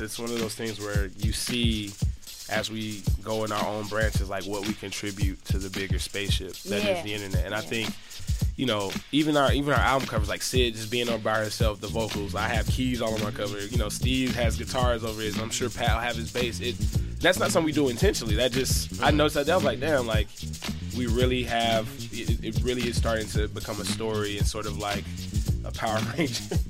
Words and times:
It's, 0.00 0.12
it's 0.12 0.18
one 0.18 0.30
of 0.30 0.38
those 0.38 0.54
things 0.54 0.80
where 0.80 1.06
you 1.18 1.32
see 1.32 1.92
as 2.50 2.70
we 2.70 3.02
go 3.22 3.44
in 3.44 3.52
our 3.52 3.64
own 3.66 3.86
branches, 3.86 4.28
like 4.28 4.44
what 4.44 4.66
we 4.66 4.74
contribute 4.74 5.44
to 5.46 5.58
the 5.58 5.70
bigger 5.70 5.98
spaceship 5.98 6.52
that 6.64 6.78
is 6.78 6.84
Yeah. 6.84 7.02
the 7.02 7.14
internet. 7.14 7.44
And 7.46 7.54
I 7.54 7.60
think, 7.60 7.90
you 8.56 8.66
know, 8.66 8.90
even 9.12 9.36
our 9.36 9.52
even 9.52 9.72
our 9.72 9.78
album 9.80 10.08
covers, 10.08 10.28
like 10.28 10.42
Syd 10.42 10.74
just 10.74 10.90
being 10.90 11.08
on 11.08 11.20
by 11.20 11.38
herself, 11.38 11.80
the 11.80 11.86
vocals. 11.86 12.34
I 12.34 12.48
have 12.48 12.66
keys 12.66 13.00
all 13.00 13.14
on 13.14 13.22
my 13.22 13.30
cover. 13.30 13.64
You 13.64 13.78
know, 13.78 13.88
Steve 13.88 14.34
has 14.34 14.56
guitars 14.56 15.04
over 15.04 15.20
his. 15.22 15.38
I'm 15.38 15.50
sure 15.50 15.70
Pat 15.70 15.94
will 15.94 16.00
have 16.00 16.16
his 16.16 16.32
bass. 16.32 16.60
It 16.60 16.76
that's 17.20 17.38
not 17.38 17.50
something 17.50 17.66
we 17.66 17.72
do 17.72 17.88
intentionally. 17.88 18.34
That 18.36 18.50
just 18.52 19.00
I 19.02 19.10
noticed 19.10 19.34
that. 19.36 19.46
That 19.46 19.54
was 19.54 19.64
like, 19.64 19.78
damn, 19.80 20.06
like 20.06 20.26
we 20.96 21.06
really 21.06 21.44
have. 21.44 21.86
It, 22.12 22.42
it 22.44 22.62
really 22.64 22.88
is 22.88 22.96
starting 22.96 23.28
to 23.28 23.46
become 23.48 23.80
a 23.80 23.84
story 23.84 24.38
and 24.38 24.46
sort 24.46 24.66
of 24.66 24.78
like 24.78 25.04
a 25.64 25.70
Power 25.70 26.00
Ranger. 26.16 26.42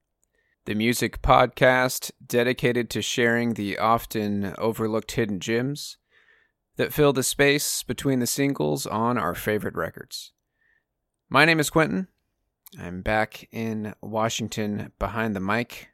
the 0.65 0.75
music 0.75 1.21
podcast 1.21 2.11
dedicated 2.25 2.89
to 2.91 3.01
sharing 3.01 3.53
the 3.53 3.77
often 3.77 4.53
overlooked 4.57 5.11
hidden 5.13 5.39
gems 5.39 5.97
that 6.77 6.93
fill 6.93 7.13
the 7.13 7.23
space 7.23 7.83
between 7.83 8.19
the 8.19 8.27
singles 8.27 8.85
on 8.85 9.17
our 9.17 9.35
favorite 9.35 9.75
records. 9.75 10.31
My 11.29 11.45
name 11.45 11.59
is 11.59 11.69
Quentin. 11.69 12.07
I'm 12.79 13.01
back 13.01 13.47
in 13.51 13.93
Washington 14.01 14.91
behind 14.99 15.35
the 15.35 15.39
mic. 15.41 15.89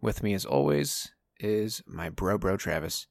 With 0.00 0.22
me, 0.22 0.34
as 0.34 0.44
always, 0.44 1.12
is 1.38 1.82
my 1.86 2.08
bro, 2.10 2.36
bro 2.38 2.56
Travis. 2.56 3.06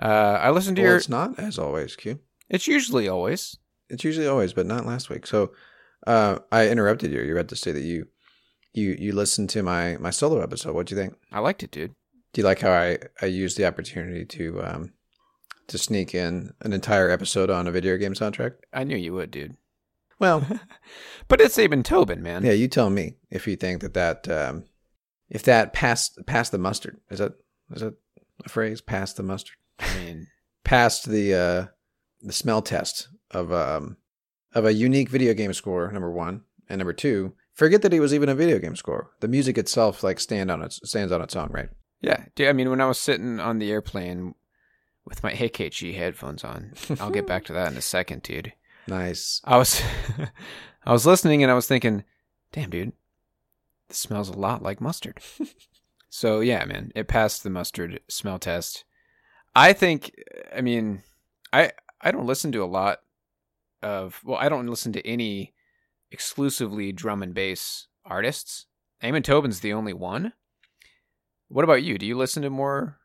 Uh, 0.00 0.38
I 0.40 0.50
listened 0.50 0.76
to 0.76 0.82
Well, 0.82 0.90
your. 0.92 0.96
it's 0.96 1.08
not 1.08 1.38
as 1.38 1.58
always, 1.58 1.94
Q. 1.96 2.20
It's 2.48 2.66
usually 2.66 3.08
always. 3.08 3.58
It's 3.90 4.04
usually 4.04 4.26
always, 4.26 4.52
but 4.54 4.66
not 4.66 4.86
last 4.86 5.10
week. 5.10 5.26
So 5.26 5.52
uh, 6.06 6.38
I 6.50 6.68
interrupted 6.68 7.10
you. 7.12 7.20
You're 7.20 7.36
about 7.36 7.48
to 7.48 7.56
say 7.56 7.72
that 7.72 7.82
you 7.82 8.06
you 8.76 8.96
you 8.98 9.12
listened 9.12 9.50
to 9.50 9.62
my 9.62 9.96
my 9.98 10.10
solo 10.10 10.40
episode. 10.42 10.74
What'd 10.74 10.90
you 10.90 10.96
think? 10.96 11.14
I 11.32 11.40
liked 11.40 11.62
it, 11.62 11.70
dude. 11.70 11.94
Do 12.32 12.40
you 12.40 12.44
like 12.44 12.60
how 12.60 12.70
I 12.70 12.98
I 13.20 13.26
used 13.26 13.56
the 13.56 13.66
opportunity 13.66 14.24
to 14.24 14.62
um 14.62 14.92
to 15.68 15.78
sneak 15.78 16.14
in 16.14 16.52
an 16.60 16.72
entire 16.72 17.10
episode 17.10 17.50
on 17.50 17.66
a 17.66 17.72
video 17.72 17.96
game 17.96 18.14
soundtrack? 18.14 18.52
I 18.72 18.84
knew 18.84 18.96
you 18.96 19.12
would, 19.14 19.30
dude. 19.30 19.56
Well, 20.18 20.46
But 21.28 21.40
it's 21.40 21.58
Amon 21.58 21.82
Tobin, 21.82 22.22
man. 22.22 22.44
yeah, 22.44 22.52
you 22.52 22.68
tell 22.68 22.88
me 22.90 23.16
if 23.30 23.46
you 23.48 23.56
think 23.56 23.80
that 23.82 23.94
that 23.94 24.28
um 24.28 24.64
if 25.28 25.42
that 25.44 25.72
passed 25.72 26.18
passed 26.26 26.52
the 26.52 26.58
mustard. 26.58 26.98
Is 27.10 27.18
that 27.18 27.32
is 27.74 27.80
that 27.82 27.94
a 28.44 28.48
phrase? 28.48 28.80
Passed 28.80 29.16
the 29.16 29.22
mustard. 29.22 29.56
I 29.80 29.94
mean, 29.98 30.26
Passed 30.64 31.08
the 31.08 31.34
uh 31.34 31.66
the 32.22 32.32
smell 32.32 32.62
test 32.62 33.08
of 33.30 33.52
um 33.52 33.96
of 34.54 34.64
a 34.64 34.72
unique 34.72 35.08
video 35.08 35.34
game 35.34 35.52
score. 35.52 35.90
Number 35.90 36.10
one 36.10 36.42
and 36.68 36.78
number 36.78 36.92
two. 36.92 37.34
Forget 37.56 37.80
that 37.82 37.92
he 37.92 38.00
was 38.00 38.12
even 38.12 38.28
a 38.28 38.34
video 38.34 38.58
game 38.58 38.76
score. 38.76 39.12
The 39.20 39.28
music 39.28 39.56
itself 39.56 40.04
like 40.04 40.20
stand 40.20 40.50
on 40.50 40.60
its 40.60 40.78
stands 40.84 41.10
on 41.10 41.22
its 41.22 41.34
own, 41.34 41.48
right? 41.50 41.70
Yeah, 42.02 42.26
dude, 42.34 42.48
I 42.48 42.52
mean, 42.52 42.68
when 42.68 42.82
I 42.82 42.86
was 42.86 42.98
sitting 42.98 43.40
on 43.40 43.58
the 43.58 43.70
airplane 43.70 44.34
with 45.06 45.22
my 45.22 45.32
AKG 45.32 45.96
headphones 45.96 46.44
on, 46.44 46.74
I'll 47.00 47.10
get 47.10 47.26
back 47.26 47.46
to 47.46 47.54
that 47.54 47.72
in 47.72 47.78
a 47.78 47.82
second, 47.82 48.22
dude. 48.22 48.52
Nice. 48.88 49.40
I 49.42 49.56
was, 49.56 49.82
I 50.86 50.92
was 50.92 51.04
listening 51.04 51.42
and 51.42 51.50
I 51.50 51.56
was 51.56 51.66
thinking, 51.66 52.04
damn, 52.52 52.70
dude, 52.70 52.92
this 53.88 53.98
smells 53.98 54.28
a 54.28 54.38
lot 54.38 54.62
like 54.62 54.80
mustard. 54.80 55.18
so 56.08 56.38
yeah, 56.38 56.64
man, 56.66 56.92
it 56.94 57.08
passed 57.08 57.42
the 57.42 57.50
mustard 57.50 57.98
smell 58.06 58.38
test. 58.38 58.84
I 59.56 59.72
think, 59.72 60.14
I 60.54 60.60
mean, 60.60 61.02
I 61.52 61.72
I 62.00 62.12
don't 62.12 62.28
listen 62.28 62.52
to 62.52 62.62
a 62.62 62.64
lot 62.64 63.00
of, 63.82 64.20
well, 64.24 64.38
I 64.38 64.48
don't 64.48 64.68
listen 64.68 64.92
to 64.92 65.04
any 65.04 65.52
exclusively 66.10 66.92
drum 66.92 67.22
and 67.22 67.34
bass 67.34 67.88
artists. 68.04 68.66
Amon 69.02 69.22
Tobin's 69.22 69.60
the 69.60 69.72
only 69.72 69.92
one. 69.92 70.32
What 71.48 71.64
about 71.64 71.82
you? 71.82 71.98
Do 71.98 72.06
you 72.06 72.16
listen 72.16 72.42
to 72.42 72.50
more 72.50 72.98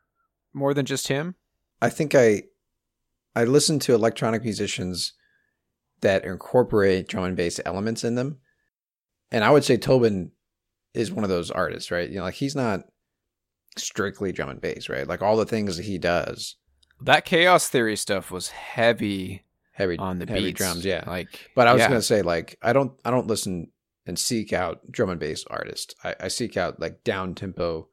more 0.52 0.74
than 0.74 0.86
just 0.86 1.08
him? 1.08 1.36
I 1.80 1.90
think 1.90 2.14
I 2.14 2.44
I 3.34 3.44
listen 3.44 3.78
to 3.80 3.94
electronic 3.94 4.42
musicians 4.42 5.14
that 6.00 6.24
incorporate 6.24 7.08
drum 7.08 7.24
and 7.24 7.36
bass 7.36 7.60
elements 7.64 8.04
in 8.04 8.14
them. 8.16 8.38
And 9.30 9.44
I 9.44 9.50
would 9.50 9.64
say 9.64 9.76
Tobin 9.76 10.32
is 10.94 11.12
one 11.12 11.24
of 11.24 11.30
those 11.30 11.50
artists, 11.50 11.90
right? 11.90 12.08
You 12.08 12.16
know, 12.16 12.24
like 12.24 12.34
he's 12.34 12.56
not 12.56 12.80
strictly 13.78 14.32
drum 14.32 14.50
and 14.50 14.60
bass, 14.60 14.88
right? 14.88 15.06
Like 15.06 15.22
all 15.22 15.36
the 15.36 15.46
things 15.46 15.76
that 15.76 15.84
he 15.86 15.96
does, 15.96 16.56
That 17.00 17.24
chaos 17.24 17.68
theory 17.68 17.96
stuff 17.96 18.30
was 18.30 18.48
heavy 18.48 19.44
heavy 19.72 19.98
on 19.98 20.18
the 20.18 20.26
heavy 20.26 20.46
beats. 20.46 20.58
drums, 20.58 20.84
yeah. 20.84 21.04
Like 21.06 21.50
But 21.56 21.66
I 21.66 21.72
was 21.72 21.80
yeah. 21.80 21.88
gonna 21.88 22.02
say, 22.02 22.22
like, 22.22 22.58
I 22.62 22.72
don't 22.72 22.92
I 23.04 23.10
don't 23.10 23.26
listen 23.26 23.70
and 24.06 24.18
seek 24.18 24.52
out 24.52 24.80
drum 24.90 25.10
and 25.10 25.20
bass 25.20 25.44
artists. 25.48 25.94
I, 26.04 26.14
I 26.20 26.28
seek 26.28 26.56
out 26.56 26.80
like 26.80 27.04
down 27.04 27.34
tempo, 27.34 27.88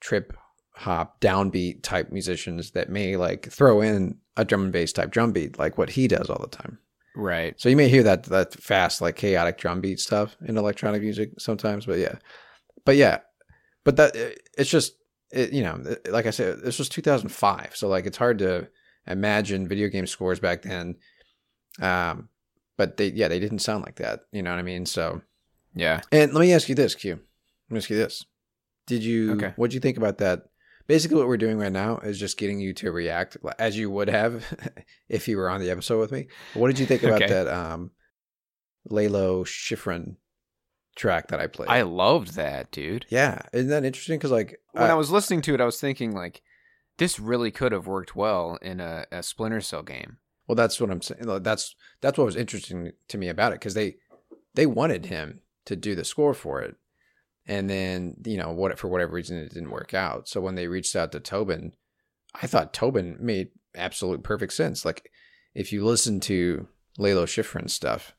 trip 0.00 0.32
hop, 0.74 1.20
downbeat 1.20 1.82
type 1.82 2.10
musicians 2.10 2.70
that 2.72 2.88
may 2.88 3.16
like 3.16 3.50
throw 3.50 3.80
in 3.80 4.18
a 4.36 4.44
drum 4.44 4.64
and 4.64 4.72
bass 4.72 4.92
type 4.92 5.10
drum 5.10 5.32
beat, 5.32 5.58
like 5.58 5.76
what 5.78 5.90
he 5.90 6.08
does 6.08 6.30
all 6.30 6.40
the 6.40 6.56
time. 6.56 6.78
Right. 7.16 7.60
So 7.60 7.68
you 7.68 7.76
may 7.76 7.88
hear 7.88 8.02
that 8.04 8.24
that 8.24 8.54
fast, 8.54 9.00
like 9.00 9.16
chaotic 9.16 9.58
drum 9.58 9.80
beat 9.80 10.00
stuff 10.00 10.36
in 10.46 10.56
electronic 10.56 11.02
music 11.02 11.32
sometimes, 11.38 11.86
but 11.86 11.98
yeah, 11.98 12.16
but 12.84 12.96
yeah, 12.96 13.18
but 13.84 13.96
that 13.96 14.16
it's 14.56 14.70
just 14.70 14.94
it, 15.32 15.52
you 15.52 15.62
know, 15.62 15.82
like 16.08 16.26
I 16.26 16.30
said, 16.30 16.60
this 16.62 16.78
was 16.78 16.88
2005, 16.88 17.72
so 17.74 17.88
like 17.88 18.06
it's 18.06 18.16
hard 18.16 18.38
to 18.38 18.68
imagine 19.12 19.68
video 19.68 19.88
game 19.88 20.06
scores 20.06 20.40
back 20.40 20.62
then. 20.62 20.96
Um, 21.80 22.28
but 22.76 22.96
they 22.96 23.08
yeah 23.08 23.28
they 23.28 23.38
didn't 23.40 23.60
sound 23.60 23.84
like 23.84 23.96
that, 23.96 24.20
you 24.32 24.42
know 24.42 24.50
what 24.50 24.58
I 24.58 24.62
mean? 24.62 24.86
So 24.86 25.22
Yeah. 25.74 26.00
And 26.12 26.32
let 26.32 26.40
me 26.40 26.52
ask 26.52 26.68
you 26.68 26.74
this, 26.74 26.94
Q. 26.94 27.14
Let 27.14 27.20
me 27.70 27.78
ask 27.78 27.90
you 27.90 27.96
this. 27.96 28.24
Did 28.86 29.04
you 29.04 29.32
Okay. 29.34 29.52
what'd 29.56 29.74
you 29.74 29.80
think 29.80 29.96
about 29.96 30.18
that? 30.18 30.44
Basically 30.86 31.16
what 31.18 31.28
we're 31.28 31.36
doing 31.36 31.58
right 31.58 31.70
now 31.70 31.98
is 31.98 32.18
just 32.18 32.36
getting 32.38 32.58
you 32.58 32.72
to 32.74 32.90
react 32.90 33.36
as 33.58 33.78
you 33.78 33.90
would 33.90 34.08
have 34.08 34.44
if 35.08 35.28
you 35.28 35.36
were 35.36 35.48
on 35.48 35.60
the 35.60 35.70
episode 35.70 36.00
with 36.00 36.10
me. 36.10 36.26
What 36.54 36.68
did 36.68 36.78
you 36.80 36.86
think 36.86 37.02
about 37.04 37.22
Okay. 37.22 37.32
that 37.32 37.46
um 37.48 37.92
Lalo 38.88 39.44
Schifrin 39.44 40.16
track 40.96 41.28
that 41.28 41.38
I 41.40 41.46
played? 41.46 41.68
I 41.68 41.82
loved 41.82 42.34
that, 42.34 42.72
dude. 42.72 43.06
yeah, 43.08 43.42
isn't 43.52 43.68
that 43.70 43.84
interesting? 43.84 44.18
Because 44.18 44.30
like 44.32 44.58
When 44.72 44.84
uh, 44.90 44.92
I 44.92 44.94
was 44.94 45.10
listening 45.10 45.42
to 45.42 45.54
it, 45.54 45.60
I 45.60 45.64
was 45.66 45.80
thinking 45.80 46.12
like, 46.12 46.42
this 47.00 47.18
really 47.18 47.50
could 47.50 47.72
have 47.72 47.86
worked 47.86 48.14
well 48.14 48.58
in 48.60 48.78
a, 48.78 49.06
a 49.10 49.22
Splinter 49.22 49.62
Cell 49.62 49.82
game. 49.82 50.18
Well, 50.46 50.54
that's 50.54 50.78
what 50.78 50.90
I'm 50.90 51.00
saying. 51.00 51.22
That's 51.42 51.74
that's 52.02 52.18
what 52.18 52.26
was 52.26 52.36
interesting 52.36 52.92
to 53.08 53.16
me 53.16 53.28
about 53.28 53.52
it 53.52 53.58
because 53.58 53.72
they 53.72 53.96
they 54.54 54.66
wanted 54.66 55.06
him 55.06 55.40
to 55.64 55.76
do 55.76 55.94
the 55.94 56.04
score 56.04 56.34
for 56.34 56.60
it, 56.60 56.76
and 57.46 57.70
then 57.70 58.16
you 58.26 58.36
know 58.36 58.52
what 58.52 58.78
for 58.78 58.88
whatever 58.88 59.14
reason 59.14 59.38
it 59.38 59.54
didn't 59.54 59.70
work 59.70 59.94
out. 59.94 60.28
So 60.28 60.42
when 60.42 60.56
they 60.56 60.66
reached 60.66 60.94
out 60.94 61.10
to 61.12 61.20
Tobin, 61.20 61.72
I 62.34 62.46
thought 62.46 62.74
Tobin 62.74 63.16
made 63.18 63.48
absolute 63.74 64.22
perfect 64.22 64.52
sense. 64.52 64.84
Like 64.84 65.10
if 65.54 65.72
you 65.72 65.82
listen 65.82 66.20
to 66.20 66.68
Lalo 66.98 67.24
Schifrin 67.24 67.70
stuff, 67.70 68.14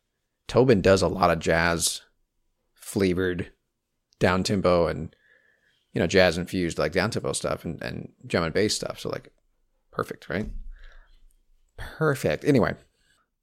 Tobin 0.47 0.81
does 0.81 1.03
a 1.03 1.07
lot 1.07 1.29
of 1.29 1.37
jazz 1.37 2.01
flavored 2.73 3.51
down 4.17 4.41
tempo 4.41 4.87
and 4.87 5.15
you 5.93 5.99
know 5.99 6.07
jazz 6.07 6.37
infused 6.37 6.77
like 6.77 6.91
down 6.91 7.09
tempo 7.09 7.33
stuff 7.33 7.65
and, 7.65 7.81
and 7.81 8.09
drum 8.25 8.43
and 8.43 8.53
bass 8.53 8.75
stuff. 8.75 8.99
So 8.99 9.09
like 9.09 9.31
perfect, 9.91 10.29
right? 10.29 10.49
Perfect. 11.77 12.45
Anyway, 12.45 12.75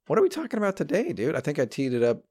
what 0.07 0.17
are 0.17 0.21
we 0.21 0.29
talking 0.29 0.57
about 0.57 0.77
today, 0.77 1.13
dude? 1.13 1.35
I 1.35 1.39
think 1.39 1.59
I 1.59 1.65
teed 1.65 1.93
it 1.93 2.03
up 2.03 2.23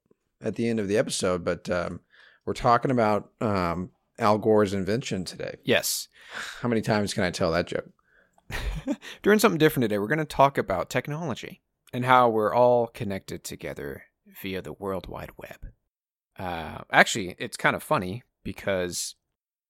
at 0.43 0.56
the 0.56 0.69
end 0.69 0.81
of 0.81 0.88
the 0.88 0.99
episode, 0.99 1.44
but 1.44 1.69
um, 1.70 2.00
we're 2.44 2.55
talking 2.55 2.91
about 2.91 3.31
um, 3.41 3.91
Al 4.19 4.38
Gore's 4.38 4.75
invention 4.75 5.25
today. 5.25 5.56
Yes. 5.65 6.09
How 6.61 6.69
many 6.69 6.81
times 6.81 7.14
can 7.14 7.25
I 7.25 7.31
tell 7.31 7.53
that 7.53 7.67
joke? 7.67 7.91
Doing 9.23 9.38
something 9.38 9.59
different 9.59 9.85
today. 9.85 9.99
We're 9.99 10.09
going 10.09 10.19
to 10.19 10.25
talk 10.25 10.59
about 10.59 10.91
technology 10.91 11.62
and 11.93 12.05
how 12.05 12.29
we're 12.29 12.55
all 12.55 12.87
connected 12.88 13.44
together 13.44 14.05
via 14.43 14.62
the 14.62 14.73
World 14.73 15.06
Wide 15.06 15.32
Web. 15.37 15.73
Uh, 16.38 16.82
actually, 16.93 17.35
it's 17.38 17.56
kind 17.56 17.75
of 17.75 17.82
funny 17.82 18.23
because 18.44 19.14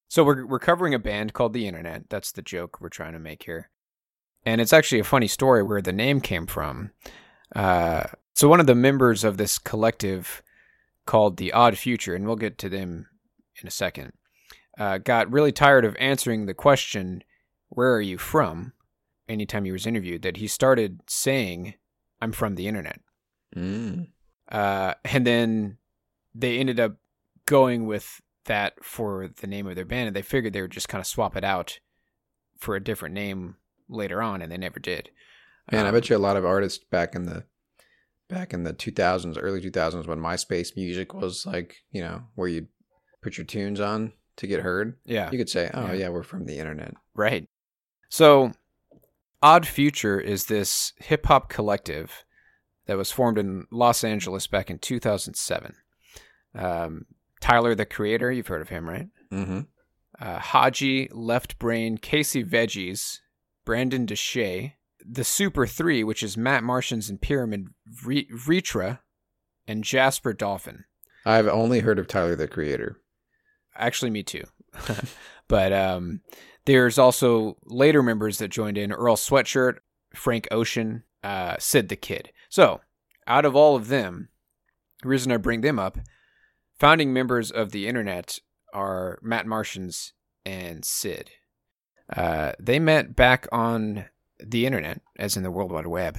so 0.08 0.24
we're 0.24 0.46
we're 0.46 0.58
covering 0.58 0.94
a 0.94 0.98
band 0.98 1.34
called 1.34 1.52
the 1.52 1.68
Internet. 1.68 2.08
That's 2.08 2.32
the 2.32 2.42
joke 2.42 2.80
we're 2.80 2.88
trying 2.88 3.12
to 3.12 3.18
make 3.18 3.44
here, 3.44 3.70
and 4.44 4.60
it's 4.60 4.72
actually 4.72 5.00
a 5.00 5.04
funny 5.04 5.28
story 5.28 5.62
where 5.62 5.82
the 5.82 5.92
name 5.92 6.20
came 6.20 6.46
from. 6.46 6.90
Uh, 7.54 8.04
so 8.34 8.48
one 8.48 8.60
of 8.60 8.66
the 8.66 8.74
members 8.74 9.22
of 9.22 9.36
this 9.36 9.58
collective 9.58 10.42
called 11.06 11.36
the 11.36 11.52
Odd 11.52 11.76
Future, 11.76 12.14
and 12.14 12.26
we'll 12.26 12.36
get 12.36 12.58
to 12.58 12.68
them 12.68 13.08
in 13.60 13.68
a 13.68 13.70
second, 13.70 14.12
uh, 14.78 14.98
got 14.98 15.30
really 15.30 15.52
tired 15.52 15.84
of 15.84 15.96
answering 15.98 16.46
the 16.46 16.54
question, 16.54 17.22
"Where 17.68 17.94
are 17.94 18.00
you 18.00 18.18
from?" 18.18 18.72
Anytime 19.28 19.66
he 19.66 19.72
was 19.72 19.86
interviewed, 19.86 20.22
that 20.22 20.38
he 20.38 20.46
started 20.46 21.02
saying, 21.06 21.74
"I'm 22.20 22.32
from 22.32 22.54
the 22.54 22.66
Internet." 22.66 23.00
Mm. 23.54 24.08
Uh, 24.50 24.94
and 25.04 25.26
then 25.26 25.78
they 26.34 26.58
ended 26.58 26.80
up 26.80 26.96
going 27.44 27.86
with 27.86 28.22
that 28.48 28.84
for 28.84 29.28
the 29.28 29.46
name 29.46 29.66
of 29.66 29.76
their 29.76 29.84
band, 29.86 30.08
and 30.08 30.16
they 30.16 30.22
figured 30.22 30.52
they 30.52 30.62
would 30.62 30.70
just 30.72 30.88
kind 30.88 31.00
of 31.00 31.06
swap 31.06 31.36
it 31.36 31.44
out 31.44 31.78
for 32.58 32.76
a 32.76 32.82
different 32.84 33.14
name 33.14 33.56
later 33.88 34.20
on, 34.20 34.42
and 34.42 34.50
they 34.52 34.58
never 34.58 34.80
did. 34.80 35.10
Man, 35.70 35.84
I 35.86 35.88
Um, 35.88 35.94
bet 35.94 36.10
you 36.10 36.16
a 36.16 36.18
lot 36.18 36.36
of 36.36 36.44
artists 36.44 36.84
back 36.84 37.14
in 37.14 37.24
the 37.26 37.44
back 38.28 38.52
in 38.52 38.64
the 38.64 38.74
2000s, 38.74 39.38
early 39.40 39.60
2000s, 39.60 40.06
when 40.06 40.18
MySpace 40.20 40.76
music 40.76 41.14
was 41.14 41.46
like, 41.46 41.76
you 41.90 42.02
know, 42.02 42.24
where 42.34 42.48
you 42.48 42.68
put 43.22 43.38
your 43.38 43.46
tunes 43.46 43.80
on 43.80 44.12
to 44.36 44.46
get 44.46 44.60
heard, 44.60 44.98
Yeah, 45.04 45.30
you 45.30 45.38
could 45.38 45.48
say, 45.48 45.70
"Oh 45.72 45.86
Yeah. 45.86 45.94
yeah, 45.94 46.08
we're 46.10 46.22
from 46.22 46.44
the 46.44 46.58
internet." 46.58 46.94
right. 47.14 47.48
So, 48.10 48.52
Odd 49.42 49.66
Future 49.66 50.18
is 50.20 50.46
this 50.46 50.92
hip 50.98 51.26
hop 51.26 51.48
collective 51.48 52.24
that 52.86 52.96
was 52.96 53.10
formed 53.12 53.38
in 53.38 53.66
Los 53.70 54.02
Angeles 54.04 54.46
back 54.46 54.70
in 54.70 54.78
2007. 54.78 55.74
Um, 56.54 57.06
Tyler, 57.40 57.74
the 57.74 57.86
creator, 57.86 58.30
you've 58.32 58.48
heard 58.48 58.62
of 58.62 58.68
him, 58.68 58.88
right? 58.88 59.08
Mm-hmm. 59.32 59.60
uh, 60.20 60.38
Hodgy, 60.38 61.08
Left 61.12 61.58
Brain, 61.58 61.98
Casey 61.98 62.42
Veggies, 62.44 63.18
Brandun 63.66 64.06
DeShay, 64.06 64.72
the 65.06 65.24
Super 65.24 65.66
Three, 65.66 66.02
which 66.02 66.22
is 66.22 66.36
Matt 66.36 66.64
Martians 66.64 67.08
and 67.08 67.20
Pyramid 67.20 67.66
Re- 68.04 68.28
Retra, 68.30 69.00
and 69.66 69.84
Jasper 69.84 70.32
Dolphin. 70.32 70.84
I've 71.24 71.46
only 71.48 71.80
heard 71.80 71.98
of 71.98 72.08
Tyler 72.08 72.36
the 72.36 72.48
Creator. 72.48 72.96
Actually, 73.76 74.10
me 74.10 74.22
too. 74.22 74.44
but 75.48 75.72
um, 75.72 76.22
there's 76.64 76.98
also 76.98 77.56
later 77.64 78.02
members 78.02 78.38
that 78.38 78.48
joined 78.48 78.78
in: 78.78 78.92
Earl 78.92 79.16
Sweatshirt, 79.16 79.76
Frank 80.14 80.48
Ocean, 80.50 81.04
uh, 81.22 81.56
Syd 81.58 81.88
the 81.88 81.96
Kid. 81.96 82.32
So, 82.48 82.80
out 83.26 83.44
of 83.44 83.54
all 83.54 83.76
of 83.76 83.88
them, 83.88 84.28
the 85.02 85.08
reason 85.08 85.32
I 85.32 85.36
bring 85.36 85.60
them 85.60 85.78
up, 85.78 85.98
founding 86.78 87.12
members 87.12 87.50
of 87.50 87.72
the 87.72 87.86
internet 87.88 88.38
are 88.72 89.18
Matt 89.22 89.46
Martians 89.46 90.12
and 90.44 90.84
Syd. 90.84 91.30
Uh, 92.14 92.52
they 92.58 92.78
met 92.78 93.14
back 93.14 93.46
on 93.52 94.06
the 94.40 94.66
internet, 94.66 95.00
as 95.18 95.36
in 95.36 95.42
the 95.42 95.50
World 95.50 95.72
Wide 95.72 95.86
Web, 95.86 96.18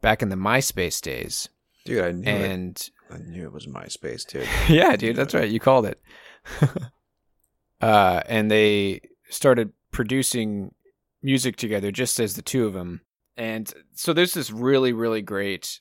back 0.00 0.22
in 0.22 0.28
the 0.28 0.36
MySpace 0.36 1.00
days. 1.00 1.48
Dude, 1.84 2.04
I 2.04 2.12
knew 2.12 2.30
it. 2.30 2.50
And 2.50 2.90
I 3.10 3.18
knew 3.18 3.44
it 3.44 3.52
was 3.52 3.66
MySpace 3.66 4.26
too. 4.26 4.44
yeah, 4.72 4.96
dude, 4.96 5.16
that's 5.16 5.34
right. 5.34 5.48
You 5.48 5.60
called 5.60 5.86
it. 5.86 6.00
uh, 7.80 8.20
and 8.26 8.50
they 8.50 9.00
started 9.30 9.72
producing 9.90 10.74
music 11.22 11.56
together 11.56 11.90
just 11.90 12.20
as 12.20 12.34
the 12.34 12.42
two 12.42 12.66
of 12.66 12.74
them. 12.74 13.02
And 13.36 13.72
so 13.94 14.12
there's 14.12 14.34
this 14.34 14.50
really, 14.50 14.92
really 14.92 15.22
great 15.22 15.80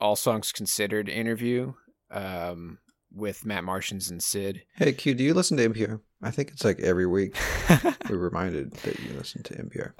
All 0.00 0.16
Songs 0.16 0.52
Considered 0.52 1.08
interview 1.08 1.74
um, 2.10 2.78
with 3.16 3.46
Matt 3.46 3.64
Martians 3.64 4.10
and 4.10 4.22
Syd. 4.22 4.62
Hey 4.74 4.92
Q, 4.92 5.14
do 5.14 5.24
you 5.24 5.34
listen 5.34 5.56
to 5.56 5.68
NPR? 5.68 6.00
I 6.22 6.30
think 6.30 6.50
it's 6.50 6.64
like 6.64 6.80
every 6.80 7.06
week 7.06 7.36
we're 8.08 8.16
reminded 8.16 8.72
that 8.72 9.00
you 9.00 9.14
listen 9.14 9.42
to 9.44 9.54
NPR. 9.54 9.92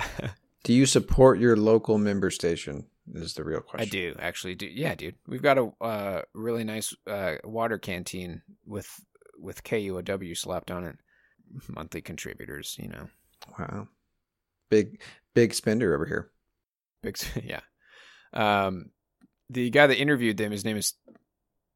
Do 0.64 0.72
you 0.72 0.86
support 0.86 1.38
your 1.38 1.56
local 1.56 1.98
member 1.98 2.30
station? 2.30 2.86
Is 3.14 3.34
the 3.34 3.44
real 3.44 3.60
question. 3.60 3.86
I 3.86 3.88
do 3.88 4.16
actually. 4.18 4.56
Do 4.56 4.66
yeah, 4.66 4.96
dude. 4.96 5.14
We've 5.28 5.42
got 5.42 5.58
a 5.58 5.70
uh, 5.80 6.22
really 6.34 6.64
nice 6.64 6.92
uh, 7.06 7.36
water 7.44 7.78
canteen 7.78 8.42
with 8.66 8.88
with 9.38 9.62
KUOW 9.62 10.36
slapped 10.36 10.72
on 10.72 10.84
it. 10.84 10.96
Monthly 11.68 12.00
contributors, 12.00 12.76
you 12.80 12.88
know. 12.88 13.08
Wow, 13.56 13.86
big 14.68 15.00
big 15.34 15.54
spender 15.54 15.94
over 15.94 16.04
here. 16.04 16.32
Big, 17.02 17.16
yeah. 17.44 17.60
Um, 18.32 18.90
the 19.48 19.70
guy 19.70 19.86
that 19.86 20.00
interviewed 20.00 20.36
them, 20.36 20.50
his 20.50 20.64
name 20.64 20.76
is 20.76 20.94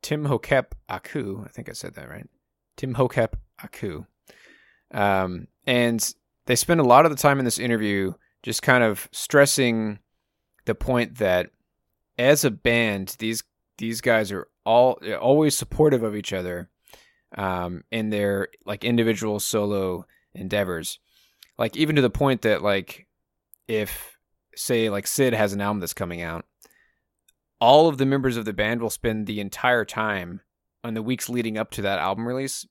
Tim 0.03 0.27
Hokep 0.27 0.73
Aku. 0.89 1.43
I 1.45 1.49
think 1.49 1.69
I 1.69 1.73
said 1.73 1.95
that 1.95 2.09
right. 2.09 2.29
Tim 2.77 2.95
Hokep 2.95 3.35
Aku. 3.63 4.05
Um, 4.93 5.47
and 5.67 6.15
they 6.47 6.57
spend 6.57 6.81
a 6.81 6.85
lot 6.85 7.05
of 7.05 7.11
the 7.11 7.17
time 7.17 7.39
in 7.39 7.45
this 7.45 7.59
interview 7.59 8.13
just 8.43 8.63
kind 8.63 8.83
of 8.83 9.09
stressing 9.13 9.99
the 10.65 10.75
point 10.75 11.19
that 11.19 11.51
as 12.19 12.45
a 12.45 12.51
band, 12.51 13.17
these 13.19 13.43
these 13.79 14.01
guys 14.01 14.31
are 14.33 14.49
all 14.65 15.01
always 15.21 15.57
supportive 15.57 16.03
of 16.03 16.15
each 16.15 16.33
other 16.33 16.69
um, 17.37 17.85
in 17.91 18.11
their 18.11 18.49
like 18.67 18.85
individual 18.85 19.41
solo 19.41 20.07
endeavors. 20.35 20.99
Like 21.59 21.77
even 21.77 21.97
to 21.97 22.03
the 22.03 22.11
point 22.11 22.43
that 22.43 22.63
like 22.63 23.07
if 23.69 24.19
say 24.55 24.91
like 24.91 25.07
Syd 25.07 25.33
has 25.35 25.53
an 25.53 25.61
album 25.61 25.81
that's 25.81 25.95
coming 25.95 26.23
out, 26.23 26.45
all 27.61 27.89
of 27.89 27.99
the 27.99 28.07
members 28.07 28.37
of 28.37 28.45
the 28.45 28.53
band 28.53 28.81
will 28.81 28.91
spend 28.91 29.27
the 29.27 29.41
entire 29.41 29.85
time 29.85 30.41
on 30.83 30.95
the 30.95 31.03
weeks 31.03 31.29
leading 31.29 31.59
up 31.59 31.71
to 31.73 31.83
that 31.83 31.99
album 31.99 32.27
release 32.27 32.67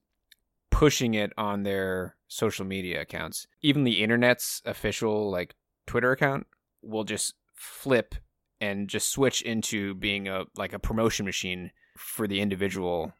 pushing 0.71 1.13
it 1.13 1.31
on 1.37 1.63
their 1.63 2.15
social 2.27 2.65
media 2.65 3.01
accounts. 3.01 3.47
Even 3.61 3.83
the 3.83 4.03
internet's 4.03 4.61
official 4.65 5.29
like 5.29 5.55
Twitter 5.87 6.11
account 6.11 6.47
will 6.81 7.03
just 7.03 7.33
flip 7.53 8.15
and 8.61 8.87
just 8.87 9.09
switch 9.09 9.41
into 9.41 9.95
being 9.95 10.27
a 10.27 10.45
like 10.55 10.73
a 10.73 10.79
promotion 10.79 11.25
machine 11.25 11.71
for 11.97 12.27
the 12.27 12.39
individual 12.39 13.13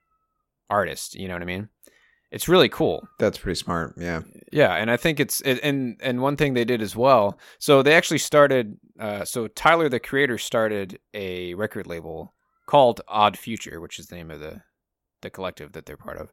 artist, 0.70 1.16
you 1.16 1.28
know 1.28 1.34
what 1.34 1.42
I 1.42 1.46
mean? 1.46 1.70
It's 2.32 2.48
really 2.48 2.70
cool. 2.70 3.08
That's 3.18 3.40
pretty 3.40 3.60
smart. 3.60 3.96
Yeah. 3.98 4.22
Yeah, 4.52 4.74
and 4.76 4.92
I 4.92 4.98
think 4.98 5.20
it's 5.20 5.42
it, 5.42 5.60
and 5.64 5.98
and 6.02 6.22
one 6.22 6.36
thing 6.38 6.54
they 6.54 6.66
did 6.66 6.82
as 6.82 6.96
well. 6.96 7.40
So 7.58 7.82
they 7.82 7.96
actually 7.96 8.20
started. 8.20 8.78
Uh, 9.00 9.26
so 9.26 9.48
Tyler, 9.48 9.90
the 9.90 10.00
creator, 10.00 10.38
started 10.38 11.00
a 11.14 11.54
record 11.56 11.88
label 11.88 12.34
called 12.68 13.02
Odd 13.08 13.36
Future, 13.38 13.82
which 13.82 13.98
is 13.98 14.08
the 14.08 14.16
name 14.16 14.30
of 14.30 14.40
the 14.40 14.62
the 15.22 15.30
collective 15.32 15.72
that 15.72 15.86
they're 15.88 15.98
part 15.98 16.18
of. 16.18 16.32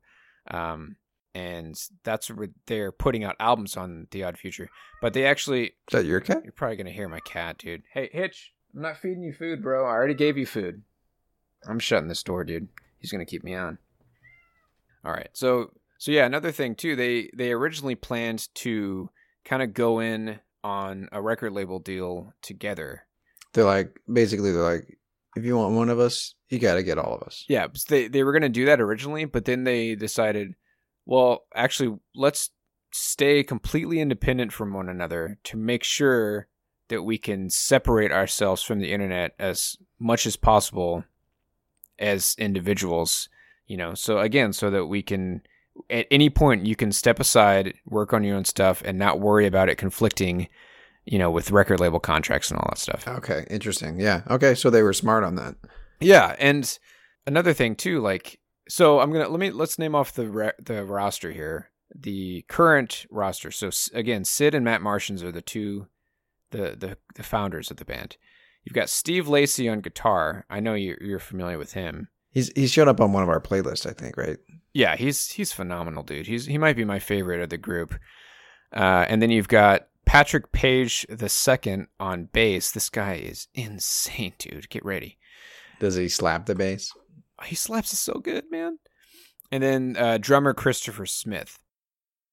Um, 0.51 0.97
and 1.35 1.75
that's 2.05 2.31
where 2.31 2.49
they're 2.67 2.93
putting 2.93 3.25
out 3.25 3.37
albums 3.41 3.77
on 3.77 4.07
the 4.11 4.23
Odd 4.25 4.39
Future. 4.39 4.69
But 5.01 5.13
they 5.15 5.25
actually, 5.27 5.65
Is 5.67 5.73
that 5.93 6.05
your 6.05 6.21
cat? 6.21 6.43
you're 6.45 6.53
probably 6.53 6.77
gonna 6.77 6.91
hear 6.91 7.09
my 7.09 7.21
cat, 7.21 7.59
dude. 7.59 7.83
Hey, 7.93 8.11
Hitch, 8.13 8.53
I'm 8.75 8.83
not 8.83 8.99
feeding 8.99 9.23
you 9.23 9.33
food, 9.33 9.63
bro. 9.63 9.85
I 9.87 9.91
already 9.91 10.15
gave 10.15 10.37
you 10.37 10.47
food. 10.47 10.83
I'm 11.67 11.79
shutting 11.79 12.09
this 12.09 12.23
door, 12.23 12.45
dude. 12.45 12.69
He's 12.99 13.11
gonna 13.13 13.25
keep 13.27 13.45
me 13.45 13.55
on. 13.55 13.79
All 15.05 15.13
right. 15.13 15.29
So 15.33 15.73
so 15.99 16.11
yeah, 16.11 16.27
another 16.27 16.53
thing 16.53 16.75
too. 16.75 16.97
They 16.97 17.31
they 17.35 17.53
originally 17.53 17.95
planned 17.95 18.49
to 18.57 19.11
kind 19.45 19.63
of 19.63 19.75
go 19.75 20.01
in 20.01 20.41
on 20.65 21.09
a 21.13 21.23
record 21.23 21.53
label 21.53 21.79
deal 21.79 22.33
together. 22.43 23.05
They're 23.53 23.65
like 23.65 24.01
basically 24.13 24.53
they're 24.53 24.63
like, 24.63 24.99
if 25.37 25.45
you 25.45 25.57
want 25.57 25.75
one 25.75 25.89
of 25.89 26.01
us, 26.01 26.35
you 26.49 26.59
got 26.59 26.75
to 26.75 26.83
get 26.83 26.99
all 26.99 27.15
of 27.15 27.23
us. 27.23 27.45
Yeah, 27.49 27.67
they 27.89 28.09
they 28.09 28.25
were 28.25 28.33
going 28.33 28.43
to 28.43 28.49
do 28.49 28.67
that 28.67 28.81
originally, 28.81 29.25
but 29.25 29.45
then 29.45 29.65
they 29.65 29.95
decided, 29.95 30.55
well, 31.05 31.45
actually, 31.55 31.99
let's 32.15 32.51
stay 32.93 33.43
completely 33.43 34.01
independent 34.01 34.53
from 34.53 34.73
one 34.73 34.89
another 34.89 35.39
to 35.45 35.57
make 35.57 35.85
sure 35.85 36.49
that 36.89 37.03
we 37.03 37.19
can 37.19 37.51
separate 37.51 38.13
ourselves 38.13 38.63
from 38.63 38.79
the 38.79 38.93
internet 38.93 39.35
as 39.39 39.77
much 39.99 40.27
as 40.27 40.37
possible 40.37 41.05
as 41.99 42.35
individuals, 42.39 43.29
you 43.67 43.77
know. 43.77 43.95
So 43.95 44.19
again, 44.19 44.53
so 44.53 44.71
that 44.71 44.87
we 44.87 45.03
can 45.03 45.43
at 45.91 46.07
any 46.11 46.31
point 46.31 46.67
you 46.67 46.77
can 46.77 46.93
step 46.93 47.21
aside, 47.21 47.75
work 47.87 48.13
on 48.13 48.25
your 48.25 48.37
own 48.37 48.45
stuff 48.45 48.83
and 48.85 48.99
not 48.99 49.21
worry 49.21 49.47
about 49.47 49.69
it 49.69 49.77
conflicting, 49.77 50.49
you 51.05 51.19
know, 51.19 51.31
with 51.31 51.51
record 51.51 51.81
label 51.81 52.01
contracts 52.01 52.51
and 52.51 52.59
all 52.59 52.69
that 52.71 52.79
stuff. 52.79 53.07
Okay, 53.07 53.47
interesting. 53.51 54.01
Yeah. 54.01 54.23
Okay, 54.29 54.55
so 54.55 54.71
they 54.71 54.83
were 54.83 54.93
smart 54.93 55.25
on 55.25 55.37
that. 55.37 55.55
Yeah, 56.01 56.37
and 56.39 56.79
another 57.27 57.53
thing 57.53 57.75
too, 57.75 58.01
like 58.01 58.39
so, 58.69 59.01
I'm 59.01 59.13
gonna 59.13 59.29
let 59.29 59.41
me 59.41 59.51
let's 59.51 59.79
name 59.79 59.95
off 59.95 60.13
the 60.13 60.29
re- 60.29 60.53
the 60.59 60.85
roster 60.85 61.31
here. 61.31 61.71
The 61.95 62.45
current 62.49 63.07
roster. 63.11 63.51
So 63.51 63.71
again, 63.95 64.25
Syd 64.25 64.55
and 64.55 64.65
Matt 64.65 64.83
Martians 64.83 65.23
are 65.23 65.31
the 65.31 65.43
two, 65.43 65.87
the 66.51 66.77
the 66.77 66.99
the 67.15 67.23
founders 67.23 67.71
of 67.71 67.77
the 67.77 67.85
band. 67.85 68.17
You've 68.65 68.75
got 68.75 68.91
Steve 68.91 69.29
Lacy 69.29 69.69
on 69.69 69.81
guitar. 69.81 70.45
I 70.51 70.59
know 70.59 70.75
you're, 70.75 70.99
you're 71.01 71.21
familiar 71.21 71.59
with 71.59 71.75
him. 71.75 72.09
He's 72.37 72.53
he 72.55 72.67
showed 72.67 72.87
up 72.87 73.01
on 73.01 73.15
one 73.15 73.23
of 73.23 73.31
our 73.31 73.41
playlists, 73.41 73.89
I 73.89 73.95
think, 73.95 74.19
right? 74.19 74.37
Yeah, 74.75 74.95
he's 74.95 75.31
he's 75.31 75.55
phenomenal, 75.55 76.03
dude. 76.03 76.27
He's 76.27 76.45
he 76.45 76.59
might 76.59 76.77
be 76.77 76.85
my 76.85 76.99
favorite 76.99 77.41
of 77.41 77.49
the 77.49 77.57
group. 77.57 77.95
Uh, 78.71 79.07
and 79.09 79.23
then 79.23 79.31
you've 79.31 79.49
got 79.49 79.89
Patrick 80.05 80.53
Paige 80.53 81.07
the 81.09 81.31
second 81.31 81.87
on 81.99 82.27
bass. 82.27 82.73
This 82.73 82.91
guy 82.91 83.15
is 83.15 83.49
insane, 83.55 84.35
dude. 84.37 84.69
Get 84.69 84.85
ready. 84.85 85.17
Does 85.81 85.95
he 85.95 86.11
slap 86.11 86.45
the 86.45 86.55
bass? 86.55 86.93
he 87.43 87.55
slaps 87.55 87.95
it 87.95 87.97
so 87.97 88.21
good, 88.23 88.45
man. 88.51 88.81
And 89.51 89.63
then 89.63 89.97
uh, 89.99 90.19
drummer 90.19 90.53
Christopher 90.53 91.07
Smith. 91.07 91.59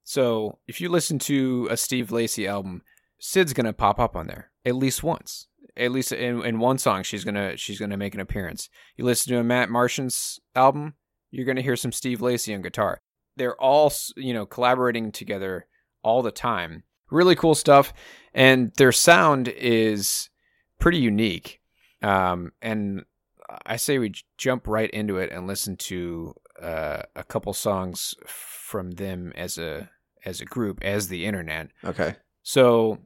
So 0.03 0.60
if 0.67 0.81
you 0.81 0.89
listen 0.89 1.17
to 1.19 1.69
a 1.72 1.77
Steve 1.77 2.12
Lacy 2.12 2.45
album, 2.45 2.81
Syd's 3.19 3.53
gonna 3.53 3.72
pop 3.72 4.01
up 4.01 4.17
on 4.17 4.27
there 4.27 4.51
at 4.65 4.75
least 4.75 5.03
once. 5.03 5.48
At 5.75 5.91
least 5.91 6.12
in, 6.12 6.46
in 6.46 6.60
one 6.60 6.77
song, 6.77 7.03
she's 7.03 7.24
gonna 7.24 7.58
she's 7.58 7.79
gonna 7.79 7.98
make 7.98 8.13
an 8.13 8.20
appearance. 8.20 8.70
You 8.96 9.05
listen 9.05 9.34
to 9.34 9.39
a 9.39 9.43
Matt 9.43 9.70
Martian's 9.70 10.39
album, 10.55 10.93
you're 11.32 11.46
gonna 11.46 11.62
hear 11.62 11.75
some 11.75 11.91
Steve 11.91 12.22
Lacy 12.22 12.53
on 12.53 12.62
guitar. 12.62 13.01
They're 13.36 13.60
all 13.60 13.91
you 14.15 14.34
know 14.34 14.46
collaborating 14.46 15.12
together 15.12 15.65
all 16.03 16.22
the 16.22 16.32
time. 16.32 16.84
Really 17.10 17.36
cool 17.36 17.55
stuff, 17.55 17.91
and 18.34 18.72
their 18.77 18.91
sound 18.91 19.48
is 19.48 20.29
pretty 20.79 21.00
unique. 21.00 21.60
Um, 22.03 22.51
and 22.62 23.05
I 23.65 23.77
say 23.77 23.98
we 23.98 24.13
jump 24.38 24.67
right 24.67 24.89
into 24.91 25.17
it 25.17 25.32
and 25.32 25.48
listen 25.48 25.75
to 25.77 26.36
uh, 26.62 27.03
a 27.15 27.24
couple 27.24 27.53
songs 27.53 28.13
from 28.27 28.91
them 28.91 29.34
as 29.36 29.58
a 29.58 29.89
as 30.25 30.39
a 30.39 30.46
group 30.46 30.84
as 30.84 31.08
the 31.08 31.25
internet. 31.25 31.70
Okay. 31.84 32.15
So 32.43 33.00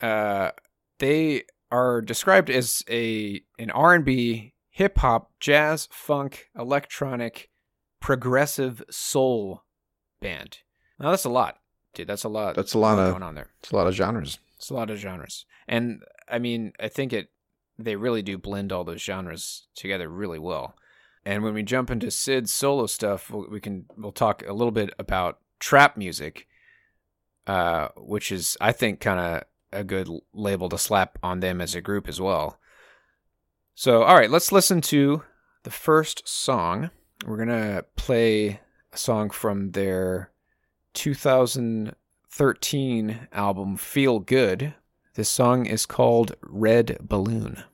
uh, 0.00 0.50
they 0.98 1.44
are 1.70 2.00
described 2.00 2.50
as 2.50 2.82
a 2.88 3.42
an 3.58 3.70
R 3.70 3.94
and 3.94 4.04
B, 4.04 4.54
hip 4.70 4.98
hop, 4.98 5.32
jazz, 5.40 5.88
funk, 5.90 6.50
electronic, 6.58 7.50
progressive 8.00 8.82
soul 8.90 9.64
band. 10.20 10.58
Now 10.98 11.10
that's 11.10 11.24
a 11.24 11.30
lot, 11.30 11.58
dude. 11.94 12.06
That's 12.06 12.24
a 12.24 12.28
lot. 12.28 12.54
That's 12.54 12.74
a 12.74 12.78
lot 12.78 12.98
of- 12.98 13.12
going 13.12 13.22
on 13.22 13.34
there. 13.34 13.50
It's 13.60 13.72
a 13.72 13.76
lot 13.76 13.86
of 13.86 13.94
genres. 13.94 14.38
It's 14.56 14.70
a 14.70 14.74
lot 14.74 14.90
of 14.90 14.98
genres, 14.98 15.46
and 15.68 16.02
I 16.28 16.38
mean, 16.38 16.72
I 16.80 16.88
think 16.88 17.12
it 17.12 17.30
they 17.78 17.96
really 17.96 18.22
do 18.22 18.38
blend 18.38 18.72
all 18.72 18.84
those 18.84 19.02
genres 19.02 19.66
together 19.74 20.08
really 20.08 20.38
well. 20.38 20.76
And 21.26 21.42
when 21.42 21.54
we 21.54 21.62
jump 21.62 21.90
into 21.90 22.10
Syd's 22.10 22.52
solo 22.52 22.86
stuff, 22.86 23.30
we'll, 23.30 23.48
we 23.50 23.60
can 23.60 23.86
we'll 23.96 24.12
talk 24.12 24.46
a 24.46 24.52
little 24.52 24.70
bit 24.70 24.92
about 24.98 25.38
trap 25.58 25.96
music, 25.96 26.46
uh, 27.46 27.88
which 27.96 28.30
is 28.30 28.56
I 28.60 28.72
think 28.72 29.00
kind 29.00 29.18
of 29.18 29.44
a 29.74 29.84
good 29.84 30.08
label 30.32 30.70
to 30.70 30.78
slap 30.78 31.18
on 31.22 31.40
them 31.40 31.60
as 31.60 31.74
a 31.74 31.80
group 31.80 32.08
as 32.08 32.20
well. 32.20 32.58
So, 33.74 34.04
all 34.04 34.14
right, 34.14 34.30
let's 34.30 34.52
listen 34.52 34.80
to 34.82 35.24
the 35.64 35.70
first 35.70 36.28
song. 36.28 36.90
We're 37.26 37.38
gonna 37.38 37.84
play 37.96 38.60
a 38.92 38.96
song 38.96 39.30
from 39.30 39.72
their 39.72 40.30
2013 40.92 43.28
album 43.32 43.76
"Feel 43.76 44.20
Good." 44.20 44.74
This 45.14 45.28
song 45.28 45.66
is 45.66 45.86
called 45.86 46.36
Red 46.42 46.98
Balloon. 47.00 47.64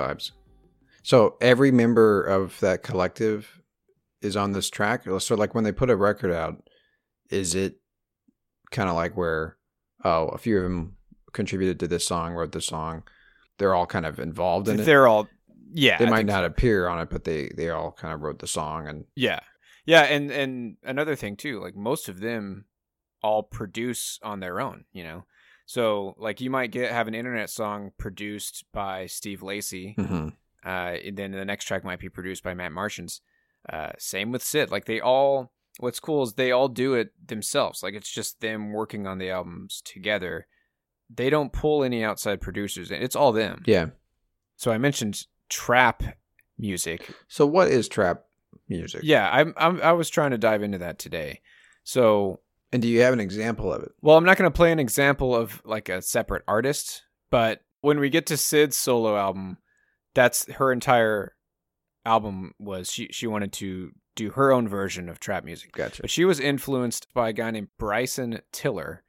Vibes. 0.00 0.32
So 1.02 1.36
every 1.40 1.70
member 1.70 2.22
of 2.22 2.58
that 2.60 2.82
collective 2.82 3.60
is 4.20 4.36
on 4.36 4.52
this 4.52 4.70
track. 4.70 5.04
So 5.18 5.34
like 5.34 5.54
when 5.54 5.64
they 5.64 5.72
put 5.72 5.90
a 5.90 5.96
record 5.96 6.32
out, 6.32 6.62
is 7.30 7.54
it 7.54 7.76
kind 8.70 8.88
of 8.88 8.94
like 8.94 9.16
where 9.16 9.56
oh 10.04 10.28
a 10.28 10.38
few 10.38 10.58
of 10.58 10.62
them 10.64 10.96
contributed 11.32 11.80
to 11.80 11.88
this 11.88 12.06
song, 12.06 12.34
wrote 12.34 12.52
the 12.52 12.60
song, 12.60 13.02
they're 13.58 13.74
all 13.74 13.86
kind 13.86 14.06
of 14.06 14.18
involved 14.18 14.68
in 14.68 14.80
it. 14.80 14.84
They're 14.84 15.06
all, 15.06 15.28
yeah. 15.72 15.98
they 15.98 16.06
I 16.06 16.10
might 16.10 16.26
not 16.26 16.42
so. 16.42 16.46
appear 16.46 16.88
on 16.88 16.98
it, 17.00 17.10
but 17.10 17.24
they 17.24 17.50
they 17.56 17.70
all 17.70 17.92
kind 17.92 18.14
of 18.14 18.20
wrote 18.20 18.38
the 18.38 18.46
song 18.46 18.88
and 18.88 19.04
Yeah, 19.14 19.40
yeah, 19.86 20.02
and 20.02 20.30
and 20.30 20.76
another 20.82 21.16
thing 21.16 21.36
too, 21.36 21.60
like 21.60 21.76
most 21.76 22.08
of 22.08 22.20
them 22.20 22.66
all 23.22 23.42
produce 23.42 24.18
on 24.22 24.40
their 24.40 24.60
own, 24.60 24.84
you 24.92 25.04
know. 25.04 25.24
So 25.70 26.16
like 26.18 26.40
you 26.40 26.50
might 26.50 26.72
get 26.72 26.90
have 26.90 27.06
an 27.06 27.14
internet 27.14 27.48
song 27.48 27.92
produced 27.96 28.64
by 28.72 29.06
Steve 29.06 29.40
Lacy, 29.40 29.94
Mhm. 29.96 30.32
uh, 30.66 30.96
and 31.06 31.16
then 31.16 31.30
the 31.30 31.44
next 31.44 31.66
track 31.66 31.84
might 31.84 32.00
be 32.00 32.08
produced 32.08 32.42
by 32.42 32.54
Matt 32.54 32.72
Martians. 32.72 33.20
Uh, 33.72 33.92
same 33.96 34.32
with 34.32 34.42
Syd. 34.42 34.72
Like 34.72 34.86
they 34.86 34.98
all, 35.00 35.52
what's 35.78 36.00
cool 36.00 36.24
is 36.24 36.32
they 36.32 36.50
all 36.50 36.66
do 36.66 36.94
it 36.94 37.12
themselves. 37.24 37.84
Like 37.84 37.94
it's 37.94 38.10
just 38.10 38.40
them 38.40 38.72
working 38.72 39.06
on 39.06 39.18
the 39.18 39.30
albums 39.30 39.80
together. 39.84 40.48
They 41.08 41.30
don't 41.30 41.52
pull 41.52 41.84
any 41.84 42.02
outside 42.02 42.40
producers. 42.40 42.90
It's 42.90 43.14
all 43.14 43.30
them. 43.32 43.62
yeah. 43.64 43.90
So 44.56 44.72
I 44.72 44.78
mentioned 44.78 45.24
trap 45.48 46.02
music. 46.58 47.14
So 47.28 47.46
what 47.46 47.68
is 47.68 47.88
trap 47.88 48.24
music? 48.68 49.02
Yeah, 49.04 49.30
I'm, 49.32 49.54
I'm 49.56 49.80
I 49.82 49.92
was 49.92 50.10
trying 50.10 50.32
to 50.32 50.38
dive 50.38 50.64
into 50.64 50.78
that 50.78 50.98
today. 50.98 51.42
So, 51.84 52.40
And 52.72 52.80
do 52.80 52.88
you 52.88 53.00
have 53.02 53.12
an 53.12 53.20
example 53.20 53.72
of 53.72 53.82
it? 53.82 53.92
well, 54.00 54.16
I'm 54.16 54.24
not 54.24 54.36
going 54.36 54.50
to 54.50 54.56
play 54.56 54.70
an 54.70 54.78
example 54.78 55.34
of 55.34 55.60
like 55.64 55.88
a 55.88 56.02
separate 56.02 56.44
artist, 56.46 57.02
but 57.30 57.62
when 57.80 57.98
we 57.98 58.10
get 58.10 58.26
to 58.26 58.36
Syd's 58.36 58.76
solo 58.76 59.16
album, 59.16 59.58
that's 60.14 60.50
her 60.52 60.72
entire 60.72 61.34
album 62.04 62.52
was 62.58 62.90
she 62.90 63.08
she 63.10 63.26
wanted 63.26 63.52
to 63.52 63.90
do 64.16 64.30
her 64.30 64.52
own 64.52 64.68
version 64.68 65.08
of 65.08 65.20
trap 65.20 65.44
music. 65.44 65.72
Gotcha. 65.72 66.02
But 66.02 66.10
she 66.10 66.24
was 66.24 66.40
influenced 66.40 67.12
by 67.14 67.30
a 67.30 67.32
guy 67.32 67.50
named 67.50 67.68
Bryson 67.78 68.40
Tiller, 68.52 69.02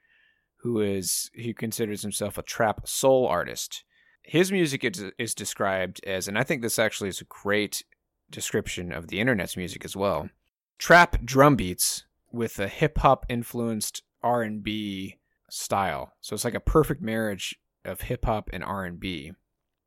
who 0.57 0.79
is 0.79 1.29
he 1.33 1.53
considers 1.53 2.01
himself 2.01 2.37
a 2.37 2.43
trap 2.43 2.87
soul 2.87 3.27
artist. 3.27 3.83
His 4.23 4.51
music 4.51 4.83
is, 4.83 5.03
is 5.17 5.33
described 5.33 5.99
as, 6.05 6.27
and 6.27 6.37
I 6.37 6.43
think 6.43 6.61
this 6.61 6.77
actually 6.77 7.09
is 7.09 7.21
a 7.21 7.25
great 7.25 7.83
description 8.29 8.91
of 8.91 9.07
the 9.07 9.19
internet's 9.19 9.57
music 9.57 9.83
as 9.83 9.95
well. 9.95 10.29
Trap 10.77 11.25
drum 11.25 11.55
beats 11.55 12.05
with 12.33 12.59
a 12.59 12.67
hip 12.67 12.99
hop 12.99 13.25
influenced 13.29 14.03
R 14.23 14.41
and 14.41 14.63
B 14.63 15.17
style. 15.49 16.13
So 16.21 16.33
it's 16.33 16.45
like 16.45 16.55
a 16.55 16.59
perfect 16.59 17.01
marriage 17.01 17.55
of 17.85 18.01
hip 18.01 18.25
hop 18.25 18.49
and 18.53 18.63
R 18.63 18.85
and 18.85 18.99
B. 18.99 19.33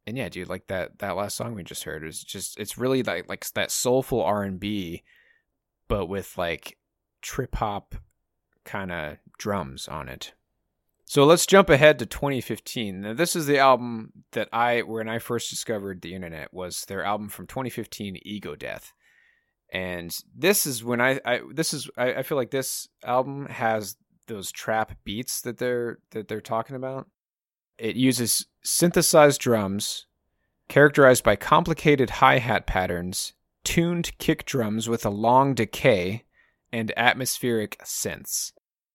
And 0.07 0.19
yeah, 0.19 0.29
dude, 0.29 0.49
like 0.49 0.67
that 0.67 0.99
that 0.99 1.17
last 1.17 1.37
song 1.37 1.55
we 1.55 1.63
just 1.63 1.85
heard 1.85 2.05
is 2.05 2.23
just 2.23 2.59
it's 2.59 2.77
really 2.77 3.03
like 3.03 3.29
like 3.29 3.49
that 3.51 3.71
soulful 3.71 4.23
R 4.23 4.43
and 4.43 4.61
B, 4.61 5.03
but 5.89 6.07
with 6.07 6.37
like 6.37 6.79
trip 7.23 7.55
hop 7.57 7.95
kind 8.65 8.93
of 8.93 9.17
drums 9.39 9.89
on 9.89 10.09
it. 10.09 10.35
So 11.07 11.25
let's 11.25 11.47
jump 11.47 11.69
ahead 11.69 11.99
to 11.99 12.07
2015. 12.07 13.03
Now, 13.03 13.13
this 13.13 13.37
is 13.37 13.47
the 13.47 13.59
album 13.59 14.13
that 14.33 14.49
I, 14.53 14.81
when 14.81 15.09
I 15.09 15.19
first 15.19 15.51
discovered 15.51 16.01
the 16.01 16.15
internet, 16.15 16.53
was 16.53 16.87
their 16.87 17.05
album 17.05 17.29
from 17.29 17.47
2015, 17.47 18.19
Ego 18.23 18.57
Death. 18.57 18.93
And 19.75 20.17
this 20.33 20.67
is 20.67 20.85
when 20.85 21.01
I, 21.01 21.21
I 21.25 21.41
this 21.53 21.75
is, 21.75 21.91
I, 21.99 22.15
I 22.15 22.23
feel 22.23 22.39
like 22.39 22.53
this 22.53 22.89
album 23.05 23.47
has 23.47 23.97
those 24.29 24.53
trap 24.53 24.93
beats 25.03 25.41
that 25.41 25.59
they're 25.59 25.99
that 26.13 26.29
they're 26.29 26.41
talking 26.41 26.77
about. 26.77 27.09
It 27.77 27.97
uses 27.97 28.47
synthesized 28.63 29.41
drums, 29.41 30.07
characterized 30.69 31.25
by 31.25 31.35
complicated 31.35 32.09
hi 32.09 32.39
hat 32.39 32.69
patterns, 32.69 33.33
tuned 33.65 34.17
kick 34.19 34.45
drums 34.45 34.89
with 34.89 35.05
a 35.05 35.11
long 35.11 35.55
decay, 35.55 36.23
and 36.73 36.93
atmospheric 36.97 37.77
synths. 37.85 38.53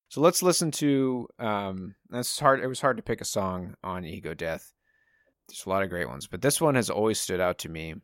So 0.07 0.21
let's 0.21 0.41
listen 0.41 0.71
to. 0.71 1.27
Um, 1.39 1.95
that's 2.09 2.39
hard. 2.39 2.61
It 2.61 2.67
was 2.67 2.79
hard 2.79 2.95
to 2.95 3.03
pick 3.03 3.19
a 3.19 3.25
song 3.25 3.75
on 3.83 4.05
Ego 4.05 4.33
Death. 4.33 4.71
There's 5.49 5.65
a 5.65 5.69
lot 5.69 5.83
of 5.83 5.89
great 5.89 6.07
ones, 6.07 6.25
but 6.25 6.41
this 6.41 6.61
one 6.61 6.75
has 6.75 6.89
always 6.89 7.19
stood 7.19 7.41
out 7.41 7.57
to 7.59 7.69
me. 7.69 7.95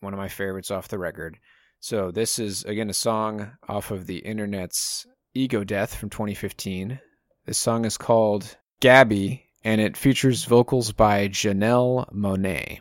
One 0.00 0.12
of 0.12 0.18
my 0.18 0.28
favorites 0.28 0.70
off 0.70 0.88
the 0.88 0.98
record. 0.98 1.38
So 1.84 2.12
this 2.12 2.38
is 2.38 2.62
again 2.62 2.90
a 2.90 2.94
song 2.94 3.50
off 3.68 3.90
of 3.90 4.06
the 4.06 4.18
internet's 4.18 5.04
Ego 5.34 5.64
Death 5.64 5.96
from 5.96 6.10
2015. 6.10 7.00
This 7.44 7.58
song 7.58 7.84
is 7.84 7.98
called 7.98 8.56
Gabby, 8.78 9.46
and 9.64 9.80
it 9.80 9.96
features 9.96 10.44
vocals 10.44 10.92
by 10.92 11.26
Janelle 11.26 12.08
Monáe. 12.14 12.78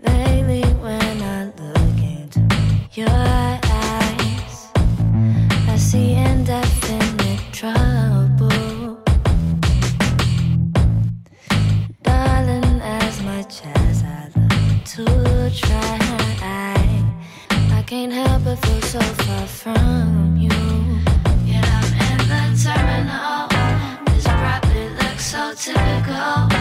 Lately, 0.00 0.62
when 0.62 1.22
I 1.22 1.44
look 1.44 2.96
your 2.96 3.10
eyes, 3.10 4.68
I 5.68 5.76
see 5.76 6.14
indefinite 6.14 7.52
trouble. 7.52 9.04
Darling, 12.02 12.80
as 12.80 13.22
much 13.22 13.60
as 13.66 14.02
I 14.02 14.30
love 14.34 14.84
to 14.86 15.50
try, 15.54 15.87
can't 17.88 18.12
help 18.12 18.44
but 18.44 18.56
feel 18.66 18.82
so 18.82 19.00
far 19.00 19.46
from 19.46 20.36
you. 20.36 20.50
Yet 21.46 21.64
I'm 21.64 21.90
in 22.10 22.18
the 22.28 22.42
terminal. 22.62 23.48
This 24.14 24.24
probably 24.24 24.90
looks 24.90 25.24
so 25.24 25.54
typical. 25.54 26.57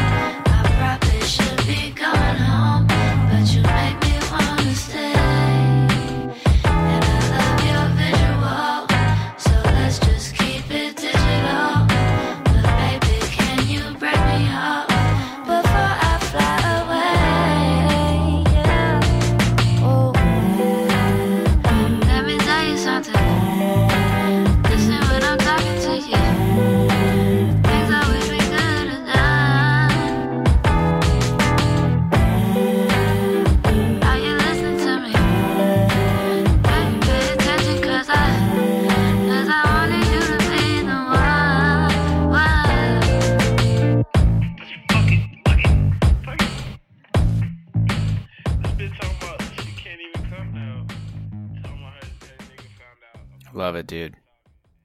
Love 53.67 53.75
it, 53.75 53.87
dude. 53.87 54.15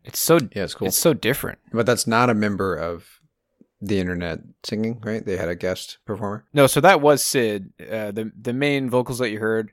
It's 0.03 0.19
so 0.19 0.41
Yeah, 0.57 0.65
it's 0.65 0.75
cool. 0.75 0.89
It's 0.89 0.99
so 0.99 1.15
different. 1.15 1.61
But 1.73 1.87
that's 1.87 2.09
not 2.09 2.29
a 2.29 2.35
member 2.35 2.75
of 2.75 3.21
the 3.81 4.01
internet 4.01 4.41
singing, 4.65 5.01
right? 5.05 5.25
They 5.25 5.37
had 5.37 5.49
a 5.49 5.55
guest 5.55 5.99
performer. 6.05 6.45
No, 6.53 6.67
so 6.67 6.81
that 6.81 7.01
was 7.01 7.23
Syd. 7.23 7.73
Uh, 7.81 8.11
the 8.11 8.33
the 8.37 8.53
main 8.53 8.91
vocals 8.91 9.21
that 9.21 9.31
you 9.31 9.39
heard 9.39 9.71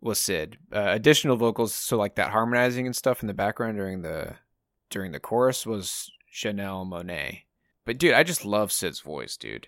was 0.00 0.20
Syd. 0.20 0.58
Uh, 0.72 0.90
additional 0.90 1.36
vocals, 1.36 1.74
so 1.74 1.96
like 1.96 2.14
that 2.14 2.30
harmonizing 2.30 2.86
and 2.86 2.94
stuff 2.94 3.20
in 3.20 3.26
the 3.26 3.34
background 3.34 3.78
during 3.78 4.02
the 4.02 4.36
during 4.90 5.10
the 5.10 5.18
chorus 5.18 5.66
was 5.66 6.08
Janelle 6.32 6.88
Monáe. 6.88 7.40
But 7.84 7.98
dude, 7.98 8.14
I 8.14 8.22
just 8.22 8.44
love 8.44 8.70
Syd's 8.70 9.00
voice, 9.00 9.36
dude. 9.36 9.66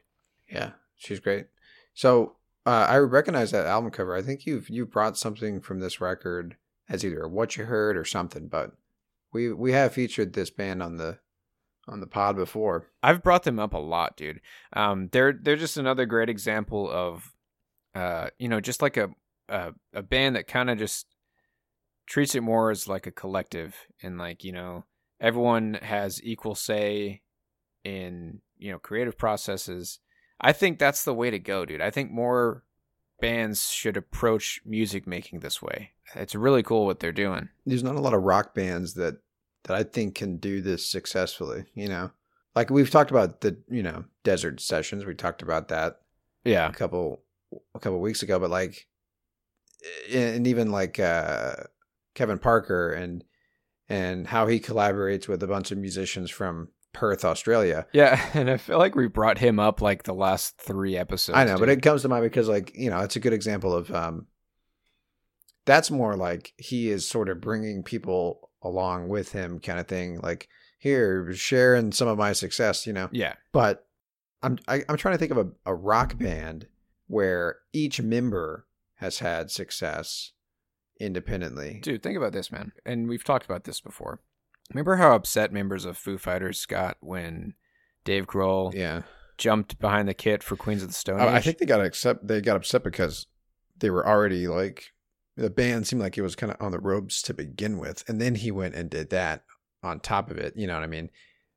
Yeah, 0.48 0.70
she's 0.94 1.18
great. 1.18 1.46
So 1.94 2.36
uh, 2.64 2.86
I 2.88 2.98
recognize 2.98 3.50
that 3.50 3.66
album 3.66 3.90
cover. 3.90 4.14
I 4.14 4.22
think 4.22 4.46
you've 4.46 4.70
you 4.70 4.86
brought 4.86 5.18
something 5.18 5.60
from 5.60 5.80
this 5.80 6.00
record 6.00 6.54
as 6.88 7.04
either 7.04 7.28
what 7.28 7.56
you 7.56 7.64
heard 7.64 7.96
or 7.96 8.04
something. 8.04 8.48
But 8.48 8.72
we 9.32 9.52
we 9.52 9.72
have 9.72 9.92
featured 9.92 10.32
this 10.32 10.50
band 10.50 10.82
on 10.82 10.96
the 10.96 11.18
on 11.88 12.00
the 12.00 12.06
pod 12.06 12.36
before. 12.36 12.86
I've 13.02 13.22
brought 13.22 13.44
them 13.44 13.58
up 13.58 13.74
a 13.74 13.78
lot, 13.78 14.16
dude. 14.16 14.40
Um, 14.72 15.08
they're 15.12 15.32
they're 15.32 15.56
just 15.56 15.76
another 15.76 16.06
great 16.06 16.28
example 16.28 16.90
of, 16.90 17.34
uh, 17.94 18.28
you 18.38 18.48
know, 18.48 18.60
just 18.60 18.82
like 18.82 18.96
a 18.96 19.10
a, 19.48 19.72
a 19.94 20.02
band 20.02 20.36
that 20.36 20.46
kind 20.46 20.70
of 20.70 20.78
just 20.78 21.06
treats 22.06 22.34
it 22.34 22.42
more 22.42 22.70
as 22.70 22.88
like 22.88 23.06
a 23.06 23.12
collective, 23.12 23.74
and 24.02 24.18
like 24.18 24.44
you 24.44 24.52
know, 24.52 24.84
everyone 25.20 25.74
has 25.82 26.22
equal 26.22 26.54
say 26.54 27.22
in 27.84 28.40
you 28.56 28.72
know 28.72 28.78
creative 28.78 29.18
processes. 29.18 29.98
I 30.40 30.52
think 30.52 30.78
that's 30.78 31.04
the 31.04 31.14
way 31.14 31.30
to 31.30 31.38
go, 31.38 31.64
dude. 31.64 31.80
I 31.80 31.90
think 31.90 32.12
more 32.12 32.62
bands 33.20 33.70
should 33.70 33.96
approach 33.96 34.60
music 34.64 35.06
making 35.06 35.40
this 35.40 35.60
way. 35.62 35.92
It's 36.14 36.34
really 36.34 36.62
cool 36.62 36.86
what 36.86 37.00
they're 37.00 37.12
doing. 37.12 37.48
There's 37.66 37.82
not 37.82 37.96
a 37.96 38.00
lot 38.00 38.14
of 38.14 38.22
rock 38.22 38.54
bands 38.54 38.94
that 38.94 39.18
that 39.64 39.76
I 39.76 39.82
think 39.82 40.14
can 40.14 40.38
do 40.38 40.60
this 40.60 40.90
successfully. 40.90 41.64
You 41.74 41.88
know, 41.88 42.10
like 42.54 42.70
we've 42.70 42.90
talked 42.90 43.10
about 43.10 43.40
the 43.40 43.58
you 43.68 43.82
know 43.82 44.04
desert 44.24 44.60
sessions. 44.60 45.04
We 45.04 45.14
talked 45.14 45.42
about 45.42 45.68
that 45.68 46.00
Yeah, 46.44 46.68
a 46.68 46.72
couple 46.72 47.22
a 47.74 47.78
couple 47.78 48.00
weeks 48.00 48.22
ago, 48.22 48.38
but 48.38 48.50
like, 48.50 48.86
and 50.12 50.46
even 50.46 50.70
like 50.70 50.98
uh, 50.98 51.54
Kevin 52.14 52.38
Parker 52.38 52.92
and 52.92 53.24
and 53.88 54.26
how 54.26 54.46
he 54.46 54.60
collaborates 54.60 55.28
with 55.28 55.42
a 55.42 55.46
bunch 55.46 55.70
of 55.70 55.78
musicians 55.78 56.30
from 56.30 56.68
Perth, 56.92 57.24
Australia. 57.24 57.86
yeah, 57.92 58.20
and 58.34 58.50
I 58.50 58.56
feel 58.56 58.78
like 58.78 58.94
we 58.94 59.08
brought 59.08 59.38
him 59.38 59.58
up 59.58 59.80
like 59.80 60.04
the 60.04 60.14
last 60.14 60.58
three 60.58 60.96
episodes. 60.96 61.36
I 61.36 61.44
know, 61.44 61.58
but 61.58 61.68
it 61.68 61.82
comes 61.82 62.02
to 62.02 62.08
mind 62.08 62.24
because 62.24 62.48
like 62.48 62.72
you 62.74 62.90
know 62.90 63.00
it's 63.00 63.16
a 63.16 63.20
good 63.20 63.32
example 63.32 63.74
of 63.74 63.90
um, 63.94 64.26
that's 65.64 65.90
more 65.90 66.16
like 66.16 66.54
he 66.56 66.90
is 66.90 67.08
sort 67.08 67.28
of 67.28 67.40
bringing 67.40 67.82
people 67.82 68.50
along 68.62 69.08
with 69.08 69.32
him, 69.32 69.60
kind 69.60 69.78
of 69.78 69.86
thing. 69.86 70.20
Like 70.20 70.48
here, 70.78 71.32
sharing 71.34 71.92
some 71.92 72.08
of 72.08 72.18
my 72.18 72.32
success, 72.32 72.86
you 72.86 72.92
know. 72.92 73.08
yeah, 73.12 73.34
but 73.52 73.86
I'm 74.42 74.58
I, 74.66 74.82
I'm 74.88 74.96
trying 74.96 75.14
to 75.14 75.18
think 75.18 75.32
of 75.32 75.38
a, 75.38 75.48
a 75.66 75.74
rock 75.74 76.18
band 76.18 76.66
where 77.06 77.58
each 77.72 78.00
member 78.00 78.66
has 78.96 79.18
had 79.18 79.50
success 79.50 80.32
independently. 81.00 81.80
Dude, 81.82 82.02
think 82.02 82.16
about 82.16 82.32
this, 82.32 82.50
man. 82.50 82.72
And 82.84 83.08
we've 83.08 83.24
talked 83.24 83.44
about 83.44 83.64
this 83.64 83.80
before. 83.80 84.20
Remember 84.70 84.96
how 84.96 85.14
upset 85.14 85.52
members 85.52 85.84
of 85.84 85.96
Foo 85.96 86.18
Fighters 86.18 86.66
got 86.66 86.96
when 87.00 87.54
Dave 88.04 88.26
Grohl 88.26 88.74
Yeah, 88.74 89.02
jumped 89.38 89.78
behind 89.78 90.08
the 90.08 90.14
kit 90.14 90.42
for 90.42 90.56
Queens 90.56 90.82
of 90.82 90.88
the 90.88 90.94
Stone 90.94 91.20
Age? 91.20 91.26
I, 91.26 91.36
I 91.36 91.40
think 91.40 91.58
they 91.58 91.66
got 91.66 91.84
accept 91.84 92.26
they 92.26 92.40
got 92.40 92.56
upset 92.56 92.84
because 92.84 93.26
they 93.78 93.90
were 93.90 94.06
already 94.06 94.46
like 94.48 94.92
the 95.36 95.50
band 95.50 95.86
seemed 95.86 96.02
like 96.02 96.18
it 96.18 96.22
was 96.22 96.36
kind 96.36 96.52
of 96.52 96.60
on 96.60 96.72
the 96.72 96.80
ropes 96.80 97.22
to 97.22 97.34
begin 97.34 97.78
with, 97.78 98.04
and 98.08 98.20
then 98.20 98.34
he 98.34 98.50
went 98.50 98.74
and 98.74 98.90
did 98.90 99.10
that 99.10 99.44
on 99.82 100.00
top 100.00 100.30
of 100.30 100.36
it. 100.36 100.54
You 100.56 100.66
know 100.66 100.74
what 100.74 100.82
I 100.82 100.88
mean? 100.88 101.10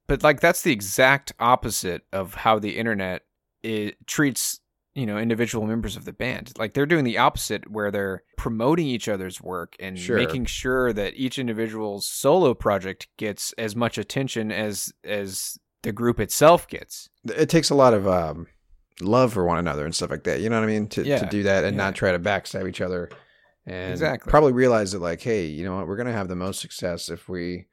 But 0.08 0.24
like 0.24 0.40
that's 0.40 0.62
the 0.62 0.72
exact 0.72 1.34
opposite 1.40 2.04
of 2.14 2.36
how 2.36 2.60
the 2.60 2.78
internet 2.78 3.24
it 3.64 4.08
treats 4.08 4.60
you 4.94 5.06
know 5.06 5.18
individual 5.18 5.66
members 5.66 5.96
of 5.96 6.04
the 6.06 6.12
band 6.14 6.52
like 6.58 6.74
they're 6.74 6.86
doing 6.86 7.06
the 7.06 7.18
opposite 7.18 7.70
where 7.72 7.92
they're 7.92 8.24
promoting 8.38 8.88
each 8.88 9.08
other's 9.08 9.42
work 9.42 9.76
and 9.80 9.98
Sure. 9.98 10.18
making 10.18 10.46
sure 10.46 10.92
that 10.92 11.14
each 11.16 11.40
individual's 11.40 12.06
solo 12.08 12.54
project 12.54 13.08
gets 13.18 13.54
as 13.58 13.76
much 13.76 13.98
attention 13.98 14.52
as 14.52 14.92
as 15.06 15.58
the 15.84 15.92
group 15.92 16.20
itself 16.20 16.68
gets 16.68 17.10
it 17.26 17.50
takes 17.50 17.70
a 17.70 17.76
lot 17.76 17.94
of 17.94 18.08
um, 18.08 18.48
love 19.00 19.34
for 19.34 19.46
one 19.46 19.58
another 19.58 19.86
and 19.86 19.96
stuff 19.96 20.12
like 20.12 20.24
that. 20.26 20.42
You 20.42 20.50
know 20.50 20.60
what 20.60 20.70
I 20.70 20.72
mean? 20.74 20.88
To 20.90 21.04
Yeah, 21.04 21.20
to 21.20 21.26
do 21.26 21.44
that 21.44 21.64
and 21.64 21.76
yeah. 21.76 21.84
not 21.84 21.96
try 21.96 22.12
to 22.12 22.20
backstab 22.20 22.68
each 22.70 22.82
other, 22.82 23.10
and 23.66 23.92
Exactly. 23.92 24.30
probably 24.30 24.52
realize 24.54 24.92
that 24.92 25.00
like, 25.00 25.22
hey, 25.22 25.46
you 25.48 25.64
know 25.64 25.78
what? 25.78 25.88
We're 25.88 25.96
gonna 25.98 26.12
have 26.12 26.28
the 26.28 26.36
most 26.36 26.60
success 26.60 27.10
if 27.10 27.28
we 27.30 27.66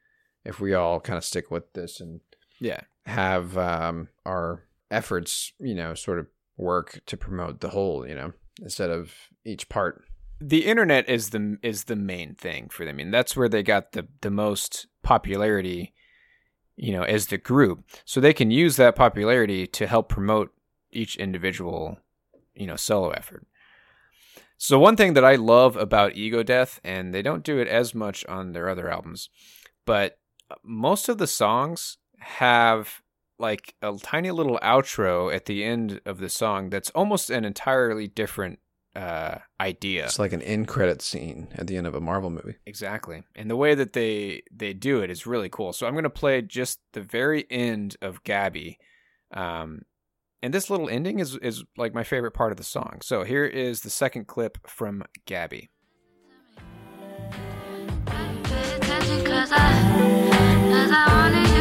if 0.45 0.59
we 0.59 0.73
all 0.73 0.99
kind 0.99 1.17
of 1.17 1.23
stick 1.25 1.51
with 1.51 1.71
this 1.73 1.99
and 1.99 2.21
yeah 2.59 2.79
have 3.05 3.57
um, 3.57 4.07
our 4.25 4.63
efforts, 4.89 5.51
you 5.59 5.75
know, 5.75 5.93
sort 5.93 6.17
of 6.19 6.27
work 6.59 7.01
to 7.07 7.17
promote 7.17 7.61
the 7.61 7.69
whole. 7.69 8.07
You 8.07 8.15
know, 8.15 8.33
instead 8.61 8.89
of 8.89 9.13
each 9.45 9.69
part. 9.69 10.03
the 10.41 10.65
internet 10.65 11.09
is 11.09 11.31
the 11.31 11.57
is 11.61 11.85
the 11.85 11.95
main 11.95 12.35
thing 12.35 12.69
for 12.69 12.85
them. 12.85 12.95
I 12.95 12.97
mean, 12.97 13.11
that's 13.11 13.35
where 13.35 13.49
they 13.49 13.63
got 13.63 13.91
the 13.93 14.07
the 14.21 14.31
most 14.31 14.87
popularity, 15.03 15.93
you 16.75 16.93
know, 16.93 17.03
as 17.03 17.27
the 17.27 17.37
group. 17.37 17.83
So 18.05 18.19
they 18.19 18.33
can 18.33 18.51
use 18.51 18.75
that 18.75 18.95
popularity 18.95 19.67
to 19.67 19.87
help 19.87 20.09
promote 20.09 20.53
each 20.91 21.15
individual, 21.15 21.97
you 22.53 22.67
know, 22.67 22.75
solo 22.75 23.09
effort. 23.11 23.45
So 24.57 24.77
one 24.77 24.97
thing 24.97 25.13
that 25.13 25.23
I 25.23 25.35
love 25.35 25.77
about 25.77 26.15
Ego 26.15 26.43
Death, 26.43 26.81
and 26.83 27.13
they 27.13 27.21
don't 27.21 27.45
do 27.45 27.59
it 27.59 27.67
as 27.67 27.95
much 27.95 28.25
on 28.25 28.51
their 28.51 28.67
other 28.67 28.89
albums, 28.89 29.29
but 29.85 30.19
most 30.63 31.07
of 31.07 31.17
the 31.17 31.27
songs 31.27 31.97
have 32.19 33.01
like 33.39 33.73
a 33.81 33.95
tiny 34.01 34.31
little 34.31 34.59
outro 34.61 35.33
at 35.33 35.45
the 35.45 35.63
end 35.63 36.01
of 36.05 36.19
the 36.19 36.29
song 36.29 36.69
that's 36.69 36.89
almost 36.91 37.29
an 37.29 37.45
entirely 37.45 38.07
different 38.07 38.59
uh, 38.95 39.37
idea. 39.61 40.05
It's 40.05 40.19
like 40.19 40.33
an 40.33 40.41
end 40.41 40.67
credit 40.67 41.01
scene 41.01 41.47
at 41.55 41.67
the 41.67 41.77
end 41.77 41.87
of 41.87 41.95
a 41.95 42.01
Marvel 42.01 42.29
movie. 42.29 42.55
Exactly. 42.65 43.23
And 43.35 43.49
the 43.49 43.55
way 43.55 43.75
that 43.75 43.93
they 43.93 44.43
they 44.51 44.73
do 44.73 45.01
it 45.01 45.09
is 45.09 45.25
really 45.25 45.47
cool. 45.49 45.73
So 45.73 45.87
I'm 45.87 45.93
going 45.93 46.03
to 46.03 46.09
play 46.09 46.41
just 46.41 46.79
the 46.93 47.01
very 47.01 47.45
end 47.49 47.95
of 48.01 48.23
Gabby. 48.23 48.77
Um 49.31 49.83
and 50.41 50.53
this 50.53 50.69
little 50.69 50.89
ending 50.89 51.19
is 51.19 51.35
is 51.37 51.63
like 51.77 51.93
my 51.93 52.03
favorite 52.03 52.31
part 52.31 52.51
of 52.51 52.57
the 52.57 52.63
song. 52.63 52.99
So 53.03 53.23
here 53.23 53.45
is 53.45 53.81
the 53.81 53.89
second 53.89 54.25
clip 54.27 54.57
from 54.67 55.03
Gabby. 55.25 55.69
Pay 58.05 58.75
attention 58.75 59.23
'cause 59.23 59.51
I, 59.51 60.69
'cause 60.71 60.91
I 60.91 61.58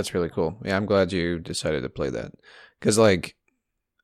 That's 0.00 0.14
really 0.14 0.30
cool. 0.30 0.56
Yeah, 0.64 0.76
I'm 0.78 0.86
glad 0.86 1.12
you 1.12 1.38
decided 1.38 1.82
to 1.82 1.90
play 1.90 2.08
that 2.08 2.32
because, 2.78 2.96
like, 2.96 3.36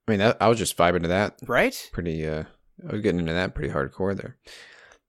I 0.07 0.11
mean, 0.11 0.19
that, 0.21 0.37
I 0.43 0.49
was 0.49 0.59
just 0.59 0.77
vibing 0.77 1.01
to 1.03 1.09
that 1.09 1.39
Right? 1.47 1.89
pretty. 1.91 2.27
uh 2.29 2.45
I 2.87 2.93
was 2.93 3.01
getting 3.01 3.21
into 3.21 3.33
that 3.33 3.55
pretty 3.55 3.73
hardcore 3.73 4.15
there. 4.15 4.37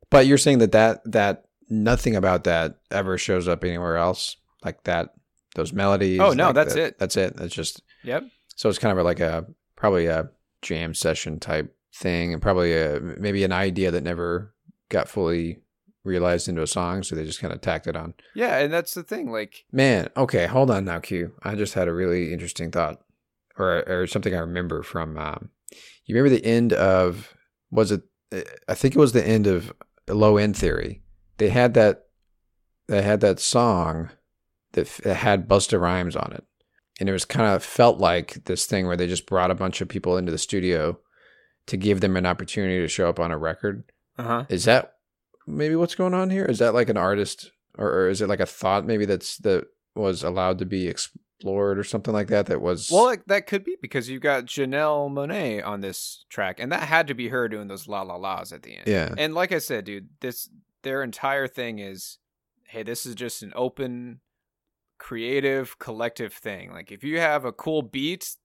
But 0.09 0.25
you're 0.27 0.37
saying 0.37 0.59
that 0.59 0.71
that 0.71 1.01
that 1.11 1.43
nothing 1.69 2.15
about 2.15 2.45
that 2.45 2.77
ever 2.89 3.17
shows 3.17 3.49
up 3.49 3.65
anywhere 3.65 3.97
else, 3.97 4.37
like 4.63 4.81
that 4.85 5.09
those 5.55 5.73
melodies. 5.73 6.21
Oh, 6.21 6.31
no, 6.31 6.45
like 6.45 6.55
that's 6.55 6.73
that- 6.75 6.83
it. 6.83 6.99
That's 6.99 7.17
it. 7.17 7.35
That's 7.35 7.53
just 7.53 7.81
Yep. 8.05 8.23
so 8.55 8.69
it's 8.69 8.79
kind 8.79 8.97
of 8.97 9.03
like 9.03 9.19
a 9.19 9.45
probably 9.75 10.05
a 10.05 10.29
jam 10.61 10.93
session 10.93 11.39
type 11.41 11.75
thing, 11.93 12.31
and 12.31 12.41
probably 12.41 12.71
a 12.77 13.01
maybe 13.01 13.43
an 13.43 13.51
idea 13.51 13.91
that 13.91 14.03
never 14.03 14.53
got 14.87 15.09
fully 15.09 15.59
realized 16.03 16.47
into 16.47 16.61
a 16.61 16.67
song, 16.67 17.03
so 17.03 17.15
they 17.15 17.25
just 17.25 17.39
kind 17.41 17.53
of 17.53 17.61
tacked 17.61 17.87
it 17.87 17.95
on. 17.95 18.13
Yeah, 18.35 18.57
and 18.57 18.71
that's 18.73 18.93
the 18.93 19.03
thing 19.03 19.31
like 19.31 19.65
Man, 19.71 20.09
okay, 20.15 20.47
hold 20.47 20.71
on 20.71 20.85
now, 20.85 20.99
Q. 20.99 21.33
I 21.43 21.55
just 21.55 21.73
had 21.73 21.87
a 21.87 21.93
really 21.93 22.33
interesting 22.33 22.71
thought, 22.71 23.01
or 23.57 23.83
or 23.87 24.07
something 24.07 24.33
I 24.33 24.39
remember 24.39 24.83
from. 24.83 25.17
Um, 25.17 25.49
you 26.05 26.15
remember 26.15 26.35
the 26.35 26.45
end 26.45 26.73
of 26.73 27.35
was 27.71 27.91
it? 27.91 28.03
I 28.67 28.73
think 28.73 28.95
it 28.95 28.99
was 28.99 29.13
the 29.13 29.25
end 29.25 29.47
of 29.47 29.73
Low 30.07 30.37
End 30.37 30.55
Theory. 30.55 31.01
They 31.37 31.49
had 31.49 31.73
that. 31.75 32.05
They 32.87 33.01
had 33.01 33.19
that 33.19 33.39
song 33.41 34.11
that, 34.71 34.87
f- 34.87 35.01
that 35.03 35.15
had 35.15 35.49
Busta 35.49 35.79
Rhymes 35.79 36.15
on 36.15 36.31
it, 36.31 36.45
and 36.99 37.09
it 37.09 37.11
was 37.11 37.25
kind 37.25 37.53
of 37.53 37.63
felt 37.63 37.99
like 37.99 38.45
this 38.45 38.65
thing 38.65 38.87
where 38.87 38.95
they 38.95 39.07
just 39.07 39.25
brought 39.25 39.51
a 39.51 39.55
bunch 39.55 39.81
of 39.81 39.89
people 39.89 40.15
into 40.17 40.31
the 40.31 40.37
studio 40.37 40.97
to 41.65 41.75
give 41.75 41.99
them 41.99 42.15
an 42.15 42.25
opportunity 42.25 42.79
to 42.79 42.87
show 42.87 43.09
up 43.09 43.19
on 43.19 43.29
a 43.31 43.37
record. 43.37 43.83
uh-huh. 44.17 44.45
Is 44.47 44.63
that 44.65 44.93
maybe 45.47 45.75
what's 45.75 45.95
going 45.95 46.13
on 46.13 46.29
here? 46.29 46.45
Is 46.45 46.59
that 46.59 46.73
like 46.73 46.89
an 46.89 46.97
artist, 46.97 47.51
or, 47.77 47.89
or 47.89 48.09
is 48.09 48.21
it 48.21 48.27
like 48.29 48.39
a 48.41 48.45
thought 48.45 48.85
maybe 48.85 49.05
that's 49.05 49.37
that 49.39 49.65
was 49.95 50.21
allowed 50.23 50.59
to 50.59 50.65
be 50.65 50.87
explored 50.87 51.79
or 51.79 51.83
something 51.83 52.13
like 52.13 52.27
that? 52.27 52.45
That 52.47 52.61
was 52.61 52.89
Well, 52.91 53.05
like, 53.05 53.25
that 53.25 53.47
could 53.47 53.63
be 53.63 53.75
because 53.81 54.09
you 54.09 54.19
got 54.19 54.45
Janelle 54.45 55.09
Monáe 55.11 55.65
on 55.65 55.81
this 55.81 56.25
track, 56.29 56.59
and 56.59 56.71
that 56.71 56.83
had 56.83 57.07
to 57.07 57.13
be 57.15 57.29
her 57.29 57.47
doing 57.47 57.67
those 57.67 57.87
la 57.87 58.01
la 58.03 58.15
las 58.15 58.51
at 58.51 58.61
the 58.63 58.75
end. 58.77 58.87
yeah, 58.87 59.13
And 59.17 59.33
like 59.33 59.51
I 59.51 59.59
said, 59.59 59.85
dude, 59.85 60.09
this 60.19 60.49
their 60.83 61.01
entire 61.01 61.47
thing 61.47 61.79
is, 61.79 62.17
hey, 62.67 62.83
this 62.83 63.05
is 63.05 63.15
just 63.15 63.41
an 63.43 63.51
open, 63.55 64.19
creative, 64.97 65.79
collective 65.79 66.33
thing. 66.33 66.71
Like 66.71 66.91
if 66.91 67.03
you 67.03 67.19
have 67.19 67.45
a 67.45 67.51
cool 67.51 67.81
beat, 67.81 68.35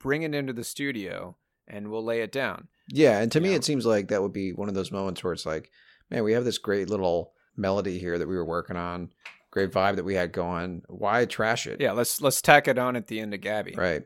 bring 0.00 0.22
it 0.22 0.34
into 0.34 0.52
the 0.52 0.64
studio, 0.64 1.36
and 1.66 1.90
we'll 1.90 2.04
lay 2.04 2.20
it 2.20 2.32
down. 2.32 2.68
yeah. 2.88 3.18
And 3.20 3.32
to 3.32 3.40
me, 3.40 3.50
Yeah. 3.50 3.56
it 3.56 3.64
seems 3.64 3.86
like 3.86 4.08
that 4.08 4.20
would 4.22 4.32
be 4.32 4.52
one 4.52 4.68
of 4.68 4.74
those 4.74 4.92
moments 4.92 5.24
where 5.24 5.32
it's 5.32 5.46
like, 5.46 5.70
man, 6.10 6.24
we 6.24 6.32
have 6.32 6.44
this 6.44 6.58
great 6.58 6.88
little 6.90 7.32
melody 7.56 7.98
here 7.98 8.18
that 8.18 8.28
we 8.28 8.36
were 8.36 8.44
working 8.44 8.76
on, 8.76 9.10
great 9.50 9.70
vibe 9.72 9.96
that 9.96 10.04
we 10.04 10.14
had 10.14 10.32
going. 10.32 10.82
Why 10.88 11.24
trash 11.24 11.66
it? 11.66 11.80
Yeah, 11.80 11.92
let's 11.92 12.20
let's 12.20 12.42
tack 12.42 12.68
it 12.68 12.78
on 12.78 12.96
at 12.96 13.06
the 13.06 13.20
end 13.20 13.34
of 13.34 13.40
Gabby. 13.40 13.74
right. 13.76 14.02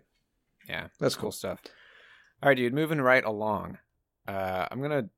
Yeah, 0.68 0.88
That's 1.00 1.14
cool 1.14 1.22
cool. 1.22 1.32
stuff. 1.32 1.61
All 2.42 2.50
right, 2.50 2.56
dude, 2.56 2.74
moving 2.74 3.00
right 3.00 3.24
along. 3.24 3.78
Uh, 4.26 4.66
I'm 4.70 4.82
gonna 4.82 5.08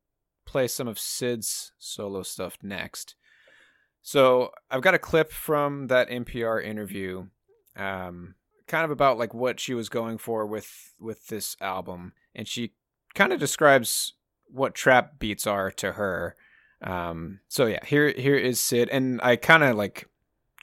play 0.47 0.69
some 0.69 0.87
of 0.87 0.99
Syd's 0.99 1.73
solo 1.79 2.23
stuff 2.23 2.57
next. 2.63 3.17
So 4.03 4.51
I've 4.71 4.83
got 4.83 4.95
a 4.95 4.99
clip 4.99 5.33
from 5.33 5.89
that 5.89 6.09
NPR 6.09 6.65
interview, 6.65 7.27
um, 7.77 8.37
kind 8.67 8.85
of 8.85 8.91
about 8.91 9.19
like 9.19 9.35
what 9.35 9.59
she 9.61 9.75
was 9.75 9.89
going 9.89 10.19
for 10.19 10.47
with 10.47 10.95
with 11.01 11.27
this 11.27 11.57
album, 11.61 12.13
and 12.35 12.47
she 12.47 12.73
kind 13.15 13.33
of 13.33 13.41
describes 13.41 14.15
what 14.47 14.75
trap 14.75 15.19
beats 15.19 15.47
are 15.47 15.71
to 15.73 15.93
her. 15.93 16.37
Um, 16.83 17.41
so 17.49 17.67
yeah, 17.67 17.85
here 17.85 18.11
here 18.17 18.37
is 18.37 18.61
Syd, 18.61 18.89
and 18.89 19.21
I 19.23 19.37
kind 19.37 19.63
of 19.63 19.77
like 19.77 20.07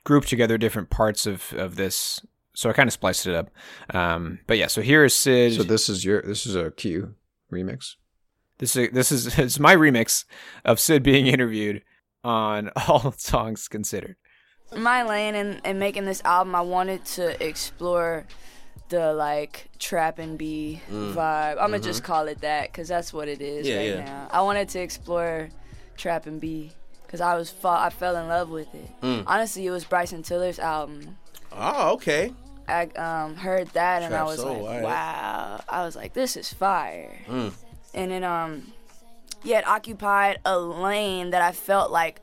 grouped 0.04 0.28
together 0.30 0.58
different 0.58 0.90
parts 0.90 1.26
of 1.26 1.54
of 1.54 1.76
this. 1.76 2.22
So 2.56 2.70
I 2.70 2.74
kind 2.74 2.88
of 2.88 2.94
spliced 2.94 3.28
it 3.28 3.36
up. 3.36 3.52
Um, 3.94 4.40
but 4.48 4.58
yeah, 4.58 4.68
so 4.68 4.82
here 4.82 5.04
is 5.06 5.16
Syd. 5.16 5.54
So 5.54 5.64
this 5.64 5.90
is 5.90 6.04
your 6.04 6.22
this 6.24 6.46
is 6.46 6.56
a 6.56 6.72
Q 6.72 7.14
remix. 7.52 7.96
This 8.58 8.76
is 8.76 8.90
this 8.92 9.12
is 9.12 9.38
it's 9.40 9.60
my 9.60 9.76
remix 9.76 10.26
of 10.66 10.80
Syd 10.80 11.04
being 11.04 11.28
interviewed 11.28 11.84
on 12.24 12.72
all 12.88 13.12
songs 13.12 13.68
considered. 13.68 14.16
my 14.76 15.04
lane 15.04 15.36
in, 15.36 15.62
in 15.64 15.78
making 15.80 16.06
this 16.06 16.22
album, 16.26 16.56
I 16.56 16.62
wanted 16.62 17.06
to 17.06 17.42
explore 17.46 18.26
the 18.90 19.14
like 19.14 19.70
trap 19.80 20.18
and 20.18 20.38
B 20.38 20.82
vibe. 20.92 21.52
I'm 21.62 21.72
gonna 21.72 21.80
just 21.80 22.04
call 22.04 22.28
it 22.28 22.42
that 22.42 22.72
because 22.72 22.88
that's 22.88 23.14
what 23.14 23.28
it 23.28 23.40
is 23.42 23.68
Yeah, 23.68 23.78
right 23.78 23.88
yeah. 23.90 24.06
now. 24.06 24.28
I 24.32 24.42
wanted 24.42 24.70
to 24.70 24.80
explore 24.80 25.50
trap 25.98 26.26
and 26.26 26.40
B 26.40 26.72
because 27.04 27.22
I 27.22 27.36
was 27.36 27.50
fa- 27.50 27.68
I 27.82 27.90
fell 27.90 28.16
in 28.18 28.28
love 28.28 28.50
with 28.50 28.74
it. 28.76 28.90
Mm. 29.02 29.24
Honestly, 29.28 29.66
it 29.66 29.72
was 29.72 29.86
Bryson 29.86 30.24
Tiller's 30.24 30.60
album. 30.60 31.18
Oh, 31.52 31.94
okay. 31.94 32.34
I 32.68 32.84
um, 32.98 33.36
heard 33.36 33.68
that 33.70 34.04
and 34.04 34.14
I 34.14 34.24
was 34.24 34.40
soul, 34.40 34.64
like, 34.64 34.84
alright. 34.84 34.84
wow. 34.84 35.62
I 35.70 35.84
was 35.86 35.96
like, 35.96 36.14
this 36.14 36.36
is 36.36 36.52
fire. 36.54 37.18
Mm. 37.28 37.54
And 37.94 38.12
then 38.12 38.24
um, 38.24 38.74
yeah, 39.44 39.60
it 39.60 39.68
occupied 39.68 40.40
a 40.46 40.60
lane 40.60 41.30
that 41.32 41.42
I 41.42 41.52
felt 41.54 41.92
like 41.92 42.22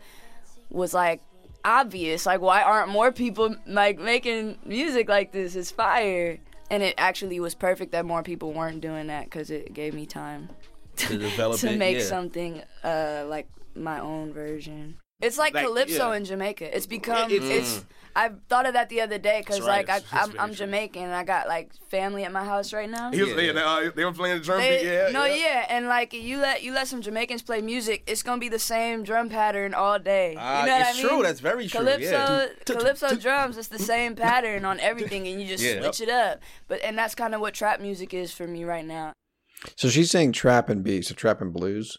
was 0.71 0.93
like 0.93 1.23
obvious. 1.65 2.27
Like, 2.27 2.41
why 2.43 2.63
aren't 2.63 2.91
more 2.91 3.11
people 3.11 3.57
like 3.67 3.99
making 3.99 4.59
music 4.67 5.09
like 5.09 5.33
this? 5.33 5.57
It's 5.57 5.71
fire. 5.71 6.39
And 6.71 6.83
it 6.83 6.95
actually 6.99 7.41
was 7.41 7.55
perfect 7.55 7.93
that 7.93 8.05
more 8.05 8.23
people 8.23 8.53
weren't 8.53 8.81
doing 8.81 9.07
that 9.07 9.25
because 9.25 9.51
it 9.51 9.73
gave 9.73 9.95
me 9.95 10.07
time 10.07 10.49
To 10.97 11.19
develop 11.31 11.61
to 11.61 11.73
it, 11.73 11.79
make 11.79 11.99
yeah. 11.99 12.05
something 12.05 12.63
uh 12.83 13.25
like 13.29 13.47
my 13.75 13.99
own 13.99 14.33
version. 14.33 14.99
It's 15.21 15.39
like, 15.39 15.55
Like, 15.55 15.65
calypso 15.67 16.11
yeah. 16.11 16.17
in 16.17 16.25
Jamaica. 16.25 16.77
It's 16.77 16.87
become 16.87 17.31
It's- 17.31 17.51
it's. 17.51 17.85
I 18.17 18.31
thought 18.49 18.65
of 18.67 18.75
that 18.75 18.91
the 18.91 19.01
other 19.01 19.19
day 19.19 19.41
because 19.41 19.61
right. 19.61 19.89
like 19.89 19.89
I, 19.89 19.97
It's- 19.97 20.13
it's 20.13 20.35
I'm, 20.35 20.39
I'm. 20.51 20.55
Jamaican 20.55 21.03
and 21.03 21.13
I 21.15 21.25
got 21.25 21.49
like 21.49 21.73
family 21.91 22.23
at 22.25 22.31
my 22.31 22.45
house 22.45 22.73
right 22.73 22.89
now. 22.89 23.11
He 23.11 23.21
was, 23.21 23.31
yeah, 23.31 23.37
they, 23.53 23.59
uh, 23.61 23.91
they 23.95 24.05
were 24.05 24.13
playing 24.13 24.39
the 24.39 24.45
drum 24.45 24.59
They- 24.61 24.79
beat. 24.83 24.87
Yeah, 24.87 25.09
no, 25.11 25.25
yeah. 25.25 25.35
yeah. 25.35 25.67
and 25.69 25.87
like 25.89 26.13
you 26.13 26.39
let 26.39 26.63
you 26.63 26.73
let 26.73 26.87
some 26.87 27.01
Jamaicans 27.03 27.43
play 27.43 27.61
music, 27.61 28.05
it's 28.07 28.23
gonna 28.23 28.39
be 28.41 28.49
the 28.49 28.59
same 28.59 29.03
drum 29.03 29.29
pattern 29.31 29.75
all 29.75 29.99
day. 29.99 30.37
Ah, 30.39 30.61
you 30.61 30.67
know 30.67 30.73
what 30.75 30.81
it's 30.91 30.99
I 30.99 31.03
mean? 31.03 31.09
true. 31.11 31.23
That's 31.25 31.41
very 31.41 31.67
true, 31.67 31.81
Calypso, 31.81 32.11
yeah. 32.11 32.47
calypso 32.67 33.17
drums, 33.17 33.57
it's 33.57 33.69
the 33.69 33.81
same 33.81 34.15
pattern 34.27 34.65
on 34.65 34.79
everything, 34.79 35.27
and 35.27 35.41
you 35.41 35.49
just 35.49 35.65
Yeah. 35.65 35.81
switch 35.81 36.01
it 36.01 36.09
up. 36.09 36.41
But 36.69 36.83
and 36.85 36.97
that's 36.99 37.15
kind 37.17 37.35
of 37.35 37.41
what 37.41 37.55
trap 37.55 37.81
music 37.81 38.15
is 38.15 38.33
for 38.33 38.47
me 38.47 38.63
right 38.65 38.85
now. 38.87 39.13
So 39.77 39.89
she's 39.89 40.11
saying 40.13 40.33
trap 40.33 40.69
and 40.69 40.85
beats, 40.85 41.09
so 41.09 41.15
trap 41.15 41.41
and 41.41 41.53
blues. 41.53 41.99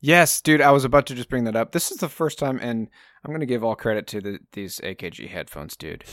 Yes, 0.00 0.40
dude, 0.40 0.60
I 0.60 0.70
was 0.70 0.84
about 0.84 1.06
to 1.06 1.14
just 1.14 1.28
bring 1.28 1.44
that 1.44 1.56
up. 1.56 1.72
This 1.72 1.90
is 1.90 1.98
the 1.98 2.08
first 2.08 2.38
time, 2.38 2.58
and 2.62 2.88
I'm 3.24 3.30
going 3.30 3.40
to 3.40 3.46
give 3.46 3.64
all 3.64 3.74
credit 3.74 4.06
to 4.08 4.20
the, 4.20 4.38
these 4.52 4.78
AKG 4.84 5.28
headphones, 5.28 5.76
dude. 5.76 6.04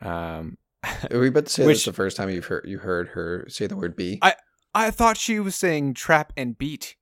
Um, 0.00 0.56
Are 1.10 1.18
we 1.20 1.28
about 1.28 1.46
to 1.46 1.52
say 1.52 1.66
Which- 1.66 1.78
this 1.78 1.84
the 1.84 1.92
first 1.92 2.16
time 2.16 2.30
you've 2.30 2.46
heard 2.46 2.64
you 2.66 2.78
heard 2.78 3.08
her 3.08 3.44
say 3.48 3.66
the 3.66 3.76
word 3.76 3.96
B? 3.96 4.18
I 4.22 4.34
I 4.74 4.90
thought 4.90 5.16
she 5.16 5.40
was 5.40 5.54
saying 5.56 5.94
trap 5.94 6.32
and 6.36 6.56
beat, 6.56 6.96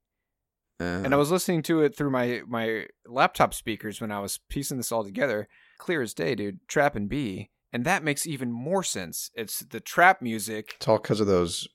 Uh, 0.80 0.84
and 1.04 1.12
I 1.14 1.16
was 1.16 1.30
listening 1.30 1.62
to 1.64 1.82
it 1.82 1.96
through 1.96 2.10
my 2.10 2.42
my 2.46 2.86
laptop 3.06 3.52
speakers 3.54 4.00
when 4.00 4.10
I 4.12 4.20
was 4.20 4.40
piecing 4.48 4.76
this 4.76 4.92
all 4.92 5.04
together. 5.04 5.48
Clear 5.78 6.02
as 6.02 6.14
day, 6.14 6.34
dude. 6.34 6.60
Trap 6.68 6.94
and 6.96 7.08
B, 7.08 7.50
and 7.72 7.84
that 7.84 8.02
makes 8.04 8.26
even 8.26 8.50
more 8.52 8.82
sense. 8.82 9.30
It's 9.34 9.60
the 9.60 9.80
trap 9.80 10.22
music. 10.22 10.74
it's 10.76 10.88
all 10.88 10.98
because 10.98 11.20
of 11.20 11.26
those 11.26 11.68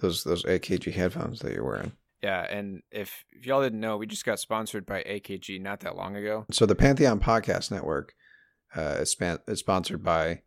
those 0.00 0.24
those 0.24 0.44
AKG 0.44 0.92
headphones 0.92 1.40
that 1.40 1.52
you're 1.52 1.64
wearing. 1.64 1.92
Yeah, 2.24 2.40
and 2.40 2.82
if, 2.90 3.26
if 3.32 3.44
y'all 3.44 3.60
didn't 3.60 3.80
know, 3.80 3.98
we 3.98 4.06
just 4.06 4.24
got 4.24 4.40
sponsored 4.40 4.86
by 4.86 5.02
AKG 5.02 5.60
not 5.60 5.80
that 5.80 5.94
long 5.94 6.16
ago. 6.16 6.46
So 6.50 6.64
the 6.64 6.74
Pantheon 6.74 7.20
Podcast 7.20 7.70
Network 7.70 8.14
uh, 8.74 8.96
is, 9.00 9.10
span- 9.10 9.40
is 9.46 9.58
sponsored 9.58 10.02
by 10.02 10.40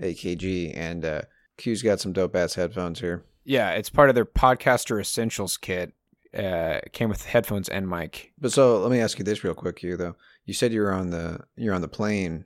AKG, 0.00 0.72
and 0.76 1.04
uh, 1.04 1.22
Q's 1.58 1.82
got 1.82 1.98
some 1.98 2.12
dope 2.12 2.36
ass 2.36 2.54
headphones 2.54 3.00
here. 3.00 3.24
Yeah, 3.42 3.72
it's 3.72 3.90
part 3.90 4.08
of 4.08 4.14
their 4.14 4.24
podcaster 4.24 5.00
essentials 5.00 5.56
kit. 5.56 5.94
Uh, 6.32 6.78
it 6.84 6.92
came 6.92 7.08
with 7.08 7.24
headphones 7.24 7.68
and 7.68 7.90
mic. 7.90 8.32
But 8.38 8.52
so 8.52 8.78
let 8.78 8.92
me 8.92 9.00
ask 9.00 9.18
you 9.18 9.24
this 9.24 9.42
real 9.42 9.54
quick, 9.54 9.78
Q. 9.78 9.96
Though 9.96 10.14
you 10.44 10.54
said 10.54 10.72
you 10.72 10.82
were 10.82 10.92
on 10.92 11.10
the 11.10 11.40
you're 11.56 11.74
on 11.74 11.80
the 11.80 11.88
plane 11.88 12.44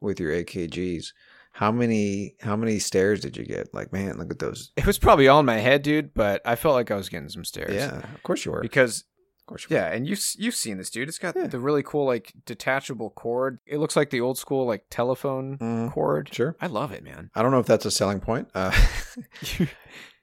with 0.00 0.20
your 0.20 0.30
AKGs. 0.30 1.12
How 1.60 1.70
many 1.70 2.36
how 2.40 2.56
many 2.56 2.78
stares 2.78 3.20
did 3.20 3.36
you 3.36 3.44
get? 3.44 3.74
Like, 3.74 3.92
man, 3.92 4.16
look 4.16 4.30
at 4.30 4.38
those. 4.38 4.72
It 4.78 4.86
was 4.86 4.98
probably 4.98 5.28
all 5.28 5.40
in 5.40 5.46
my 5.46 5.58
head, 5.58 5.82
dude, 5.82 6.14
but 6.14 6.40
I 6.46 6.56
felt 6.56 6.74
like 6.74 6.90
I 6.90 6.94
was 6.96 7.10
getting 7.10 7.28
some 7.28 7.44
stares. 7.44 7.74
Yeah, 7.74 7.98
of 7.98 8.22
course 8.22 8.46
you 8.46 8.52
were. 8.52 8.62
because 8.62 9.00
of 9.40 9.46
course 9.46 9.66
you 9.68 9.76
were. 9.76 9.82
yeah, 9.82 9.92
and 9.92 10.06
you 10.08 10.16
you've 10.38 10.54
seen 10.54 10.78
this, 10.78 10.88
dude. 10.88 11.06
It's 11.08 11.18
got 11.18 11.36
Yeah. 11.36 11.48
the 11.48 11.60
really 11.60 11.82
cool 11.82 12.06
like 12.06 12.32
detachable 12.46 13.10
cord. 13.10 13.58
It 13.66 13.76
looks 13.76 13.94
like 13.94 14.08
the 14.08 14.22
old 14.22 14.38
school 14.38 14.64
like 14.66 14.84
telephone 14.88 15.58
Mhm. 15.58 15.92
cord. 15.92 16.30
Sure. 16.32 16.56
I 16.62 16.66
love 16.66 16.92
it, 16.92 17.04
man. 17.04 17.30
I 17.34 17.42
don't 17.42 17.50
know 17.52 17.60
if 17.60 17.66
that's 17.66 17.84
a 17.84 17.90
selling 17.90 18.20
point. 18.20 18.48
Uh, 18.54 18.72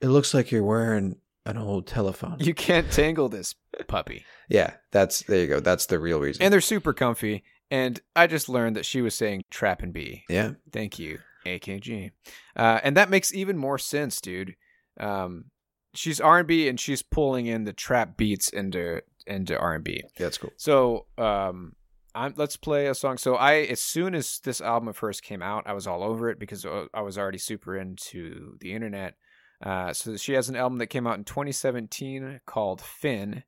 it 0.02 0.08
looks 0.08 0.34
like 0.34 0.52
you're 0.52 0.64
wearing 0.64 1.18
an 1.46 1.58
old 1.58 1.86
telephone. 1.88 2.38
you 2.40 2.54
can't 2.56 2.92
tangle 2.92 3.30
this 3.30 3.54
puppy, 3.88 4.26
yeah, 4.50 4.74
that's 4.92 5.22
there 5.26 5.40
you 5.42 5.48
go. 5.48 5.60
That's 5.60 5.86
the 5.86 6.00
real 6.00 6.20
reason. 6.20 6.42
and 6.44 6.52
they're 6.52 6.62
super 6.62 6.94
comfy. 6.94 7.44
And 7.70 8.00
I 8.16 8.28
just 8.28 8.48
learned 8.48 8.78
that 8.78 8.86
she 8.86 9.02
was 9.02 9.14
saying 9.14 9.44
trap 9.52 9.82
and 9.82 9.92
B. 9.94 10.24
yeah, 10.30 10.52
Thank 10.72 11.00
you, 11.00 11.20
AKG. 11.48 12.12
Uh, 12.56 12.80
and 12.84 12.98
that 12.98 13.10
makes 13.10 13.34
even 13.34 13.58
more 13.58 13.78
sense, 13.78 14.22
dude. 14.22 14.56
Um, 15.00 15.46
she's 15.94 16.20
R 16.20 16.40
and 16.40 16.48
B, 16.48 16.68
and 16.68 16.80
she's 16.80 17.02
pulling 17.02 17.46
in 17.46 17.64
the 17.64 17.74
trap 17.74 18.18
beats 18.18 18.50
into 18.50 19.02
into 19.26 19.58
R 19.58 19.76
and 19.76 19.84
B. 19.84 20.04
that's 20.18 20.38
cool. 20.38 20.52
So, 20.58 21.08
um, 21.18 21.76
I'm, 22.16 22.34
let's 22.38 22.58
play 22.58 22.88
a 22.88 22.96
song. 22.96 23.18
So, 23.18 23.36
I 23.36 23.56
as 23.56 23.82
soon 23.82 24.16
as 24.16 24.40
this 24.44 24.62
album 24.62 24.94
first 24.94 25.24
came 25.24 25.42
out, 25.42 25.64
I 25.66 25.74
was 25.74 25.88
all 25.88 26.04
over 26.04 26.30
it 26.30 26.40
because 26.40 26.66
uh, 26.66 26.86
I 26.94 27.02
was 27.02 27.18
already 27.18 27.38
super 27.38 27.78
into 27.78 28.58
the 28.60 28.74
internet. 28.74 29.16
Uh, 29.62 29.92
so 29.92 30.16
she 30.16 30.34
has 30.34 30.50
an 30.50 30.56
album 30.56 30.78
that 30.78 30.88
came 30.88 31.08
out 31.08 31.18
in 31.18 31.24
2017 31.24 32.42
called 32.46 32.80
Fin, 32.80 33.44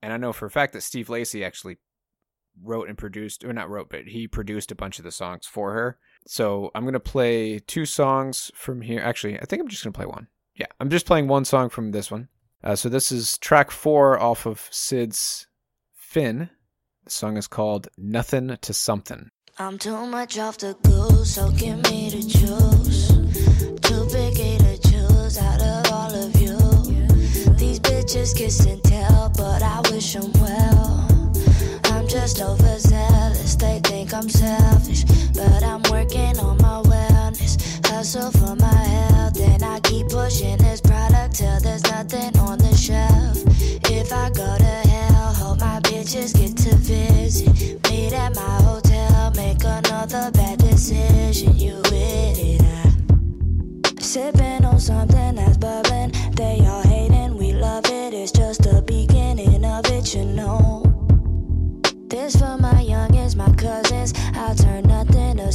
and 0.00 0.12
I 0.12 0.16
know 0.16 0.32
for 0.32 0.46
a 0.46 0.50
fact 0.50 0.72
that 0.74 0.82
Steve 0.82 1.08
Lacy 1.08 1.44
actually 1.44 1.78
wrote 2.62 2.88
and 2.88 2.96
produced, 2.96 3.44
or 3.44 3.52
not 3.52 3.68
wrote, 3.68 3.90
but 3.90 4.06
he 4.06 4.28
produced 4.28 4.70
a 4.70 4.76
bunch 4.76 4.98
of 4.98 5.04
the 5.04 5.10
songs 5.10 5.46
for 5.46 5.72
her. 5.72 5.98
So 6.26 6.70
I'm 6.74 6.84
gonna 6.84 7.00
play 7.00 7.58
two 7.58 7.86
songs 7.86 8.50
from 8.54 8.82
here. 8.82 9.00
Actually, 9.00 9.40
I 9.40 9.44
think 9.44 9.60
I'm 9.62 9.68
just 9.68 9.82
gonna 9.82 9.92
play 9.92 10.06
one. 10.06 10.28
Yeah, 10.54 10.66
I'm 10.78 10.90
just 10.90 11.06
playing 11.06 11.28
one 11.28 11.44
song 11.44 11.70
from 11.70 11.92
this 11.92 12.10
one. 12.10 12.28
Uh, 12.62 12.76
so 12.76 12.88
this 12.88 13.10
is 13.10 13.38
track 13.38 13.70
four 13.70 14.20
off 14.20 14.46
of 14.46 14.68
Syd's 14.70 15.46
Fin. 15.94 16.50
The 17.04 17.10
song 17.10 17.36
is 17.36 17.48
called 17.48 17.88
"Nothing 17.96 18.56
to 18.60 18.72
Something." 18.74 19.30
I'm 19.58 19.78
too 19.78 20.06
much 20.06 20.38
off 20.38 20.58
the 20.58 20.74
goose, 20.82 21.34
so 21.34 21.50
give 21.50 21.76
me 21.90 22.10
the 22.10 22.22
juice. 22.22 23.08
Too 23.80 24.06
picky 24.12 24.56
to 24.58 24.78
choose 24.88 25.38
out 25.38 25.60
of 25.60 25.92
all 25.92 26.14
of 26.14 26.34
you. 26.40 26.56
These 27.56 27.80
bitches 27.80 28.34
kiss 28.36 28.64
and 28.66 28.82
tell, 28.84 29.30
but 29.36 29.62
I 29.62 29.80
wish 29.90 30.14
them 30.14 30.32
well. 30.34 31.06
I'm 31.84 32.08
just 32.08 32.40
overzealous, 32.40 33.29
they 33.56 33.80
think 33.80 34.12
I'm 34.14 34.28
selfish. 34.28 35.04
But 35.34 35.62
I'm 35.62 35.82
working 35.90 36.38
on 36.38 36.56
my 36.58 36.82
wellness, 36.82 37.54
hustle 37.86 38.30
for 38.32 38.54
my 38.56 38.82
health. 38.94 39.40
And 39.40 39.62
I 39.62 39.80
keep 39.80 40.08
pushing 40.08 40.56
this 40.58 40.80
product 40.80 41.36
till 41.36 41.60
there's 41.60 41.82
nothing 41.84 42.36
on 42.38 42.58
the 42.58 42.74
shelf. 42.76 43.38
If 43.90 44.12
I 44.12 44.30
go 44.30 44.56
to 44.58 44.88
hell, 44.88 45.34
hope 45.34 45.60
my 45.60 45.80
bitches 45.80 46.34
get 46.34 46.56
to 46.64 46.74
visit. 46.76 47.48
Meet 47.90 48.12
at 48.12 48.34
my 48.34 48.62
hotel, 48.62 49.32
make 49.36 49.62
another 49.64 50.30
bad 50.32 50.58
decision. 50.58 51.19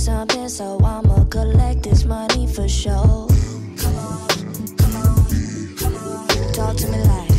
Something, 0.06 0.48
so 0.48 0.80
I'ma 0.84 1.24
collect 1.26 1.82
this 1.82 2.06
money 2.06 2.46
for 2.46 2.68
sure. 2.70 3.28
come 3.82 3.96
on 3.98 4.28
Talk 6.54 6.76
to 6.78 6.88
me 6.94 7.00
like. 7.12 7.36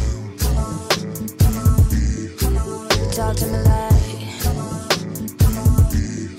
Talk 3.12 3.36
to 3.36 3.46
me 3.52 3.58
like. 3.70 4.06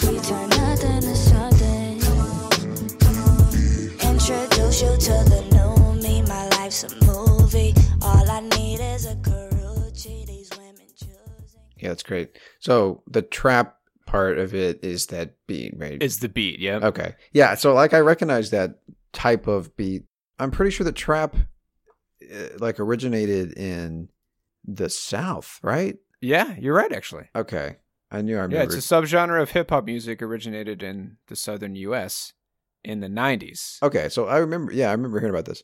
We 0.04 0.20
turn 0.28 0.50
nothing 0.50 1.02
to 1.08 1.16
something. 1.16 1.96
Introduce 4.12 4.82
you 4.82 4.94
to 5.08 5.16
the 5.32 5.42
new 5.56 5.76
me. 6.02 6.24
My 6.24 6.44
life's 6.58 6.84
a 6.84 6.90
movie. 7.06 7.74
All 8.02 8.30
I 8.30 8.42
need 8.42 8.82
is 8.82 9.06
a. 9.06 9.16
These 9.98 10.52
women 10.58 10.88
choosing. 10.96 11.62
Yeah, 11.78 11.90
that's 11.90 12.04
great. 12.04 12.38
So 12.60 13.02
the 13.08 13.22
trap 13.22 13.77
part 14.08 14.40
of 14.40 14.56
it 14.56 14.84
is 14.84 15.08
that 15.08 15.36
beat, 15.46 15.74
right? 15.78 16.02
It's 16.02 16.18
the 16.18 16.30
beat, 16.30 16.60
yeah. 16.60 16.78
okay. 16.78 17.16
Yeah, 17.34 17.54
so 17.56 17.74
like 17.74 17.94
I 17.94 18.00
recognize 18.00 18.50
that 18.50 18.80
type 19.14 19.46
of 19.46 19.76
beat. 19.78 20.06
I'm 20.40 20.52
pretty 20.52 20.72
sure 20.72 20.84
the 20.84 20.92
trap 20.92 21.36
uh, 22.24 22.48
like 22.60 22.80
originated 22.80 23.54
in 23.58 24.10
the 24.66 24.90
South, 24.90 25.60
right? 25.62 25.98
Yeah, 26.22 26.56
you're 26.58 26.76
right, 26.76 26.92
actually. 26.92 27.30
Okay. 27.36 27.78
I 28.10 28.22
knew 28.22 28.38
I 28.40 28.48
Yeah, 28.48 28.64
it's 28.64 28.76
a 28.76 28.80
subgenre 28.80 29.42
of 29.42 29.52
hip 29.52 29.70
hop 29.70 29.86
music 29.86 30.22
originated 30.22 30.82
in 30.82 31.18
the 31.28 31.36
southern 31.36 31.76
U.S. 31.76 32.34
in 32.84 33.02
the 33.02 33.08
'90s. 33.08 33.82
Okay, 33.84 34.10
so 34.10 34.28
I 34.28 34.38
remember. 34.38 34.72
Yeah, 34.72 34.90
I 34.90 34.94
remember 34.94 35.20
hearing 35.20 35.36
about 35.36 35.46
this. 35.46 35.62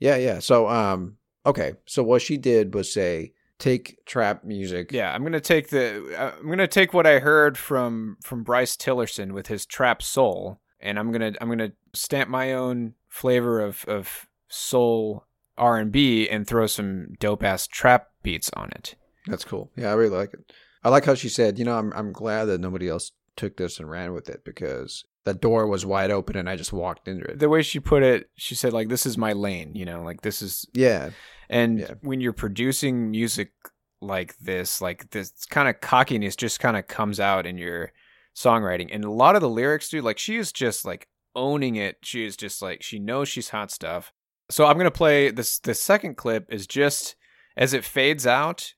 Yeah, 0.00 0.16
yeah. 0.16 0.40
So, 0.40 0.68
um, 0.68 1.18
okay. 1.46 1.74
So 1.86 2.02
what 2.02 2.20
she 2.20 2.36
did 2.36 2.74
was 2.74 2.92
say, 2.92 3.32
take 3.58 3.98
trap 4.06 4.44
music. 4.44 4.92
Yeah, 4.92 5.12
I'm 5.12 5.22
gonna 5.22 5.40
take 5.40 5.70
the 5.70 6.14
uh, 6.18 6.32
I'm 6.38 6.48
gonna 6.48 6.68
take 6.68 6.92
what 6.92 7.06
I 7.06 7.18
heard 7.18 7.56
from 7.58 8.16
from 8.22 8.42
Bryce 8.42 8.76
Tillerson 8.76 9.32
with 9.32 9.46
his 9.46 9.66
trap 9.66 10.02
soul, 10.02 10.60
and 10.80 10.98
I'm 10.98 11.12
gonna 11.12 11.32
I'm 11.40 11.48
gonna 11.48 11.72
stamp 11.94 12.28
my 12.28 12.52
own 12.52 12.94
flavor 13.08 13.60
of 13.60 13.84
of 13.86 14.26
soul 14.48 15.26
R 15.56 15.78
and 15.78 15.92
B 15.92 16.28
and 16.28 16.46
throw 16.46 16.66
some 16.66 17.14
dope 17.18 17.42
ass 17.42 17.66
trap 17.66 18.08
beats 18.22 18.50
on 18.54 18.70
it. 18.70 18.94
That's 19.26 19.44
cool. 19.44 19.70
Yeah, 19.76 19.90
I 19.90 19.94
really 19.94 20.16
like 20.16 20.34
it. 20.34 20.52
I 20.82 20.90
like 20.90 21.06
how 21.06 21.14
she 21.14 21.28
said, 21.28 21.58
you 21.58 21.64
know, 21.64 21.78
I'm 21.78 21.92
I'm 21.94 22.12
glad 22.12 22.46
that 22.46 22.60
nobody 22.60 22.88
else 22.88 23.12
took 23.36 23.56
this 23.56 23.78
and 23.78 23.90
ran 23.90 24.12
with 24.12 24.28
it 24.28 24.44
because 24.44 25.04
the 25.24 25.34
door 25.34 25.66
was 25.66 25.86
wide 25.86 26.10
open 26.10 26.36
and 26.36 26.48
I 26.48 26.56
just 26.56 26.72
walked 26.72 27.08
into 27.08 27.24
it. 27.24 27.38
The 27.38 27.48
way 27.48 27.62
she 27.62 27.80
put 27.80 28.02
it, 28.02 28.28
she 28.36 28.54
said 28.54 28.72
like 28.72 28.88
this 28.88 29.06
is 29.06 29.16
my 29.16 29.32
lane, 29.32 29.72
you 29.74 29.84
know, 29.84 30.02
like 30.02 30.20
this 30.20 30.42
is 30.42 30.66
Yeah. 30.74 31.10
And 31.48 31.80
Yeah. 31.80 31.94
when 32.02 32.20
you're 32.20 32.32
producing 32.32 33.10
music 33.10 33.52
like 34.00 34.36
this, 34.38 34.80
like 34.80 35.10
this 35.10 35.32
kind 35.50 35.68
of 35.68 35.80
cockiness 35.80 36.36
just 36.36 36.60
kind 36.60 36.76
of 36.76 36.86
comes 36.86 37.18
out 37.20 37.46
in 37.46 37.56
your 37.58 37.92
songwriting. 38.36 38.88
And 38.92 39.04
a 39.04 39.10
lot 39.10 39.34
of 39.36 39.40
the 39.40 39.48
lyrics, 39.48 39.88
dude, 39.88 40.04
like 40.04 40.18
she 40.18 40.36
is 40.36 40.52
just 40.52 40.84
like 40.84 41.08
owning 41.34 41.76
it. 41.76 41.96
She 42.02 42.24
is 42.24 42.36
just 42.36 42.60
like 42.62 42.82
she 42.82 42.98
knows 42.98 43.28
she's 43.28 43.48
hot 43.50 43.70
stuff. 43.70 44.12
So 44.50 44.66
I'm 44.66 44.76
gonna 44.76 44.90
play 44.90 45.30
this. 45.30 45.58
The 45.58 45.74
second 45.74 46.16
clip 46.16 46.52
is 46.52 46.66
just 46.66 47.16
as 47.56 47.72
it 47.72 47.84
fades 47.84 48.26
out, 48.26 48.74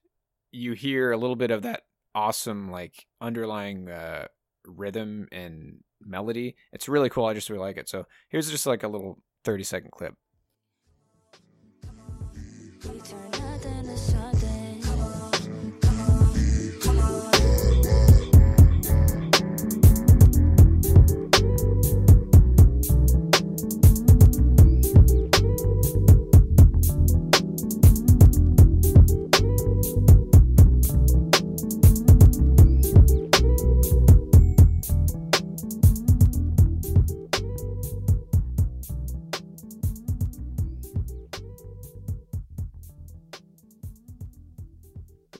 you 0.53 0.73
hear 0.75 1.11
a 1.11 1.17
little 1.17 1.37
bit 1.37 1.51
of 1.51 1.63
that 1.63 1.83
awesome 2.15 2.71
like 2.71 3.07
underlying 3.21 3.89
uh, 3.91 4.27
rhythm 4.67 5.27
and 5.33 5.79
melody. 6.01 6.57
It's 6.73 6.89
really 6.89 7.09
cool. 7.11 7.25
I 7.27 7.35
just 7.35 7.51
really 7.51 7.61
like 7.63 7.77
it. 7.79 7.89
So 7.89 8.07
here's 8.29 8.51
just 8.51 8.67
like 8.67 8.83
a 8.85 8.89
little 8.89 9.19
30 9.45 9.65
second 9.65 9.91
clip. 9.93 10.15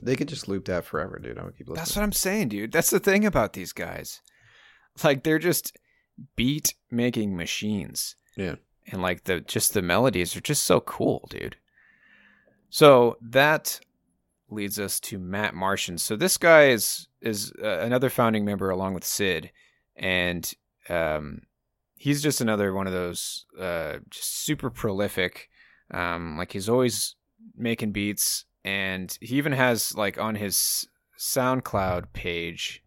They 0.07 0.15
could 0.15 0.29
just 0.29 0.47
loop 0.47 0.65
that 0.65 0.85
forever, 0.85 1.19
dude. 1.19 1.37
I 1.37 1.43
would 1.43 1.57
keep 1.57 1.67
listening. 1.67 1.81
That's 1.81 1.95
what 1.95 2.03
I'm 2.03 2.13
saying, 2.13 2.47
dude. 2.47 2.71
That's 2.71 2.89
the 2.89 2.99
thing 2.99 3.25
about 3.25 3.53
these 3.53 3.73
guys. 3.73 4.21
Like 5.03 5.23
they're 5.23 5.37
just 5.37 5.77
beat 6.35 6.73
making 6.89 7.35
machines. 7.35 8.15
Yeah. 8.35 8.55
And 8.87 9.01
like 9.01 9.25
the 9.25 9.41
just 9.41 9.73
the 9.73 9.81
melodies 9.81 10.35
are 10.35 10.41
just 10.41 10.63
so 10.63 10.79
cool, 10.79 11.27
dude. 11.29 11.57
So 12.69 13.17
that 13.21 13.81
leads 14.49 14.79
us 14.79 14.99
to 15.01 15.19
Matt 15.19 15.53
Martian. 15.53 15.97
So 15.97 16.15
this 16.15 16.37
guy 16.37 16.69
is 16.69 17.09
is 17.21 17.51
uh, 17.61 17.79
another 17.79 18.09
founding 18.09 18.45
member 18.45 18.69
along 18.69 18.93
with 18.93 19.03
Syd 19.03 19.51
and 19.97 20.53
um 20.89 21.41
he's 21.95 22.21
just 22.21 22.39
another 22.39 22.73
one 22.73 22.87
of 22.87 22.93
those 22.93 23.45
uh 23.59 23.97
just 24.09 24.45
super 24.45 24.69
prolific 24.69 25.49
um 25.91 26.37
like 26.37 26.53
he's 26.53 26.69
always 26.69 27.15
making 27.57 27.91
beats 27.91 28.45
and 28.67 29.17
he 29.21 29.37
even 29.37 29.53
has 29.53 29.95
like 29.95 30.19
on 30.19 30.35
his 30.35 30.85
SoundCloud 31.17 32.11
page 32.11 32.83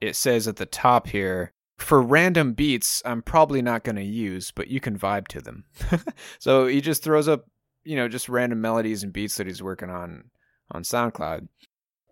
it 0.00 0.16
says 0.16 0.48
at 0.48 0.56
the 0.56 0.66
top 0.66 1.06
here 1.06 1.52
for 1.78 2.02
random 2.02 2.52
beats 2.52 3.00
I'm 3.04 3.22
probably 3.22 3.62
not 3.62 3.84
going 3.84 3.96
to 3.96 4.02
use 4.02 4.50
but 4.50 4.66
you 4.66 4.80
can 4.80 4.98
vibe 4.98 5.28
to 5.28 5.40
them. 5.40 5.64
so 6.40 6.66
he 6.66 6.80
just 6.80 7.04
throws 7.04 7.28
up 7.28 7.46
you 7.84 7.94
know 7.94 8.08
just 8.08 8.28
random 8.28 8.60
melodies 8.60 9.04
and 9.04 9.12
beats 9.12 9.36
that 9.36 9.46
he's 9.46 9.62
working 9.62 9.90
on 9.90 10.24
on 10.72 10.82
SoundCloud. 10.82 11.46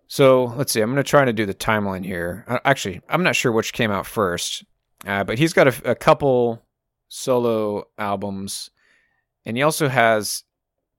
So 0.06 0.44
let's 0.56 0.72
see. 0.72 0.80
I'm 0.80 0.90
going 0.90 1.02
to 1.02 1.08
try 1.08 1.24
to 1.24 1.32
do 1.32 1.46
the 1.46 1.54
timeline 1.54 2.04
here. 2.04 2.44
Uh, 2.46 2.58
Actually, 2.64 3.00
I'm 3.08 3.22
not 3.22 3.36
sure 3.36 3.52
which 3.52 3.72
came 3.72 3.90
out 3.90 4.06
first, 4.06 4.64
uh, 5.06 5.24
but 5.24 5.38
he's 5.38 5.52
got 5.52 5.68
a, 5.68 5.90
a 5.92 5.94
couple 5.94 6.66
solo 7.08 7.84
albums, 7.96 8.70
and 9.46 9.56
he 9.56 9.62
also 9.62 9.88
has 9.88 10.42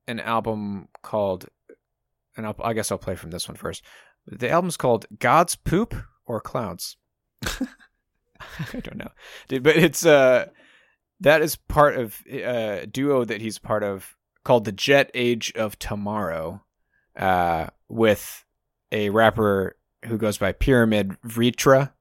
an 0.07 0.19
album 0.19 0.87
called, 1.01 1.47
and 2.37 2.45
I'll, 2.45 2.55
I 2.63 2.73
guess 2.73 2.91
I'll 2.91 2.97
play 2.97 3.15
from 3.15 3.31
this 3.31 3.47
one 3.47 3.57
first. 3.57 3.83
The 4.27 4.49
album's 4.49 4.77
called 4.77 5.05
God's 5.19 5.55
Poop 5.55 5.95
or 6.25 6.39
Clouds. 6.39 6.97
I 7.45 7.59
don't 8.71 8.97
know, 8.97 9.11
dude, 9.47 9.63
but 9.63 9.77
it's 9.77 10.05
uh 10.05 10.47
that 11.21 11.41
is 11.41 11.55
part 11.55 11.95
of 11.95 12.21
uh, 12.31 12.81
a 12.81 12.87
duo 12.87 13.23
that 13.23 13.41
he's 13.41 13.59
part 13.59 13.83
of 13.83 14.15
called 14.43 14.65
the 14.65 14.71
Jet 14.71 15.11
Age 15.13 15.53
of 15.55 15.77
Tomorrow, 15.79 16.63
uh, 17.15 17.67
with 17.87 18.43
a 18.91 19.09
rapper 19.11 19.77
who 20.05 20.17
goes 20.17 20.37
by 20.37 20.51
Pyramid 20.51 21.15
Vritra. 21.25 21.91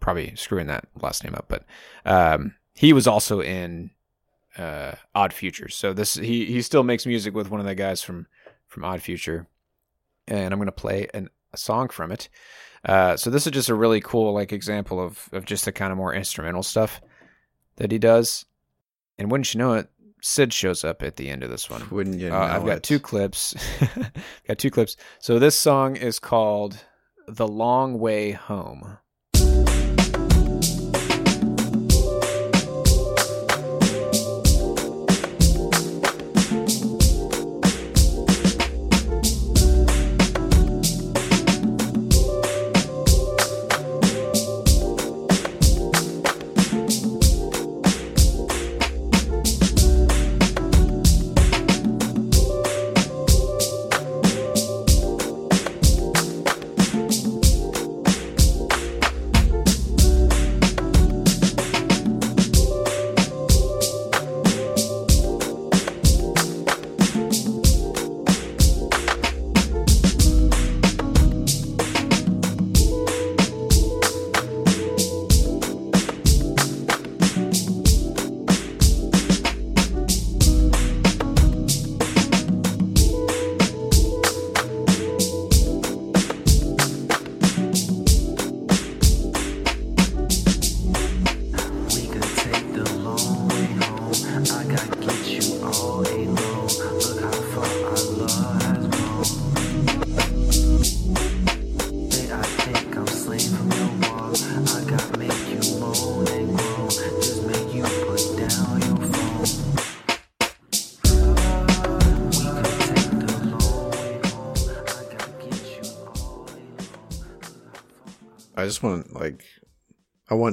Probably 0.00 0.34
screwing 0.34 0.66
that 0.66 0.88
last 1.00 1.22
name 1.22 1.34
up, 1.34 1.46
but 1.48 1.64
um, 2.04 2.54
he 2.74 2.92
was 2.92 3.06
also 3.06 3.40
in 3.40 3.90
uh, 4.58 4.92
Odd 5.14 5.32
Future. 5.32 5.68
So 5.68 5.92
this 5.92 6.14
he 6.14 6.46
he 6.46 6.62
still 6.62 6.82
makes 6.82 7.06
music 7.06 7.34
with 7.34 7.50
one 7.50 7.60
of 7.60 7.66
the 7.66 7.74
guys 7.74 8.02
from 8.02 8.26
from 8.66 8.84
Odd 8.84 9.02
Future, 9.02 9.46
and 10.28 10.52
I'm 10.52 10.58
gonna 10.58 10.72
play 10.72 11.08
an, 11.14 11.28
a 11.52 11.56
song 11.56 11.88
from 11.88 12.12
it. 12.12 12.28
Uh, 12.84 13.16
so 13.16 13.30
this 13.30 13.46
is 13.46 13.52
just 13.52 13.68
a 13.68 13.74
really 13.74 14.00
cool 14.00 14.32
like 14.32 14.52
example 14.52 15.00
of 15.00 15.28
of 15.32 15.44
just 15.44 15.64
the 15.64 15.72
kind 15.72 15.92
of 15.92 15.98
more 15.98 16.14
instrumental 16.14 16.62
stuff 16.62 17.00
that 17.76 17.92
he 17.92 17.98
does. 17.98 18.44
And 19.18 19.30
wouldn't 19.30 19.52
you 19.54 19.58
know 19.58 19.74
it, 19.74 19.88
Syd 20.22 20.52
shows 20.52 20.82
up 20.84 21.02
at 21.02 21.16
the 21.16 21.28
end 21.28 21.42
of 21.42 21.50
this 21.50 21.68
one. 21.70 21.88
Wouldn't 21.90 22.18
you 22.18 22.32
Uh, 22.32 22.38
I've 22.38 22.64
got 22.64 22.78
it. 22.78 22.82
two 22.82 22.98
clips. 22.98 23.54
got 24.48 24.58
two 24.58 24.70
clips. 24.70 24.96
So 25.20 25.38
this 25.38 25.58
song 25.58 25.96
is 25.96 26.18
called 26.18 26.84
"The 27.28 27.46
Long 27.48 27.98
Way 27.98 28.32
Home." 28.32 28.98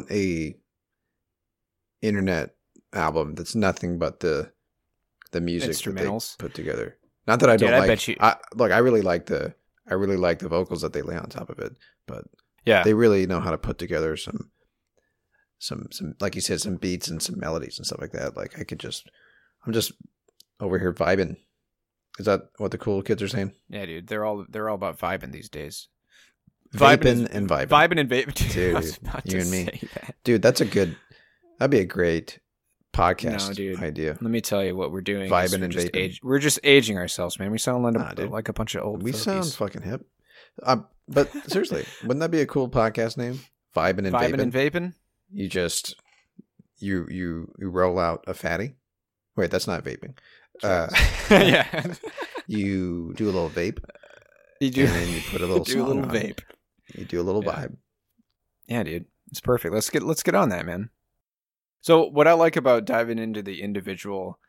Want 0.10 0.20
a 0.20 0.56
internet 2.02 2.56
album 2.94 3.36
that's 3.36 3.56
nothing 3.56 4.00
but 4.00 4.20
the 4.20 4.52
the 5.32 5.42
music 5.42 5.76
that 5.76 5.96
they 5.96 6.02
Instrumentals? 6.06 6.38
put 6.40 6.54
together. 6.54 6.98
Not 7.28 7.40
that 7.42 7.50
I 7.50 7.58
Dude, 7.58 7.68
don't 7.68 7.76
I 7.76 7.80
like. 7.80 7.88
bet 7.88 8.08
you- 8.08 8.16
I 8.20 8.36
look. 8.56 8.72
I 8.72 8.80
really 8.80 9.02
like 9.02 9.28
the. 9.28 9.54
I 9.88 9.94
really 9.96 10.18
like 10.18 10.40
the 10.40 10.50
vocals 10.50 10.82
that 10.82 10.94
they 10.94 11.02
lay 11.02 11.16
on 11.16 11.30
top 11.30 11.50
of 11.50 11.58
it, 11.60 11.76
but 12.08 12.24
Yeah, 12.66 12.84
they 12.84 12.94
really 12.94 13.26
know 13.26 13.40
how 13.40 13.50
to 13.50 13.58
put 13.58 13.80
together 13.80 14.16
some, 14.16 14.52
some, 15.58 15.88
some 15.92 16.14
like 16.20 16.36
you 16.36 16.42
said, 16.42 16.62
some 16.62 16.76
beats 16.76 17.08
and 17.08 17.20
some 17.24 17.40
melodies 17.40 17.80
and 17.80 17.88
stuff 17.88 18.00
like 18.00 18.12
that. 18.12 18.38
Like 18.38 18.60
I 18.60 18.64
could 18.66 18.80
just, 18.80 19.10
I'm 19.66 19.74
just 19.74 19.94
over 20.60 20.78
here 20.78 20.94
vibing, 20.94 21.38
Is 22.20 22.28
that 22.28 22.50
what 22.58 22.70
the 22.70 22.78
cool 22.78 23.02
kids 23.02 23.24
are 23.24 23.28
saying? 23.28 23.54
Yeah, 23.68 23.86
dude, 23.88 24.08
they're 24.08 24.24
all 24.26 24.46
they're 24.48 24.70
all 24.70 24.76
about 24.76 25.00
vibing 25.00 25.32
these 25.32 25.50
days. 25.50 25.88
Vaping 26.76 27.28
and 27.34 27.50
vibing. 27.50 27.68
vibing 27.68 28.00
and 28.00 28.10
vaping. 28.10 28.34
Dude, 28.36 28.52
Dude, 28.52 28.76
I 28.76 28.80
was 28.80 28.98
about 28.98 29.32
you 29.32 29.40
and 29.40 29.52
me. 29.52 29.64
that. 29.96 30.16
Dude, 30.24 30.42
that's 30.42 30.62
a 30.62 30.66
good. 30.66 30.96
That'd 31.58 31.72
be 31.72 31.80
a 31.80 31.86
great 31.86 32.40
podcast 32.94 33.48
No, 33.50 33.54
dude. 33.54 33.80
idea. 33.80 34.12
Let 34.22 34.32
me 34.32 34.40
tell 34.42 34.64
you 34.64 34.76
what 34.76 34.92
we're 34.92 35.02
doing. 35.02 35.24
is 35.26 35.32
Vibing 35.32 35.60
we're 35.60 35.64
and 35.66 35.74
just 35.74 35.88
vaping. 35.88 35.96
age- 36.00 36.20
we're 36.24 36.40
just 36.40 36.60
aging 36.64 36.98
ourselves, 36.98 37.40
man. 37.40 37.52
We 37.52 37.58
sound 37.58 37.84
like, 37.84 37.94
Nah, 37.94 38.14
a, 38.18 38.28
like 38.28 38.50
a 38.50 38.54
bunch 38.54 38.76
of 38.76 38.84
old. 38.84 39.04
We 39.04 39.12
sound 39.14 39.52
fucking 39.54 39.82
hip. 39.82 40.06
Um, 40.64 40.86
but 41.08 41.32
seriously, 41.50 41.86
wouldn't 42.04 42.20
that 42.22 42.32
be 42.32 42.42
a 42.42 42.46
cool 42.46 42.70
podcast 42.70 43.18
name? 43.18 43.40
Vibing 43.76 44.00
and 44.06 44.14
vibing 44.14 44.34
vaping. 44.36 44.42
and 44.42 44.54
vaping. 44.54 44.94
you 45.32 45.48
just 45.50 45.96
you 46.80 47.08
you 47.10 47.52
you 47.60 47.70
roll 47.70 47.98
out 48.00 48.24
a 48.28 48.34
fatty. 48.34 48.76
Wait, 49.36 49.52
that's 49.52 49.68
not 49.68 49.84
vaping. 49.84 50.18
Uh, 50.64 50.88
yeah, 51.32 51.94
you 52.48 53.14
do 53.16 53.26
a 53.26 53.32
little 53.32 53.50
vape. 53.50 53.80
you 54.60 54.70
do. 54.72 54.84
And 54.86 54.92
then 54.92 55.10
you 55.10 55.22
put 55.30 55.42
a 55.42 55.46
little 55.46 55.64
do 55.64 55.84
a 55.84 55.86
little 55.86 56.04
on 56.04 56.10
vape. 56.12 56.40
You 56.96 57.06
do 57.06 57.22
a 57.22 57.24
little 57.24 57.44
Yeah. 57.44 57.52
vibe. 57.52 57.78
Yeah, 58.68 58.84
dude, 58.84 59.06
it's 59.30 59.42
perfect. 59.42 59.74
Let's 59.74 59.90
get 59.90 60.04
let's 60.04 60.24
get 60.24 60.36
on 60.36 60.50
that, 60.50 60.66
man. 60.66 60.90
So, 61.82 62.04
what 62.06 62.28
I 62.28 62.34
like 62.34 62.56
about 62.56 62.86
diving 62.86 63.20
into 63.20 63.42
the 63.42 63.62
individual 63.62 64.40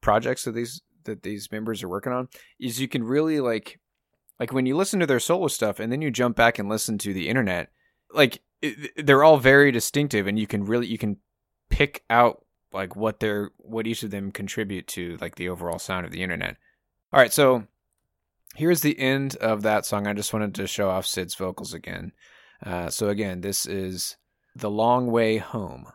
projects 0.00 0.44
that 0.44 0.52
these 0.52 0.82
that 1.04 1.22
these 1.22 1.50
members 1.52 1.82
are 1.82 1.88
working 1.88 2.12
on 2.12 2.28
is 2.58 2.80
you 2.80 2.88
can 2.88 3.04
really 3.04 3.40
like 3.40 3.78
like 4.38 4.52
when 4.52 4.66
you 4.66 4.76
listen 4.76 5.00
to 5.00 5.06
their 5.06 5.20
solo 5.20 5.48
stuff 5.48 5.78
and 5.80 5.92
then 5.92 6.02
you 6.02 6.10
jump 6.10 6.36
back 6.36 6.58
and 6.58 6.68
listen 6.68 6.98
to 6.98 7.12
the 7.12 7.28
internet, 7.28 7.70
like 8.12 8.40
it, 8.62 9.06
they're 9.06 9.24
all 9.24 9.36
very 9.38 9.70
distinctive, 9.72 10.26
and 10.26 10.38
you 10.38 10.46
can 10.46 10.64
really 10.64 10.86
you 10.86 10.98
can 10.98 11.18
pick 11.68 12.02
out 12.10 12.44
like 12.72 12.96
what 12.96 13.20
they're 13.20 13.50
what 13.58 13.86
each 13.86 14.02
of 14.02 14.10
them 14.10 14.32
contribute 14.32 14.86
to 14.88 15.16
like 15.20 15.36
the 15.36 15.48
overall 15.48 15.78
sound 15.78 16.06
of 16.06 16.12
the 16.12 16.22
internet. 16.22 16.56
All 17.12 17.20
right, 17.20 17.32
so 17.32 17.66
here's 18.54 18.80
the 18.80 18.98
end 18.98 19.36
of 19.36 19.62
that 19.62 19.86
song. 19.86 20.06
I 20.06 20.12
just 20.12 20.32
wanted 20.32 20.54
to 20.56 20.66
show 20.66 20.90
off 20.90 21.06
Syd's 21.06 21.34
vocals 21.34 21.74
again. 21.74 22.12
Uh, 22.64 22.90
so 22.90 23.08
again, 23.08 23.40
this 23.40 23.66
is 23.66 24.16
The 24.54 24.70
Long 24.70 25.10
Way 25.10 25.38
Home. 25.38 25.86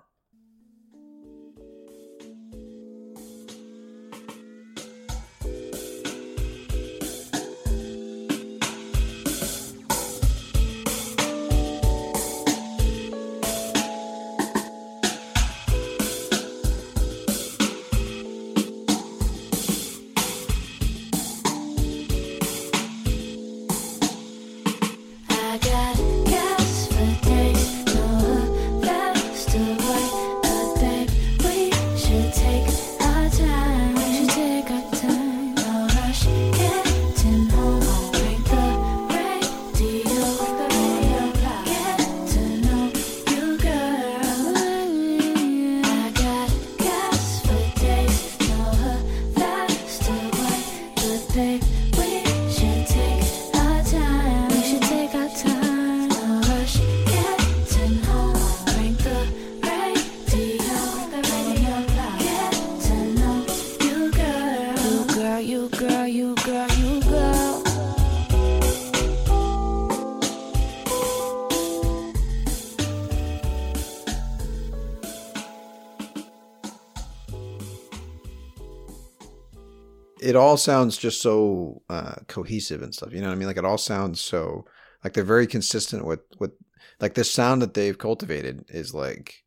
It 80.36 80.40
all 80.40 80.58
sounds 80.58 80.98
just 80.98 81.22
so 81.22 81.82
uh, 81.90 82.16
cohesive 82.28 82.82
and 82.82 82.94
stuff. 82.94 83.14
You 83.14 83.22
know 83.22 83.28
what 83.28 83.36
I 83.36 83.38
mean? 83.38 83.48
Like 83.48 83.56
it 83.56 83.64
all 83.64 83.78
sounds 83.78 84.20
so 84.20 84.66
like 85.02 85.14
they're 85.14 85.24
very 85.24 85.48
consistent 85.48 86.06
with 86.06 86.20
with 86.40 86.52
like 87.00 87.14
this 87.14 87.32
sound 87.32 87.62
that 87.62 87.74
they've 87.74 87.98
cultivated 87.98 88.66
is 88.68 88.94
like 88.94 89.46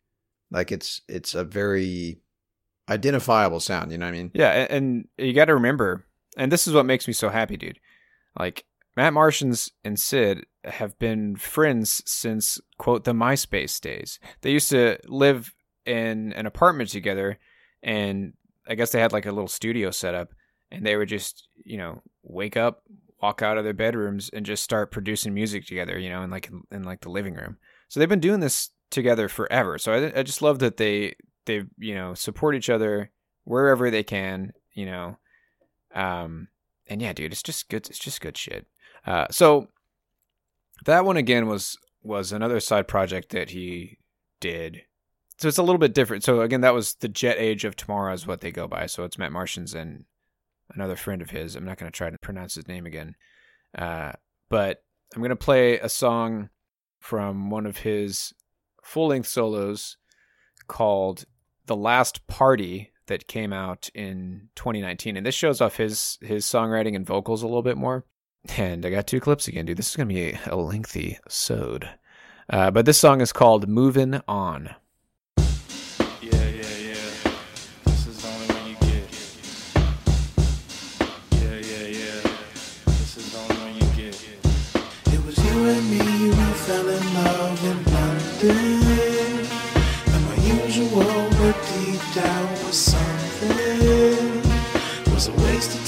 like 0.50 0.72
it's 0.72 1.02
it's 1.06 1.34
a 1.34 1.44
very 1.44 2.22
identifiable 2.88 3.60
sound. 3.60 3.92
You 3.92 3.98
know 3.98 4.06
what 4.06 4.14
I 4.14 4.18
mean? 4.18 4.30
Yeah, 4.32 4.52
a- 4.52 4.72
and 4.74 5.08
you 5.18 5.34
got 5.34 5.44
to 5.46 5.54
remember, 5.54 6.06
and 6.38 6.50
this 6.50 6.66
is 6.66 6.72
what 6.72 6.86
makes 6.86 7.06
me 7.06 7.12
so 7.12 7.28
happy, 7.28 7.58
dude. 7.58 7.80
Like 8.38 8.64
Matt 8.96 9.12
Martians 9.12 9.70
and 9.84 10.00
Syd 10.00 10.46
have 10.64 10.98
been 10.98 11.36
friends 11.36 12.02
since 12.06 12.60
quote 12.78 13.04
the 13.04 13.12
MySpace 13.12 13.78
days. 13.78 14.18
They 14.40 14.52
used 14.52 14.70
to 14.70 14.98
live 15.04 15.52
in 15.84 16.32
an 16.32 16.46
apartment 16.46 16.88
together, 16.88 17.38
and 17.82 18.32
I 18.66 18.74
guess 18.74 18.90
they 18.92 19.00
had 19.00 19.12
like 19.12 19.26
a 19.26 19.32
little 19.32 19.48
studio 19.48 19.90
set 19.90 20.14
up, 20.14 20.30
and 20.70 20.84
they 20.84 20.96
would 20.96 21.08
just 21.08 21.48
you 21.64 21.76
know 21.76 22.02
wake 22.22 22.56
up, 22.56 22.82
walk 23.20 23.42
out 23.42 23.58
of 23.58 23.64
their 23.64 23.74
bedrooms, 23.74 24.30
and 24.32 24.46
just 24.46 24.62
start 24.62 24.90
producing 24.90 25.34
music 25.34 25.66
together. 25.66 25.98
You 25.98 26.10
know, 26.10 26.22
in 26.22 26.30
like 26.30 26.50
in 26.70 26.84
like 26.84 27.00
the 27.00 27.10
living 27.10 27.34
room. 27.34 27.58
So 27.88 28.00
they've 28.00 28.08
been 28.08 28.20
doing 28.20 28.40
this 28.40 28.70
together 28.90 29.28
forever. 29.28 29.78
So 29.78 29.92
I, 29.92 30.20
I 30.20 30.22
just 30.22 30.42
love 30.42 30.58
that 30.60 30.76
they 30.76 31.14
they 31.46 31.64
you 31.78 31.94
know 31.94 32.14
support 32.14 32.54
each 32.54 32.70
other 32.70 33.10
wherever 33.44 33.90
they 33.90 34.02
can. 34.02 34.52
You 34.72 34.86
know, 34.86 35.18
um, 35.94 36.48
and 36.86 37.02
yeah, 37.02 37.12
dude, 37.12 37.32
it's 37.32 37.42
just 37.42 37.68
good. 37.68 37.88
It's 37.88 37.98
just 37.98 38.20
good 38.20 38.36
shit. 38.36 38.66
Uh, 39.06 39.26
so 39.30 39.68
that 40.84 41.04
one 41.04 41.16
again 41.16 41.46
was 41.46 41.76
was 42.02 42.32
another 42.32 42.60
side 42.60 42.88
project 42.88 43.30
that 43.30 43.50
he 43.50 43.98
did. 44.40 44.82
So 45.38 45.46
it's 45.48 45.58
a 45.58 45.62
little 45.62 45.78
bit 45.78 45.94
different. 45.94 46.24
So 46.24 46.40
again, 46.40 46.62
that 46.62 46.74
was 46.74 46.94
the 46.94 47.08
Jet 47.08 47.36
Age 47.38 47.64
of 47.64 47.76
Tomorrow 47.76 48.12
is 48.12 48.26
what 48.26 48.40
they 48.40 48.50
go 48.50 48.66
by. 48.66 48.86
So 48.86 49.04
it's 49.04 49.18
Matt 49.18 49.32
Martians 49.32 49.74
and 49.74 50.04
another 50.74 50.96
friend 50.96 51.22
of 51.22 51.30
his. 51.30 51.56
I'm 51.56 51.64
not 51.64 51.78
going 51.78 51.90
to 51.90 51.96
try 51.96 52.10
to 52.10 52.18
pronounce 52.18 52.54
his 52.54 52.68
name 52.68 52.86
again, 52.86 53.14
uh, 53.76 54.12
but 54.48 54.82
I'm 55.14 55.20
going 55.20 55.30
to 55.30 55.36
play 55.36 55.78
a 55.78 55.88
song 55.88 56.50
from 57.00 57.50
one 57.50 57.66
of 57.66 57.78
his 57.78 58.32
full 58.82 59.08
length 59.08 59.28
solos 59.28 59.96
called 60.66 61.24
"The 61.66 61.76
Last 61.76 62.26
Party" 62.26 62.92
that 63.06 63.26
came 63.26 63.52
out 63.52 63.88
in 63.94 64.48
2019, 64.56 65.16
and 65.16 65.26
this 65.26 65.34
shows 65.34 65.60
off 65.60 65.76
his 65.76 66.18
his 66.20 66.44
songwriting 66.44 66.94
and 66.94 67.06
vocals 67.06 67.42
a 67.42 67.46
little 67.46 67.62
bit 67.62 67.76
more. 67.76 68.04
And 68.56 68.86
I 68.86 68.90
got 68.90 69.06
two 69.06 69.20
clips 69.20 69.48
again, 69.48 69.66
dude. 69.66 69.76
This 69.76 69.90
is 69.90 69.96
gonna 69.96 70.06
be 70.06 70.30
a, 70.30 70.40
a 70.46 70.56
lengthy 70.56 71.18
sode, 71.28 71.88
uh, 72.50 72.70
but 72.70 72.86
this 72.86 72.98
song 72.98 73.20
is 73.20 73.32
called 73.32 73.68
"Moving 73.68 74.20
On." 74.28 74.74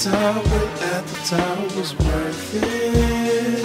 Time, 0.03 0.43
but 0.43 0.81
at 0.81 1.05
the 1.05 1.15
time 1.25 1.63
was 1.77 1.95
worth 1.99 2.55
it. 2.55 3.63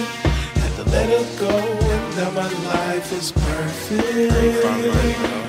Had 0.61 0.75
to 0.75 0.83
let 0.91 1.09
it 1.09 1.39
go, 1.39 1.49
and 1.49 2.15
now 2.15 2.29
my 2.31 2.47
life 2.63 3.11
is 3.11 3.31
perfect. 3.31 5.46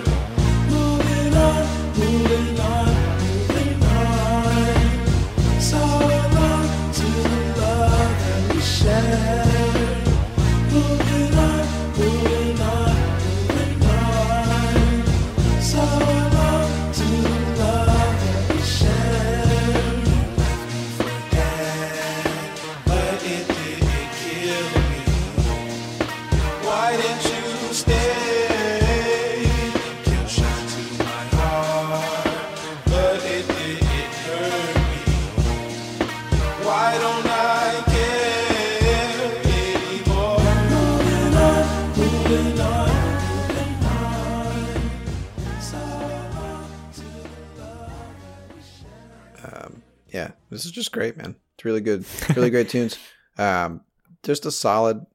This 50.58 50.66
is 50.66 50.72
just 50.72 50.90
great, 50.92 51.16
man. 51.16 51.36
It's 51.56 51.64
really 51.64 51.80
good, 51.80 52.04
really 52.36 52.50
great 52.50 52.68
tunes. 52.74 52.98
Um, 53.38 53.82
just 54.24 54.44
a 54.46 54.50
solid, 54.50 55.06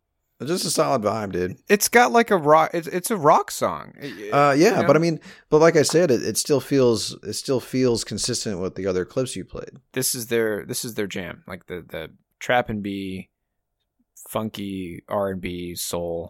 just 0.46 0.64
a 0.66 0.70
solid 0.70 1.02
vibe, 1.02 1.34
dude. 1.34 1.58
It's 1.68 1.90
got 1.90 2.12
like 2.14 2.32
a 2.32 2.38
rock. 2.38 2.72
It's 2.74 2.88
it's 2.88 3.12
a 3.12 3.18
rock 3.18 3.52
song. 3.52 3.94
Uh, 4.32 4.56
yeah, 4.58 4.80
You 4.82 4.88
but? 4.88 4.96
I 4.96 5.00
mean, 5.00 5.20
but 5.50 5.60
like 5.60 5.76
I 5.76 5.82
said, 5.82 6.10
it, 6.12 6.24
it 6.24 6.38
still 6.38 6.62
feels 6.62 7.18
it 7.24 7.34
still 7.34 7.60
feels 7.60 8.04
consistent 8.06 8.60
with 8.60 8.76
the 8.76 8.88
other 8.88 9.04
clips 9.06 9.36
you 9.36 9.44
played. 9.44 9.72
this 9.92 10.16
is 10.16 10.28
their 10.28 10.66
this 10.66 10.86
is 10.86 10.94
their 10.94 11.08
jam. 11.08 11.44
Like 11.48 11.68
the 11.68 11.86
the 11.88 12.12
trap 12.40 12.70
and 12.70 12.82
B, 12.82 13.30
funky 14.30 15.04
R 15.08 15.30
and 15.30 15.42
B 15.42 15.76
soul. 15.76 16.30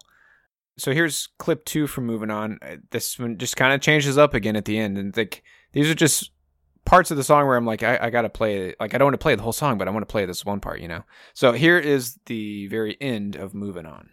So 0.77 0.91
here's 0.91 1.29
clip 1.37 1.65
two 1.65 1.85
from 1.87 2.05
moving 2.07 2.31
on. 2.31 2.57
Uh, 2.61 2.77
This 2.91 3.19
one 3.19 3.37
just 3.37 3.55
kind 3.55 3.73
of 3.73 3.81
changes 3.81 4.17
up 4.17 4.33
again 4.33 4.55
at 4.55 4.65
the 4.65 4.77
end, 4.79 4.97
and 4.97 5.15
like 5.15 5.43
these 5.73 5.89
are 5.89 5.95
just 5.95 6.31
parts 6.85 7.11
of 7.11 7.17
the 7.17 7.23
song 7.23 7.47
where 7.47 7.55
I'm 7.55 7.65
like, 7.65 7.83
I, 7.83 7.97
I 8.01 8.09
gotta 8.09 8.29
play. 8.29 8.75
Like 8.79 8.93
I 8.93 8.97
don't 8.97 9.07
want 9.07 9.13
to 9.13 9.23
play 9.23 9.35
the 9.35 9.43
whole 9.43 9.53
song, 9.53 9.77
but 9.77 9.87
I 9.87 9.91
want 9.91 10.07
to 10.07 10.11
play 10.11 10.25
this 10.25 10.45
one 10.45 10.59
part, 10.59 10.79
you 10.79 10.87
know. 10.87 11.03
So 11.33 11.51
here 11.53 11.77
is 11.77 12.19
the 12.25 12.67
very 12.67 12.97
end 12.99 13.35
of 13.35 13.53
moving 13.53 13.85
on. 13.85 14.09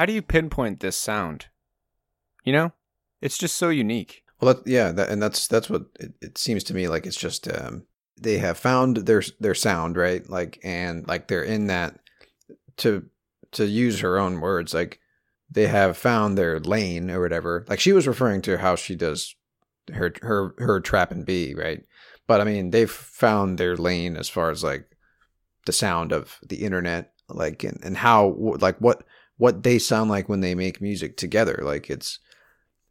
How 0.00 0.06
do 0.06 0.14
you 0.14 0.22
pinpoint 0.22 0.80
this 0.80 0.96
sound? 0.96 1.48
You 2.42 2.54
know, 2.54 2.72
it's 3.20 3.36
just 3.36 3.58
so 3.58 3.68
unique. 3.68 4.22
Well, 4.40 4.54
that, 4.54 4.66
yeah, 4.66 4.92
that, 4.92 5.10
and 5.10 5.22
that's 5.22 5.46
that's 5.46 5.68
what 5.68 5.82
it, 6.00 6.14
it 6.22 6.38
seems 6.38 6.64
to 6.64 6.74
me 6.74 6.88
like. 6.88 7.04
It's 7.04 7.18
just 7.18 7.46
um, 7.52 7.82
they 8.18 8.38
have 8.38 8.56
found 8.56 8.96
their 8.96 9.22
their 9.40 9.54
sound 9.54 9.98
right, 9.98 10.26
like 10.26 10.58
and 10.64 11.06
like 11.06 11.28
they're 11.28 11.42
in 11.42 11.66
that 11.66 11.98
to 12.78 13.10
to 13.52 13.66
use 13.66 14.00
her 14.00 14.18
own 14.18 14.40
words, 14.40 14.72
like 14.72 15.00
they 15.50 15.66
have 15.66 15.98
found 15.98 16.38
their 16.38 16.58
lane 16.60 17.10
or 17.10 17.20
whatever. 17.20 17.66
Like 17.68 17.78
she 17.78 17.92
was 17.92 18.08
referring 18.08 18.40
to 18.40 18.56
how 18.56 18.76
she 18.76 18.94
does 18.94 19.34
her 19.92 20.14
her 20.22 20.54
her 20.56 20.80
trap 20.80 21.10
and 21.10 21.26
B, 21.26 21.52
right? 21.54 21.84
But 22.26 22.40
I 22.40 22.44
mean, 22.44 22.70
they've 22.70 22.90
found 22.90 23.58
their 23.58 23.76
lane 23.76 24.16
as 24.16 24.30
far 24.30 24.50
as 24.50 24.64
like 24.64 24.96
the 25.66 25.72
sound 25.72 26.10
of 26.10 26.38
the 26.48 26.62
internet, 26.64 27.12
like 27.28 27.64
and, 27.64 27.78
and 27.84 27.98
how 27.98 28.34
like 28.38 28.78
what 28.78 29.04
what 29.40 29.62
they 29.62 29.78
sound 29.78 30.10
like 30.10 30.28
when 30.28 30.40
they 30.40 30.54
make 30.54 30.82
music 30.82 31.16
together. 31.16 31.60
Like 31.62 31.88
it's 31.88 32.18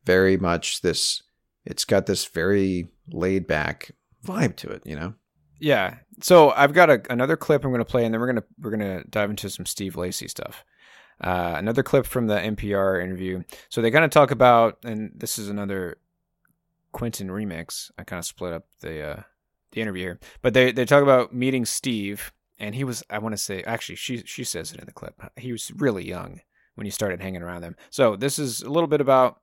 very 0.03 0.35
much 0.35 0.81
this. 0.81 1.21
It's 1.63 1.85
got 1.85 2.07
this 2.07 2.25
very 2.25 2.89
laid 3.11 3.45
back 3.45 3.91
vibe 4.25 4.55
to 4.57 4.69
it, 4.69 4.81
you 4.83 4.95
know. 4.95 5.13
Yeah. 5.59 5.97
So 6.21 6.49
I've 6.49 6.73
got 6.73 6.89
a, 6.89 7.01
another 7.11 7.37
clip 7.37 7.63
I'm 7.63 7.69
going 7.69 7.79
to 7.79 7.85
play, 7.85 8.03
and 8.03 8.11
then 8.11 8.19
we're 8.19 8.27
gonna 8.27 8.43
we're 8.59 8.71
gonna 8.71 9.03
dive 9.11 9.29
into 9.29 9.47
some 9.51 9.67
Steve 9.67 9.95
Lacy 9.95 10.27
stuff. 10.27 10.65
Uh, 11.21 11.53
another 11.57 11.83
clip 11.83 12.07
from 12.07 12.25
the 12.25 12.39
NPR 12.39 13.03
interview. 13.03 13.43
So 13.69 13.81
they 13.81 13.91
kind 13.91 14.05
of 14.05 14.09
talk 14.09 14.31
about, 14.31 14.79
and 14.83 15.11
this 15.13 15.37
is 15.37 15.49
another 15.49 15.97
Quentin 16.93 17.27
remix. 17.27 17.91
I 17.99 18.05
kind 18.05 18.17
of 18.17 18.25
split 18.25 18.53
up 18.53 18.65
the 18.79 19.01
uh, 19.01 19.21
the 19.71 19.81
interview 19.81 20.03
here, 20.03 20.19
but 20.41 20.55
they 20.55 20.71
they 20.71 20.85
talk 20.85 21.03
about 21.03 21.31
meeting 21.31 21.65
Steve, 21.65 22.33
and 22.59 22.75
he 22.75 22.83
was 22.83 23.03
I 23.09 23.19
want 23.19 23.33
to 23.33 23.37
say 23.37 23.63
actually 23.63 23.95
she 23.95 24.23
she 24.25 24.43
says 24.43 24.71
it 24.71 24.79
in 24.79 24.85
the 24.85 24.91
clip. 24.91 25.21
He 25.37 25.51
was 25.51 25.71
really 25.75 26.07
young 26.07 26.41
when 26.75 26.85
he 26.85 26.91
started 26.91 27.21
hanging 27.21 27.41
around 27.41 27.61
them. 27.61 27.75
So 27.89 28.15
this 28.15 28.39
is 28.39 28.61
a 28.61 28.69
little 28.69 28.87
bit 28.87 29.01
about 29.01 29.41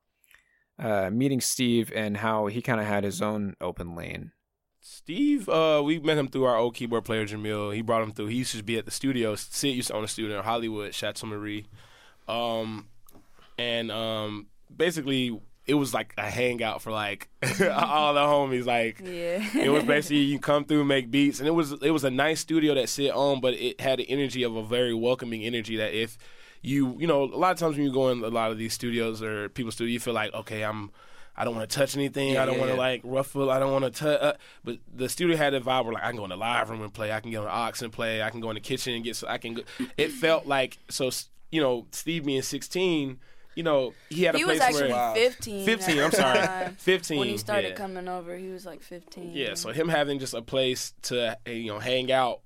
uh, 0.79 1.09
meeting 1.11 1.41
Steve 1.41 1.91
and 1.95 2.17
how 2.17 2.47
he 2.47 2.61
kind 2.61 2.79
of 2.79 2.87
had 2.87 3.03
his 3.03 3.21
own 3.21 3.55
open 3.59 3.95
lane. 3.95 4.31
Steve, 4.79 5.49
uh, 5.49 5.81
we 5.83 5.99
met 5.99 6.17
him 6.17 6.29
through 6.29 6.45
our 6.45 6.55
old 6.55 6.75
keyboard 6.75 7.03
player 7.03 7.25
Jamil. 7.25 7.75
He 7.75 7.81
brought 7.81 8.03
him 8.03 8.11
through. 8.13 8.27
He 8.27 8.37
used 8.37 8.55
to 8.55 8.63
be 8.63 8.77
at 8.77 8.85
the 8.85 8.91
studio. 8.91 9.35
Syd 9.35 9.75
used 9.75 9.89
to 9.89 9.95
own 9.95 10.03
a 10.03 10.07
studio 10.07 10.37
in 10.37 10.43
Hollywood, 10.43 10.93
Chateau 10.93 11.27
Marie. 11.27 11.65
Um, 12.27 12.87
and 13.57 13.91
um, 13.91 14.47
basically, 14.75 15.41
it 15.67 15.73
was 15.73 15.93
like 15.93 16.13
a 16.17 16.29
hangout 16.29 16.81
for 16.81 16.91
like 16.91 17.27
all 17.43 18.13
the 18.13 18.21
homies. 18.21 18.65
Like, 18.65 19.01
Yeah. 19.03 19.43
it 19.55 19.69
was 19.69 19.83
basically 19.95 20.19
you 20.19 20.39
come 20.39 20.65
through, 20.65 20.85
make 20.85 21.11
beats, 21.11 21.39
and 21.39 21.47
it 21.47 21.51
was 21.51 21.73
it 21.73 21.91
was 21.91 22.03
a 22.03 22.09
nice 22.11 22.39
studio 22.39 22.73
that 22.75 22.89
sit 22.89 23.11
on, 23.11 23.41
but 23.41 23.53
it 23.53 23.79
had 23.81 23.99
the 23.99 24.09
energy 24.09 24.43
of 24.43 24.55
a 24.55 24.63
very 24.63 24.93
welcoming 24.93 25.43
energy 25.43 25.75
that 25.77 25.93
if 25.93 26.17
you 26.61 26.95
you 26.99 27.05
know 27.07 27.23
a 27.23 27.37
lot 27.37 27.51
of 27.51 27.59
times 27.59 27.75
when 27.75 27.85
you 27.85 27.93
go 27.93 28.09
in 28.09 28.23
a 28.23 28.29
lot 28.29 28.51
of 28.51 28.57
these 28.57 28.73
studios 28.73 29.21
or 29.21 29.49
people's 29.49 29.75
studio, 29.75 29.91
you 29.91 29.99
feel 29.99 30.13
like 30.13 30.33
okay, 30.33 30.63
I'm 30.63 30.91
I 31.35 31.45
don't 31.45 31.55
want 31.55 31.69
to 31.69 31.75
touch 31.77 31.95
anything. 31.95 32.29
Yeah, 32.29 32.43
I 32.43 32.45
don't 32.45 32.55
yeah, 32.55 32.61
want 32.61 32.71
to 32.71 32.75
yeah. 32.75 32.81
like 32.81 33.01
ruffle. 33.03 33.51
I 33.51 33.59
don't 33.59 33.71
want 33.71 33.85
to 33.85 33.91
touch. 33.91 34.21
Uh, 34.21 34.33
but 34.63 34.77
the 34.91 35.07
studio 35.07 35.37
had 35.37 35.53
a 35.53 35.59
vibe 35.61 35.83
where 35.83 35.93
like 35.93 36.03
I 36.03 36.07
can 36.07 36.17
go 36.17 36.23
in 36.23 36.31
the 36.31 36.37
live 36.37 36.69
room 36.69 36.81
and 36.81 36.91
play. 36.91 37.11
I 37.11 37.19
can 37.19 37.29
get 37.29 37.37
on 37.37 37.45
the 37.45 37.51
aux 37.51 37.83
and 37.85 37.93
play. 37.93 38.23
I 38.23 38.31
can 38.31 38.39
go 38.39 38.49
in 38.49 38.55
the 38.55 38.59
kitchen 38.61 38.93
and 38.95 39.03
get. 39.03 39.15
So 39.15 39.27
I 39.27 39.37
can. 39.37 39.53
Go. 39.53 39.61
It 39.97 40.11
felt 40.11 40.47
like 40.47 40.79
so. 40.89 41.11
You 41.51 41.61
know, 41.61 41.85
Steve 41.91 42.25
being 42.25 42.41
sixteen. 42.41 43.19
You 43.57 43.63
know, 43.63 43.93
he 44.11 44.21
had 44.23 44.35
a 44.35 44.37
he 44.37 44.43
place 44.43 44.55
was 44.59 44.61
actually 44.61 44.91
where 44.93 45.15
15. 45.15 45.65
15, 45.65 45.99
I'm 45.99 46.11
sorry. 46.11 46.69
15, 46.77 47.19
When 47.19 47.27
he 47.27 47.37
started 47.37 47.69
yeah. 47.69 47.73
coming 47.75 48.07
over, 48.07 48.35
he 48.37 48.49
was 48.49 48.65
like 48.67 48.83
15. 48.83 49.31
Yeah, 49.33 49.55
so 49.55 49.71
him 49.71 49.89
having 49.89 50.19
just 50.19 50.35
a 50.35 50.43
place 50.43 50.93
to 51.03 51.35
you 51.47 51.67
know 51.67 51.79
hang 51.79 52.11
out. 52.11 52.41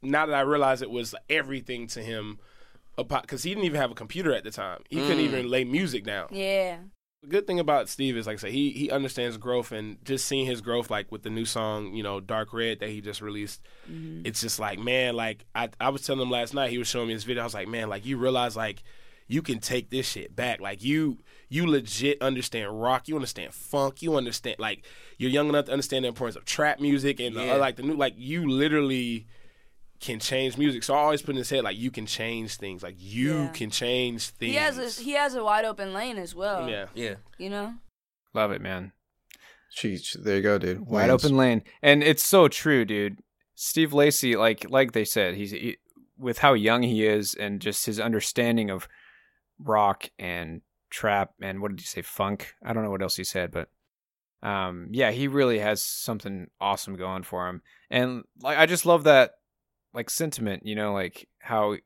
Now 0.00 0.24
that 0.26 0.34
I 0.34 0.40
realize 0.40 0.80
it 0.80 0.90
was 0.90 1.14
everything 1.28 1.86
to 1.88 2.00
him, 2.02 2.38
because 2.96 3.42
he 3.42 3.50
didn't 3.50 3.64
even 3.64 3.80
have 3.80 3.90
a 3.90 3.94
computer 3.94 4.32
at 4.32 4.42
the 4.44 4.50
time. 4.50 4.80
He 4.88 4.96
couldn't 4.96 5.18
Mm. 5.18 5.24
even 5.28 5.48
lay 5.50 5.64
music 5.64 6.04
down. 6.04 6.28
Yeah. 6.30 6.78
The 7.22 7.28
good 7.28 7.46
thing 7.48 7.58
about 7.60 7.88
Steve 7.88 8.16
is, 8.16 8.26
like 8.28 8.38
I 8.38 8.40
said, 8.40 8.52
he 8.52 8.70
he 8.70 8.90
understands 8.90 9.36
growth, 9.36 9.70
and 9.72 9.98
just 10.04 10.24
seeing 10.26 10.46
his 10.46 10.60
growth, 10.62 10.88
like 10.88 11.10
with 11.12 11.24
the 11.24 11.30
new 11.30 11.44
song, 11.44 11.94
you 11.94 12.02
know, 12.02 12.20
Dark 12.20 12.54
Red 12.54 12.78
that 12.80 12.88
he 12.90 13.00
just 13.02 13.20
released, 13.20 13.60
Mm-hmm. 13.90 14.22
it's 14.24 14.40
just 14.40 14.58
like, 14.58 14.78
man, 14.78 15.14
like 15.14 15.44
I 15.54 15.68
I 15.80 15.90
was 15.90 16.02
telling 16.06 16.22
him 16.22 16.30
last 16.30 16.54
night, 16.54 16.70
he 16.70 16.78
was 16.78 16.88
showing 16.88 17.08
me 17.08 17.12
his 17.14 17.24
video. 17.24 17.42
I 17.42 17.44
was 17.44 17.54
like, 17.54 17.68
man, 17.68 17.88
like 17.90 18.06
you 18.06 18.16
realize, 18.16 18.56
like 18.56 18.82
you 19.28 19.42
can 19.42 19.58
take 19.60 19.90
this 19.90 20.08
shit 20.08 20.34
back. 20.34 20.60
Like 20.60 20.82
you 20.82 21.18
you 21.48 21.66
legit 21.66 22.20
understand 22.20 22.80
rock, 22.82 23.06
you 23.08 23.14
understand 23.14 23.54
funk, 23.54 24.02
you 24.02 24.16
understand 24.16 24.56
like 24.58 24.84
you're 25.18 25.30
young 25.30 25.48
enough 25.48 25.66
to 25.66 25.72
understand 25.72 26.04
the 26.04 26.08
importance 26.08 26.36
of 26.36 26.44
trap 26.44 26.80
music 26.80 27.20
and 27.20 27.34
Yeah. 27.36 27.54
uh, 27.54 27.58
like 27.58 27.76
the 27.76 27.82
new 27.82 27.94
like 27.94 28.14
you 28.16 28.48
literally 28.48 29.26
can 30.00 30.20
change 30.20 30.56
music. 30.56 30.82
So 30.84 30.94
I 30.94 30.98
always 30.98 31.22
put 31.22 31.30
in 31.30 31.36
his 31.38 31.50
head 31.50 31.64
like 31.64 31.76
you 31.76 31.90
can 31.90 32.06
change 32.06 32.56
things. 32.56 32.82
Like 32.82 32.96
you 32.98 33.34
Yeah. 33.34 33.48
can 33.48 33.70
change 33.70 34.28
things. 34.30 34.52
He 34.52 34.56
has 34.58 34.78
a 34.78 35.02
he 35.02 35.12
has 35.12 35.34
a 35.34 35.42
wide 35.44 35.64
open 35.64 35.92
lane 35.92 36.18
as 36.18 36.34
well. 36.34 36.68
Yeah. 36.68 36.86
Yeah. 36.94 37.14
You 37.38 37.50
know. 37.50 37.74
Love 38.34 38.52
it, 38.52 38.60
man. 38.60 38.92
Sheesh, 39.76 40.12
there 40.22 40.36
you 40.36 40.42
go, 40.42 40.58
dude. 40.58 40.80
wide 40.86 41.08
Lanes. 41.10 41.24
open 41.24 41.36
lane 41.36 41.62
and 41.82 42.02
it's 42.02 42.22
so 42.24 42.48
true 42.48 42.84
dude 42.86 43.18
Steve 43.54 43.92
Lacy 43.92 44.34
like 44.34 44.68
like 44.70 44.92
they 44.92 45.04
said 45.04 45.34
he's 45.34 45.50
he, 45.50 45.76
with 46.18 46.38
how 46.38 46.54
young 46.54 46.82
he 46.82 47.06
is 47.06 47.34
and 47.34 47.60
just 47.60 47.84
his 47.86 48.00
understanding 48.00 48.70
of 48.70 48.88
rock 49.58 50.10
and 50.18 50.62
trap 50.90 51.32
and 51.42 51.60
what 51.60 51.70
did 51.70 51.80
you 51.80 51.86
say 51.86 52.02
funk? 52.02 52.54
I 52.64 52.72
don't 52.72 52.84
know 52.84 52.90
what 52.90 53.02
else 53.02 53.16
he 53.16 53.24
said 53.24 53.50
but 53.50 53.68
um 54.42 54.88
yeah 54.92 55.10
he 55.10 55.26
really 55.26 55.58
has 55.58 55.82
something 55.82 56.48
awesome 56.60 56.96
going 56.96 57.22
for 57.24 57.48
him. 57.48 57.62
And 57.90 58.24
like 58.42 58.58
i 58.58 58.66
just 58.66 58.86
love 58.86 59.04
that 59.04 59.32
like 59.94 60.10
sentiment 60.10 60.64
you 60.64 60.76
know 60.76 60.92
like 60.92 61.28
how 61.40 61.76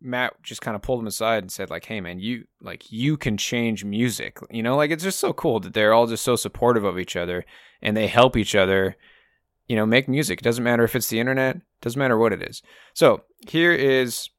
matt 0.00 0.34
just 0.42 0.60
kind 0.60 0.74
of 0.74 0.82
pulled 0.82 1.00
him 1.00 1.06
aside 1.06 1.42
and 1.42 1.50
said 1.50 1.70
like 1.70 1.86
hey 1.86 2.00
man 2.00 2.20
you 2.20 2.44
like 2.60 2.92
you 2.92 3.16
can 3.16 3.36
change 3.36 3.84
music. 3.84 4.38
You 4.50 4.62
know 4.62 4.76
like 4.76 4.90
it's 4.90 5.04
just 5.04 5.20
so 5.20 5.32
cool 5.32 5.60
that 5.60 5.74
they're 5.74 5.94
all 5.94 6.06
just 6.06 6.24
so 6.24 6.36
supportive 6.36 6.84
of 6.84 6.98
each 6.98 7.16
other 7.16 7.44
and 7.82 7.96
they 7.96 8.06
help 8.06 8.36
each 8.36 8.54
other 8.54 8.96
you 9.66 9.76
know 9.76 9.86
make 9.86 10.08
music. 10.08 10.40
It 10.40 10.44
doesn't 10.44 10.64
matter 10.64 10.84
if 10.84 10.94
it's 10.94 11.08
the 11.08 11.20
internet 11.20 11.58
doesn't 11.82 11.98
matter 11.98 12.16
what 12.16 12.32
it 12.32 12.42
is. 12.42 12.62
So 12.94 13.24
here 13.46 13.72
is 13.72 14.30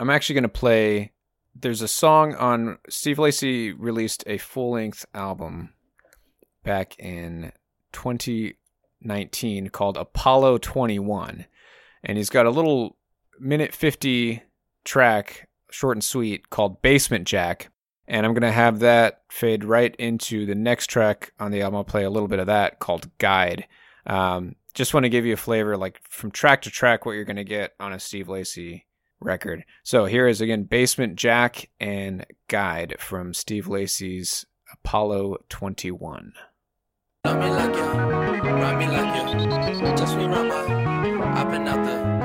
i'm 0.00 0.10
actually 0.10 0.34
going 0.34 0.42
to 0.44 0.48
play 0.48 1.12
there's 1.60 1.82
a 1.82 1.88
song 1.88 2.34
on 2.34 2.78
Steve 2.88 3.18
Lacy 3.18 3.72
released 3.72 4.24
a 4.26 4.38
full-length 4.38 5.06
album 5.14 5.70
back 6.62 6.98
in 6.98 7.52
2019 7.92 9.68
called 9.68 9.96
Apollo 9.96 10.58
21. 10.58 11.46
And 12.04 12.16
he's 12.16 12.30
got 12.30 12.46
a 12.46 12.50
little 12.50 12.96
minute 13.40 13.74
50 13.74 14.42
track, 14.84 15.48
short 15.70 15.96
and 15.96 16.04
sweet, 16.04 16.50
called 16.50 16.82
Basement 16.82 17.26
Jack. 17.26 17.70
And 18.06 18.24
I'm 18.24 18.32
going 18.32 18.42
to 18.42 18.52
have 18.52 18.78
that 18.78 19.22
fade 19.30 19.64
right 19.64 19.94
into 19.96 20.46
the 20.46 20.54
next 20.54 20.86
track 20.86 21.32
on 21.38 21.50
the 21.50 21.62
album. 21.62 21.76
I'll 21.76 21.84
play 21.84 22.04
a 22.04 22.10
little 22.10 22.28
bit 22.28 22.38
of 22.38 22.46
that 22.46 22.78
called 22.78 23.10
Guide. 23.18 23.66
Um, 24.06 24.54
just 24.74 24.94
want 24.94 25.04
to 25.04 25.10
give 25.10 25.26
you 25.26 25.34
a 25.34 25.36
flavor, 25.38 25.76
like 25.76 26.00
from 26.08 26.30
track 26.30 26.62
to 26.62 26.70
track, 26.70 27.04
what 27.04 27.12
you're 27.12 27.24
going 27.24 27.36
to 27.36 27.44
get 27.44 27.74
on 27.80 27.92
a 27.92 27.98
Steve 27.98 28.28
Lacy 28.28 28.86
record. 29.20 29.64
So 29.82 30.04
here 30.04 30.26
is 30.26 30.40
again 30.40 30.64
Basement 30.64 31.16
Jack 31.16 31.70
and 31.80 32.26
Guide 32.48 32.96
from 32.98 33.34
Steve 33.34 33.68
Lacy's 33.68 34.44
Apollo 34.72 35.38
21. 35.48 36.32
Love 37.24 37.38
me 37.38 37.50
like 37.50 37.72
me 38.78 38.86
like 38.86 39.08
right 39.10 39.38
I've 41.36 41.50
been 41.50 41.68
out 41.68 41.84
there. 41.84 42.17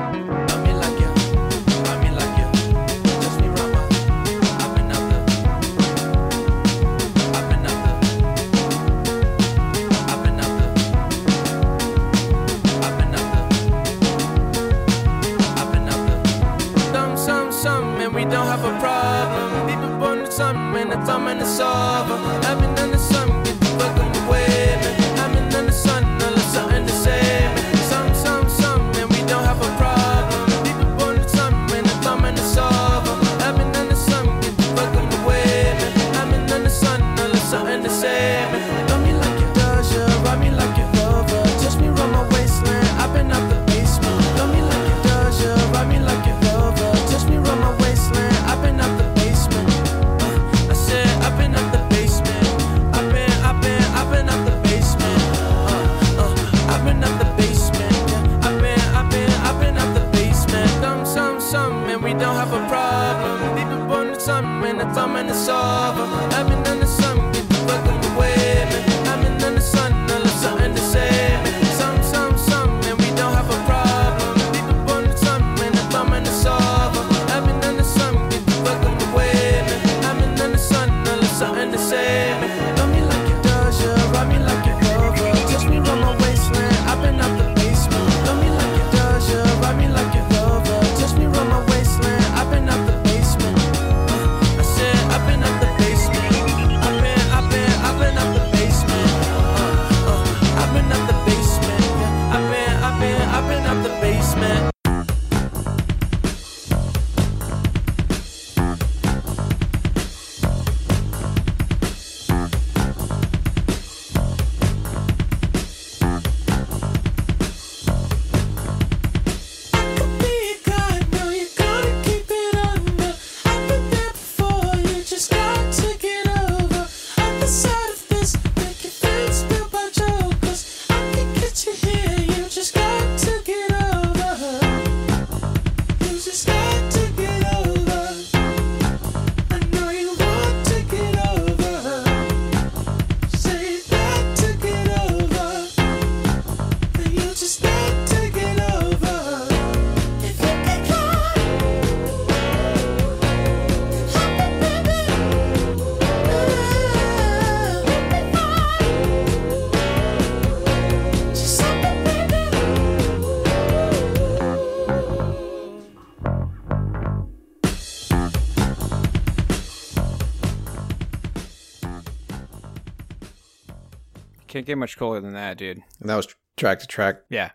Can't 174.64 174.68
get 174.68 174.78
much 174.78 174.97
cooler 174.97 175.20
than 175.20 175.34
that, 175.34 175.57
dude. 175.57 175.84
And 175.99 176.09
that 176.09 176.16
was 176.16 176.34
track 176.55 176.80
to 176.80 176.88
track. 176.88 177.24
Yeah. 177.30 177.49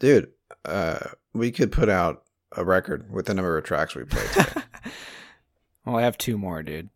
Dude, 0.00 0.32
uh, 0.64 0.98
we 1.32 1.52
could 1.52 1.70
put 1.70 1.88
out 1.88 2.24
a 2.56 2.64
record 2.64 3.08
with 3.12 3.26
the 3.26 3.34
number 3.34 3.56
of 3.56 3.62
tracks 3.62 3.94
we 3.94 4.02
played 4.04 4.28
today. 4.32 4.62
Well, 5.86 5.96
I 5.96 6.02
have 6.02 6.18
two 6.18 6.36
more, 6.36 6.62
dude. 6.62 6.90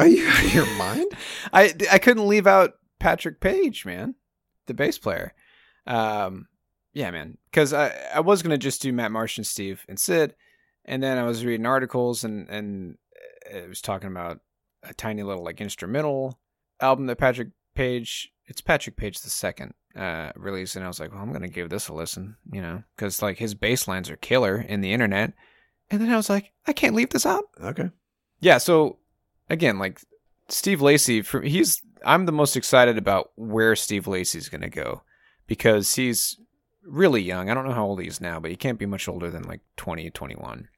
Are 0.00 0.06
you 0.06 0.28
out 0.28 0.44
of 0.44 0.52
your 0.52 0.66
mind? 0.76 1.06
I 1.52 1.72
I 1.92 1.98
couldn't 1.98 2.26
leave 2.28 2.46
out 2.48 2.74
Patrick 2.98 3.40
Paige, 3.40 3.86
man, 3.86 4.16
the 4.66 4.74
bass 4.74 4.98
player. 4.98 5.32
Um, 5.86 6.48
yeah, 6.92 7.10
man, 7.10 7.38
because 7.50 7.72
I 7.72 7.94
I 8.14 8.20
was 8.20 8.42
gonna 8.42 8.58
just 8.58 8.82
do 8.82 8.92
Matt 8.92 9.12
Marsh 9.12 9.38
and 9.38 9.46
Steve 9.46 9.86
and 9.88 9.98
Syd, 9.98 10.34
and 10.84 11.02
then 11.02 11.16
I 11.18 11.22
was 11.22 11.44
reading 11.44 11.64
articles 11.64 12.22
and 12.22 12.48
and 12.50 12.98
it 13.50 13.68
was 13.68 13.80
talking 13.80 14.10
about 14.10 14.40
a 14.82 14.92
tiny 14.92 15.22
little 15.22 15.44
like 15.44 15.60
instrumental 15.60 16.38
album 16.80 17.06
that 17.06 17.16
Patrick 17.16 17.48
Paige. 17.74 18.32
It's 18.52 18.60
Patrick 18.60 18.96
Paige 18.96 19.22
the 19.22 19.30
second 19.30 19.72
uh 19.96 20.30
release, 20.36 20.76
and 20.76 20.84
I 20.84 20.88
was 20.88 21.00
like, 21.00 21.10
well, 21.10 21.22
I'm 21.22 21.32
gonna 21.32 21.48
give 21.48 21.70
this 21.70 21.88
a 21.88 21.94
listen, 21.94 22.36
you 22.52 22.60
know, 22.60 22.82
because 22.94 23.22
like 23.22 23.38
his 23.38 23.54
bass 23.54 23.88
lines 23.88 24.10
are 24.10 24.16
killer 24.16 24.60
in 24.60 24.82
the 24.82 24.92
internet. 24.92 25.32
And 25.90 26.02
then 26.02 26.10
I 26.10 26.16
was 26.16 26.28
like, 26.28 26.52
I 26.66 26.74
can't 26.74 26.94
leave 26.94 27.10
this 27.10 27.24
out. 27.24 27.44
Okay. 27.62 27.90
Yeah, 28.40 28.58
so 28.58 28.98
again, 29.48 29.78
like 29.78 30.02
Steve 30.48 30.82
Lacy, 30.82 31.22
for 31.22 31.40
he's 31.40 31.80
I'm 32.04 32.26
the 32.26 32.32
most 32.32 32.56
excited 32.56 32.98
about 32.98 33.30
where 33.36 33.74
Steve 33.74 34.06
Lacy's 34.06 34.50
going 34.50 34.60
to 34.60 34.68
go 34.68 35.02
because 35.46 35.94
he's 35.94 36.38
really 36.84 37.22
young. 37.22 37.48
I 37.48 37.54
don't 37.54 37.66
know 37.66 37.72
how 37.72 37.86
old 37.86 38.00
he 38.00 38.08
is 38.08 38.20
now, 38.20 38.38
but 38.38 38.50
he 38.50 38.56
can't 38.56 38.78
be 38.78 38.86
much 38.86 39.08
older 39.08 39.30
than 39.30 39.44
like 39.44 39.60
20, 39.76 40.10
21. 40.10 40.68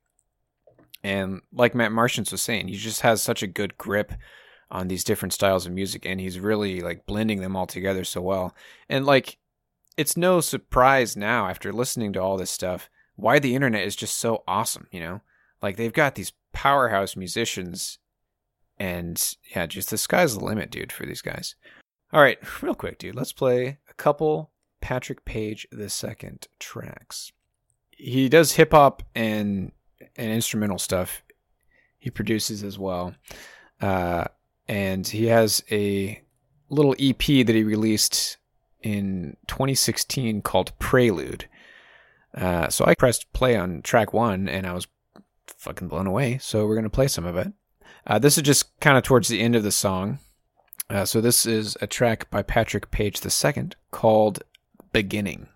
And 1.03 1.41
like 1.53 1.75
Matt 1.75 1.93
Martians 1.93 2.31
was 2.31 2.43
saying, 2.43 2.69
he 2.69 2.77
just 2.77 3.01
has 3.01 3.23
such 3.23 3.43
a 3.43 3.49
good 3.49 3.77
grip 3.77 4.13
on 4.75 4.89
these 4.89 5.05
different 5.05 5.33
styles 5.33 5.65
of 5.65 5.73
music 5.73 6.05
and 6.05 6.21
he's 6.21 6.41
really 6.41 6.81
like 6.81 7.07
blending 7.07 7.41
them 7.41 7.57
all 7.57 7.67
together 7.67 8.05
so 8.05 8.21
well. 8.21 8.55
And 8.89 9.07
like 9.07 9.39
it's 9.97 10.17
no 10.17 10.41
surprise 10.41 11.17
now 11.17 11.49
after 11.49 11.73
listening 11.73 12.13
to 12.13 12.21
all 12.21 12.37
this 12.37 12.51
stuff 12.51 12.91
why 13.17 13.39
the 13.39 13.55
internet 13.55 13.85
is 13.85 13.95
just 13.95 14.19
so 14.19 14.43
awesome, 14.49 14.89
you 14.91 14.99
know? 14.99 15.21
Like 15.63 15.77
they've 15.77 15.93
got 15.93 16.17
these 16.17 16.33
powerhouse 16.53 17.15
musicians 17.15 17.99
and 18.77 19.37
yeah, 19.55 19.67
just 19.67 19.91
the 19.91 19.99
sky's 19.99 20.37
the 20.37 20.45
limit, 20.45 20.71
dude, 20.71 20.91
for 20.91 21.07
these 21.07 21.23
guys. 21.23 21.55
All 22.13 22.21
right, 22.21 22.39
real 22.63 22.75
quick, 22.75 22.99
dude, 22.99 23.15
let's 23.15 23.33
play 23.33 23.79
a 23.89 23.95
couple 23.95 24.51
Patrick 24.81 25.25
Paige 25.25 25.67
the 25.71 25.89
second 25.89 26.49
tracks. 26.59 27.33
He 27.91 28.29
does 28.29 28.53
hip 28.53 28.73
hop 28.73 29.05
and 29.15 29.71
and 30.17 30.33
instrumental 30.33 30.79
stuff. 30.79 31.23
He 31.99 32.11
produces 32.11 32.63
as 32.65 32.79
well. 32.79 33.15
Uh, 33.81 34.25
and 34.69 35.07
he 35.07 35.27
has 35.27 35.63
a 35.71 36.23
little 36.71 36.95
EP 36.99 37.19
that 37.19 37.55
he 37.55 37.63
released 37.63 38.37
in 38.83 39.37
2016 39.47 40.43
called 40.43 40.79
Prelude. 40.79 41.49
Uh, 42.35 42.69
so 42.69 42.85
I 42.85 42.95
pressed 42.95 43.33
play 43.33 43.57
on 43.57 43.83
track 43.83 44.13
one 44.13 44.49
and 44.49 44.67
I 44.67 44.73
was 44.73 44.87
fucking 45.47 45.89
blown 45.89 46.07
away. 46.07 46.39
So 46.39 46.67
we're 46.67 46.75
going 46.75 46.85
to 46.85 46.91
play 46.91 47.09
some 47.09 47.25
of 47.25 47.37
it. 47.37 47.53
Uh, 48.07 48.19
this 48.19 48.37
is 48.37 48.43
just 48.43 48.79
kind 48.81 48.99
of 48.99 49.05
towards 49.05 49.29
the 49.29 49.41
end 49.41 49.57
of 49.57 49.63
the 49.63 49.73
song. 49.73 50.19
Uh, 50.91 51.05
so 51.05 51.21
this 51.21 51.47
is 51.47 51.77
a 51.81 51.87
track 51.87 52.31
by 52.31 52.43
Patrick 52.43 52.91
Paige 52.91 53.21
II 53.25 53.71
called 53.91 54.43
Beginning. 54.93 55.49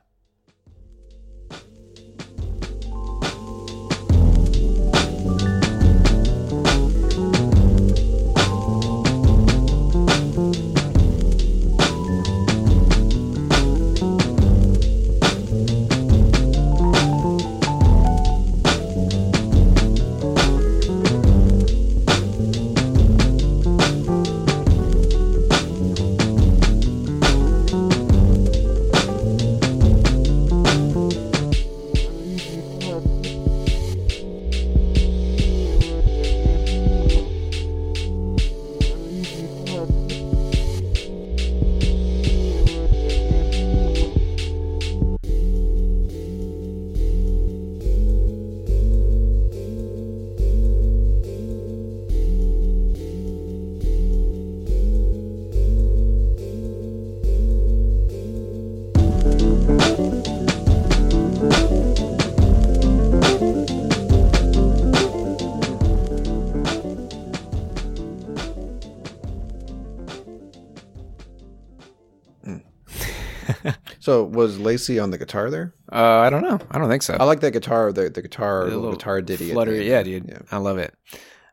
So 74.08 74.24
was 74.24 74.58
Lacy 74.58 74.98
on 74.98 75.10
the 75.10 75.18
guitar 75.18 75.50
there? 75.50 75.74
Uh, 75.92 76.20
I 76.20 76.30
don't 76.30 76.40
know. 76.40 76.58
I 76.70 76.78
don't 76.78 76.88
think 76.88 77.02
so. 77.02 77.14
I 77.20 77.24
like 77.24 77.40
that 77.40 77.50
guitar. 77.50 77.92
The 77.92 78.08
the 78.08 78.22
guitar, 78.22 78.60
The 78.60 78.64
little, 78.68 78.80
little 78.80 78.96
guitar 78.96 79.20
ditty. 79.20 79.50
at 79.50 79.52
flutter. 79.52 79.76
the. 79.76 79.84
Yeah, 79.84 80.02
dude. 80.02 80.46
I 80.50 80.56
love 80.56 80.78
it. 80.78 80.94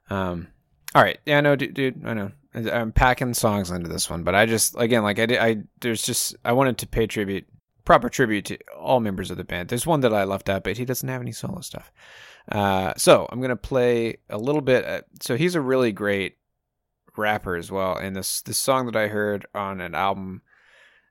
Um, 0.09 0.47
all 0.93 1.03
right. 1.03 1.19
Yeah, 1.25 1.41
no, 1.41 1.57
dude, 1.57 1.73
dude. 1.73 2.05
I 2.05 2.13
know. 2.13 2.31
I'm 2.53 2.93
packing 2.93 3.33
songs 3.33 3.71
into 3.71 3.89
this 3.89 4.09
one, 4.09 4.23
but 4.23 4.35
I 4.35 4.45
just 4.45 4.73
again, 4.77 5.03
like 5.03 5.19
I 5.19 5.25
did, 5.25 5.37
I 5.39 5.63
there's 5.81 6.01
just 6.01 6.33
I 6.45 6.53
wanted 6.53 6.77
to 6.77 6.87
pay 6.87 7.07
tribute, 7.07 7.45
proper 7.83 8.07
tribute 8.07 8.45
to 8.45 8.57
all 8.79 9.01
members 9.01 9.31
of 9.31 9.35
the 9.35 9.43
band. 9.43 9.67
There's 9.67 9.85
one 9.85 9.99
that 9.99 10.13
I 10.13 10.23
left 10.23 10.47
out, 10.47 10.63
but 10.63 10.77
he 10.77 10.85
doesn't 10.85 11.09
have 11.09 11.19
any 11.21 11.33
solo 11.33 11.59
stuff. 11.59 11.91
Uh, 12.49 12.93
so 12.95 13.27
I'm 13.33 13.41
gonna 13.41 13.57
play 13.57 14.19
a 14.29 14.37
little 14.37 14.61
bit. 14.61 14.85
Uh, 14.85 15.01
so 15.21 15.35
he's 15.35 15.55
a 15.55 15.61
really 15.61 15.91
great 15.91 16.37
rapper 17.17 17.57
as 17.57 17.69
well, 17.69 17.97
and 17.97 18.15
this 18.15 18.41
this 18.43 18.57
song 18.57 18.85
that 18.85 18.95
I 18.95 19.09
heard 19.09 19.45
on 19.53 19.81
an 19.81 19.93
album 19.93 20.41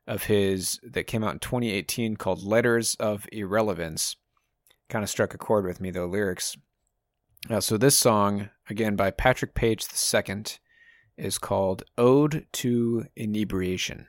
of 0.07 0.23
his 0.23 0.79
that 0.83 1.07
came 1.07 1.23
out 1.23 1.33
in 1.33 1.39
2018 1.39 2.15
called 2.15 2.43
Letters 2.43 2.95
of 2.99 3.27
Irrelevance 3.31 4.15
kind 4.89 5.03
of 5.03 5.09
struck 5.09 5.33
a 5.33 5.37
chord 5.37 5.65
with 5.65 5.81
me, 5.81 5.91
though 5.91 6.05
lyrics. 6.05 6.57
Uh, 7.49 7.59
so 7.59 7.77
this 7.77 7.97
song, 7.97 8.49
again 8.69 8.95
by 8.95 9.11
Patrick 9.11 9.53
Paige 9.53 9.85
II, 9.91 10.43
is 11.17 11.37
called 11.37 11.83
"Ode 11.97 12.45
to 12.53 13.05
Inebriation." 13.15 14.07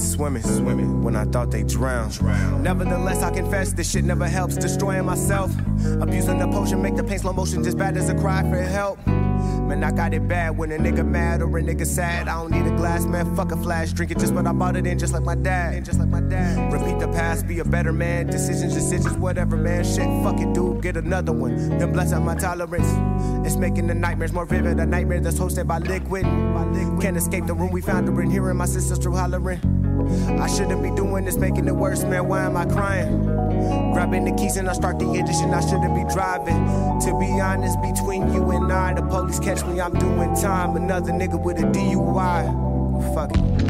Swimming, 0.00 0.42
swimming 0.42 1.02
when 1.02 1.16
I 1.16 1.24
thought 1.24 1.50
they 1.50 1.62
drowned. 1.62 2.20
Nevertheless, 2.62 3.22
I 3.22 3.30
confess 3.30 3.72
this 3.72 3.90
shit 3.90 4.04
never 4.04 4.28
helps. 4.28 4.56
Destroying 4.56 5.06
myself, 5.06 5.52
abusing 6.00 6.38
the 6.38 6.48
potion, 6.48 6.82
make 6.82 6.96
the 6.96 7.04
pain 7.04 7.18
slow 7.18 7.32
motion, 7.32 7.62
just 7.62 7.78
bad 7.78 7.96
as 7.96 8.08
a 8.08 8.14
cry 8.14 8.42
for 8.42 8.60
help. 8.60 8.98
Man, 9.06 9.84
I 9.84 9.92
got 9.92 10.12
it 10.12 10.26
bad 10.26 10.58
when 10.58 10.72
a 10.72 10.78
nigga 10.78 11.06
mad 11.06 11.42
or 11.42 11.58
a 11.58 11.62
nigga 11.62 11.86
sad. 11.86 12.28
I 12.28 12.42
don't 12.42 12.50
need 12.50 12.66
a 12.66 12.76
glass, 12.76 13.06
man. 13.06 13.34
Fuck 13.36 13.52
a 13.52 13.56
flash. 13.56 13.92
Drink 13.92 14.10
it 14.10 14.18
just, 14.18 14.34
but 14.34 14.46
I 14.46 14.52
bought 14.52 14.76
it 14.76 14.84
in 14.84 14.98
just 14.98 15.12
like 15.12 15.22
my 15.22 15.36
dad. 15.36 15.74
And 15.74 15.86
Just 15.86 16.00
like 16.00 16.08
my 16.08 16.20
dad. 16.20 16.72
Repeat 16.72 16.98
the 16.98 17.06
past, 17.08 17.46
be 17.46 17.60
a 17.60 17.64
better 17.64 17.92
man. 17.92 18.26
Decisions, 18.26 18.74
decisions, 18.74 19.16
whatever, 19.16 19.56
man. 19.56 19.84
Shit, 19.84 20.08
fuck 20.24 20.40
it, 20.40 20.52
dude. 20.52 20.82
Get 20.82 20.96
another 20.96 21.32
one. 21.32 21.78
Then 21.78 21.92
bless 21.92 22.12
out 22.12 22.22
my 22.22 22.34
tolerance. 22.34 22.88
It's 23.46 23.56
making 23.56 23.86
the 23.86 23.94
nightmares 23.94 24.32
more 24.32 24.44
vivid. 24.44 24.80
A 24.80 24.86
nightmare 24.86 25.20
that's 25.20 25.38
hosted 25.38 25.66
by 25.66 25.78
liquid. 25.78 26.24
Can't 27.00 27.16
escape 27.16 27.46
the 27.46 27.54
room 27.54 27.70
we 27.70 27.80
found 27.80 28.08
her 28.08 28.22
in. 28.22 28.30
Hearing 28.30 28.56
my 28.56 28.66
sisters 28.66 28.98
through 28.98 29.16
hollering. 29.16 29.79
I 30.40 30.46
shouldn't 30.46 30.82
be 30.82 30.90
doing 30.90 31.24
this, 31.24 31.36
making 31.36 31.66
it 31.66 31.74
worse, 31.74 32.04
man. 32.04 32.28
Why 32.28 32.44
am 32.44 32.56
I 32.56 32.64
crying? 32.64 33.24
Grabbing 33.92 34.24
the 34.24 34.32
keys 34.32 34.56
and 34.56 34.68
I 34.68 34.72
start 34.72 34.98
the 34.98 35.10
ignition. 35.12 35.52
I 35.52 35.60
shouldn't 35.60 35.94
be 35.94 36.04
driving. 36.12 36.56
To 37.00 37.18
be 37.18 37.40
honest, 37.40 37.80
between 37.82 38.32
you 38.32 38.50
and 38.50 38.72
I, 38.72 38.94
the 38.94 39.02
police 39.02 39.38
catch 39.38 39.64
me, 39.64 39.80
I'm 39.80 39.92
doing 39.94 40.34
time. 40.36 40.76
Another 40.76 41.12
nigga 41.12 41.42
with 41.42 41.58
a 41.58 41.62
DUI. 41.62 43.14
Fuck 43.14 43.30
it. 43.34 43.69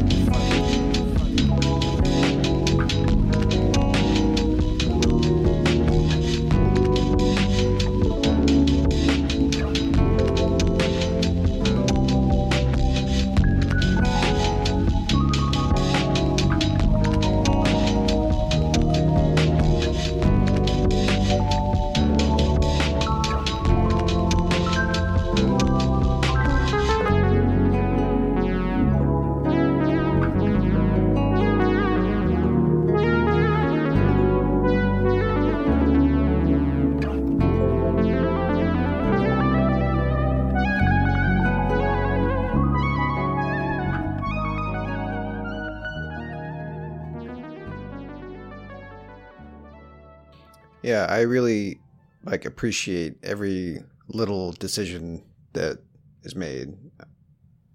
Yeah, 50.91 51.05
I 51.09 51.21
really 51.21 51.81
like 52.23 52.43
appreciate 52.45 53.13
every 53.23 53.79
little 54.07 54.51
decision 54.51 55.23
that 55.53 55.79
is 56.23 56.35
made 56.35 56.67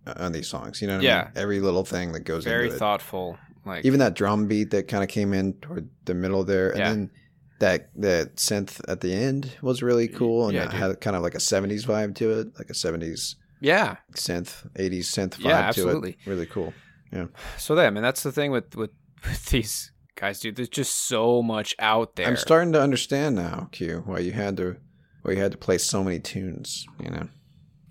uh, 0.06 0.14
on 0.24 0.32
these 0.32 0.48
songs. 0.48 0.80
You 0.82 0.88
know 0.88 0.96
what 0.98 1.00
I 1.00 1.04
Yeah. 1.04 1.22
mean? 1.24 1.32
Every 1.34 1.60
little 1.60 1.84
thing 1.84 2.12
that 2.12 2.20
goes 2.20 2.44
Very 2.44 2.64
into 2.66 2.76
it. 2.76 2.78
thoughtful. 2.78 3.38
Like 3.64 3.84
Even 3.86 3.98
that 4.00 4.14
drum 4.14 4.46
beat 4.46 4.70
that 4.70 4.86
kind 4.88 5.02
of 5.02 5.08
came 5.08 5.32
in 5.32 5.54
toward 5.54 5.88
the 6.04 6.14
middle 6.14 6.44
there, 6.44 6.68
and 6.70 6.78
Yeah. 6.78 6.90
then 6.90 7.10
that 7.58 7.90
that 7.96 8.36
synth 8.36 8.80
at 8.86 9.00
the 9.00 9.12
end 9.14 9.56
was 9.62 9.82
really 9.82 10.08
cool, 10.08 10.46
and 10.46 10.54
yeah, 10.54 10.64
it 10.64 10.72
had 10.72 11.00
kind 11.00 11.16
of 11.16 11.22
like 11.22 11.34
a 11.34 11.40
'70s 11.40 11.86
vibe 11.86 12.14
to 12.16 12.38
it, 12.38 12.48
like 12.58 12.70
a 12.70 12.74
'70s 12.74 13.34
yeah, 13.60 13.96
synth, 14.14 14.68
'80s 14.76 15.06
synth 15.14 15.34
vibe 15.40 15.44
Yeah, 15.44 15.72
to 15.72 15.88
it. 15.88 16.16
Really 16.26 16.46
cool. 16.46 16.74
Yeah, 17.12 17.26
So 17.56 17.74
that, 17.76 17.86
I 17.86 17.90
mean, 17.90 18.02
that's 18.02 18.22
the 18.22 18.32
thing 18.32 18.50
with 18.50 18.76
with, 18.76 18.90
with 19.24 19.46
these 19.46 19.90
guys, 20.16 20.40
dude. 20.40 20.56
There's 20.56 20.68
just 20.68 21.06
so 21.06 21.42
much 21.42 21.74
out 21.78 22.16
there. 22.16 22.26
I'm 22.26 22.36
starting 22.36 22.72
to 22.72 22.82
understand 22.82 23.36
now, 23.36 23.68
Q, 23.72 24.02
why 24.04 24.18
you 24.18 24.32
had 24.32 24.56
to 24.56 24.76
why 25.22 25.32
you 25.32 25.38
had 25.38 25.52
to 25.52 25.58
play 25.58 25.78
so 25.78 26.02
many 26.02 26.18
tunes. 26.18 26.86
You 27.02 27.10
know. 27.10 27.28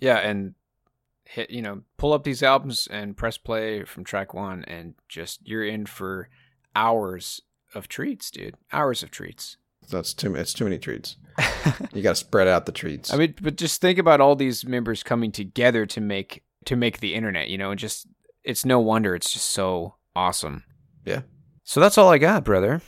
Yeah, 0.01 0.17
and 0.17 0.55
hit 1.25 1.49
you 1.49 1.61
know 1.61 1.81
pull 1.97 2.13
up 2.13 2.23
these 2.23 2.43
albums 2.43 2.87
and 2.91 3.15
press 3.15 3.37
play 3.37 3.83
from 3.83 4.03
track 4.03 4.33
one, 4.33 4.63
and 4.65 4.95
just 5.07 5.47
you're 5.47 5.65
in 5.65 5.85
for 5.85 6.29
hours 6.75 7.41
of 7.73 7.87
treats, 7.87 8.29
dude. 8.31 8.55
Hours 8.73 9.03
of 9.03 9.11
treats. 9.11 9.57
That's 9.89 10.13
too. 10.13 10.35
It's 10.35 10.53
too 10.53 10.65
many 10.65 10.77
treats. 10.79 11.17
you 11.93 12.01
got 12.01 12.11
to 12.11 12.15
spread 12.15 12.47
out 12.47 12.65
the 12.65 12.71
treats. 12.71 13.13
I 13.13 13.17
mean, 13.17 13.35
but 13.41 13.57
just 13.57 13.81
think 13.81 13.99
about 13.99 14.21
all 14.21 14.35
these 14.35 14.65
members 14.65 15.03
coming 15.03 15.31
together 15.31 15.85
to 15.85 16.01
make 16.01 16.43
to 16.65 16.75
make 16.75 16.99
the 16.99 17.13
internet. 17.13 17.49
You 17.49 17.57
know, 17.57 17.71
and 17.71 17.79
just 17.79 18.07
it's 18.43 18.65
no 18.65 18.79
wonder 18.79 19.15
it's 19.15 19.31
just 19.31 19.49
so 19.49 19.95
awesome. 20.15 20.63
Yeah. 21.05 21.21
So 21.65 21.79
that's 21.79 21.97
all 21.97 22.09
I 22.09 22.19
got, 22.19 22.43
brother. 22.45 22.81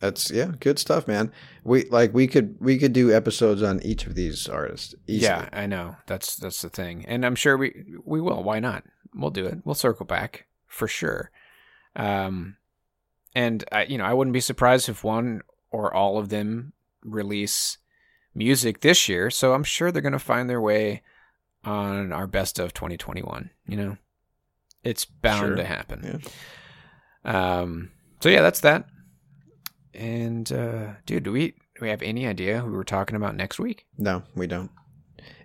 That's 0.00 0.30
yeah, 0.30 0.50
good 0.60 0.78
stuff, 0.78 1.08
man. 1.08 1.32
We 1.62 1.84
like 1.86 2.12
we 2.12 2.26
could 2.26 2.56
we 2.60 2.76
could 2.78 2.92
do 2.92 3.14
episodes 3.14 3.62
on 3.62 3.80
each 3.82 4.06
of 4.06 4.14
these 4.16 4.48
artists. 4.48 4.94
Easily. 5.06 5.22
Yeah, 5.28 5.48
I 5.52 5.66
know. 5.66 5.96
That's 6.06 6.36
that's 6.36 6.60
the 6.60 6.68
thing, 6.68 7.06
and 7.06 7.24
I'm 7.24 7.36
sure 7.36 7.56
we 7.56 7.84
we 8.04 8.20
will. 8.20 8.42
Why 8.42 8.58
not? 8.60 8.84
We'll 9.14 9.30
do 9.30 9.46
it. 9.46 9.58
We'll 9.64 9.76
circle 9.76 10.04
back 10.04 10.46
for 10.66 10.88
sure. 10.88 11.30
Um, 11.96 12.56
and 13.34 13.64
I, 13.70 13.84
you 13.84 13.96
know, 13.96 14.04
I 14.04 14.12
wouldn't 14.12 14.34
be 14.34 14.40
surprised 14.40 14.88
if 14.88 15.04
one 15.04 15.40
or 15.70 15.94
all 15.94 16.18
of 16.18 16.28
them 16.28 16.72
release 17.02 17.78
music 18.34 18.80
this 18.80 19.08
year. 19.08 19.30
So 19.30 19.54
I'm 19.54 19.64
sure 19.64 19.90
they're 19.92 20.02
going 20.02 20.12
to 20.12 20.18
find 20.18 20.50
their 20.50 20.60
way 20.60 21.02
on 21.64 22.12
our 22.12 22.26
best 22.26 22.58
of 22.58 22.74
2021. 22.74 23.50
You 23.68 23.76
know, 23.76 23.96
it's 24.82 25.04
bound 25.04 25.46
Sure. 25.46 25.56
to 25.56 25.64
happen. 25.64 26.22
Um. 27.24 27.90
So 28.24 28.30
yeah, 28.30 28.40
that's 28.40 28.60
that. 28.60 28.86
And 29.92 30.50
uh, 30.50 30.94
dude, 31.04 31.24
do 31.24 31.32
we 31.32 31.48
do 31.48 31.82
we 31.82 31.90
have 31.90 32.00
any 32.00 32.26
idea 32.26 32.62
who 32.62 32.72
we're 32.72 32.82
talking 32.82 33.16
about 33.16 33.36
next 33.36 33.58
week? 33.58 33.84
No, 33.98 34.22
we 34.34 34.46
don't. 34.46 34.70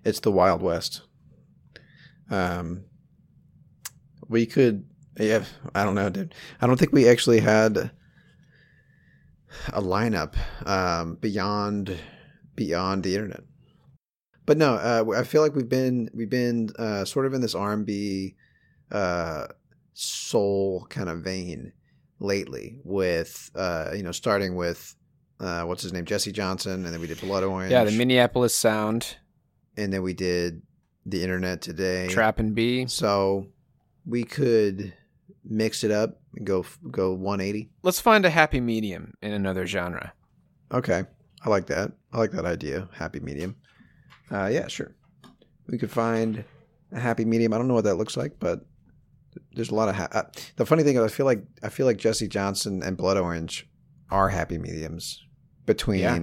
It's 0.05 0.21
the 0.21 0.31
Wild 0.31 0.61
West. 0.61 1.01
Um, 2.29 2.85
we 4.29 4.45
could, 4.45 4.85
yeah. 5.19 5.43
I 5.75 5.83
don't 5.83 5.95
know, 5.95 6.09
dude. 6.09 6.33
I 6.61 6.67
don't 6.67 6.79
think 6.79 6.93
we 6.93 7.09
actually 7.09 7.41
had 7.41 7.91
a 9.73 9.81
lineup 9.81 10.35
um, 10.65 11.15
beyond 11.15 11.97
beyond 12.55 13.03
the 13.03 13.13
internet. 13.13 13.43
But 14.45 14.57
no, 14.57 14.75
uh, 14.75 15.03
I 15.17 15.25
feel 15.25 15.41
like 15.41 15.53
we've 15.53 15.67
been 15.67 16.09
we've 16.13 16.29
been 16.29 16.69
uh, 16.79 17.03
sort 17.03 17.25
of 17.25 17.33
in 17.33 17.41
this 17.41 17.55
R 17.55 17.73
and 17.73 17.85
B 17.85 18.37
uh, 18.89 19.47
soul 19.91 20.87
kind 20.89 21.09
of 21.09 21.25
vein 21.25 21.73
lately, 22.19 22.79
with 22.83 23.51
uh, 23.55 23.91
you 23.95 24.03
know 24.03 24.11
starting 24.11 24.55
with 24.55 24.95
uh, 25.39 25.63
what's 25.63 25.83
his 25.83 25.93
name 25.93 26.05
Jesse 26.05 26.31
Johnson, 26.31 26.85
and 26.85 26.93
then 26.93 27.01
we 27.01 27.07
did 27.07 27.21
Blood 27.21 27.43
Orange. 27.43 27.71
Yeah, 27.71 27.83
the 27.83 27.91
Minneapolis 27.91 28.53
Sound, 28.55 29.17
and 29.77 29.91
then 29.91 30.01
we 30.01 30.13
did 30.13 30.61
the 31.05 31.23
internet 31.23 31.61
today. 31.61 32.07
Trap 32.09 32.39
and 32.39 32.53
B. 32.53 32.85
So 32.87 33.47
we 34.05 34.23
could 34.23 34.93
mix 35.43 35.83
it 35.83 35.91
up 35.91 36.19
and 36.35 36.45
go 36.45 36.65
go 36.91 37.13
180. 37.13 37.69
Let's 37.83 37.99
find 37.99 38.25
a 38.25 38.29
happy 38.29 38.59
medium 38.59 39.13
in 39.21 39.31
another 39.33 39.65
genre. 39.65 40.13
Okay, 40.71 41.03
I 41.43 41.49
like 41.49 41.67
that. 41.67 41.91
I 42.13 42.17
like 42.17 42.31
that 42.31 42.45
idea. 42.45 42.89
Happy 42.93 43.19
medium. 43.19 43.55
Uh, 44.31 44.47
yeah, 44.47 44.67
sure. 44.67 44.93
We 45.67 45.77
could 45.77 45.91
find 45.91 46.43
a 46.91 46.99
happy 46.99 47.25
medium. 47.25 47.53
I 47.53 47.57
don't 47.57 47.67
know 47.67 47.73
what 47.73 47.85
that 47.85 47.95
looks 47.95 48.17
like, 48.17 48.39
but 48.39 48.65
there's 49.53 49.69
a 49.69 49.75
lot 49.75 49.89
of. 49.89 49.95
Ha- 49.95 50.07
uh, 50.11 50.23
the 50.57 50.65
funny 50.65 50.83
thing 50.83 50.95
is, 50.97 51.01
I 51.03 51.07
feel 51.07 51.25
like 51.25 51.43
I 51.63 51.69
feel 51.69 51.85
like 51.85 51.97
Jesse 51.97 52.27
Johnson 52.27 52.81
and 52.83 52.95
Blood 52.97 53.17
Orange 53.17 53.67
are 54.09 54.29
happy 54.29 54.57
mediums 54.57 55.23
between 55.65 55.99
Yeah. 55.99 56.19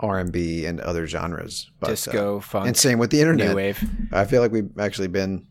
R 0.00 0.18
and 0.18 0.32
B 0.32 0.64
and 0.66 0.80
other 0.80 1.06
genres. 1.06 1.70
But, 1.80 1.90
Disco, 1.90 2.38
uh, 2.38 2.40
funk, 2.40 2.66
and 2.66 2.76
same 2.76 2.98
with 2.98 3.10
the 3.10 3.20
internet. 3.20 3.50
new 3.50 3.54
wave. 3.56 3.82
I 4.12 4.24
feel 4.24 4.42
like 4.42 4.50
we've 4.52 4.70
actually 4.78 5.08
been. 5.08 5.46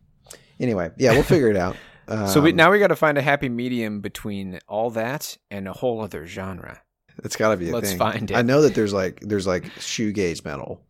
Anyway, 0.59 0.91
yeah, 0.97 1.11
we'll 1.13 1.23
figure 1.23 1.49
it 1.49 1.55
out. 1.57 1.75
so 2.27 2.41
we 2.41 2.51
Um, 2.51 2.55
now 2.57 2.71
we 2.71 2.77
got 2.79 2.87
to 2.87 2.95
find 2.95 3.17
a 3.17 3.21
happy 3.21 3.47
medium 3.49 4.01
between 4.01 4.59
all 4.67 4.89
that 4.91 5.37
and 5.49 5.67
a 5.67 5.73
whole 5.73 6.01
other 6.01 6.27
genre. 6.27 6.81
It's 7.23 7.35
got 7.35 7.51
to 7.51 7.57
be 7.57 7.69
a 7.69 7.73
Let's 7.73 7.89
thing. 7.89 7.97
find 7.97 8.31
it. 8.31 8.35
I 8.35 8.41
know 8.41 8.61
that 8.63 8.75
there's 8.75 8.93
like 8.93 9.19
there's 9.21 9.47
like 9.47 9.63
shoegaze 9.75 10.43
metal, 10.43 10.81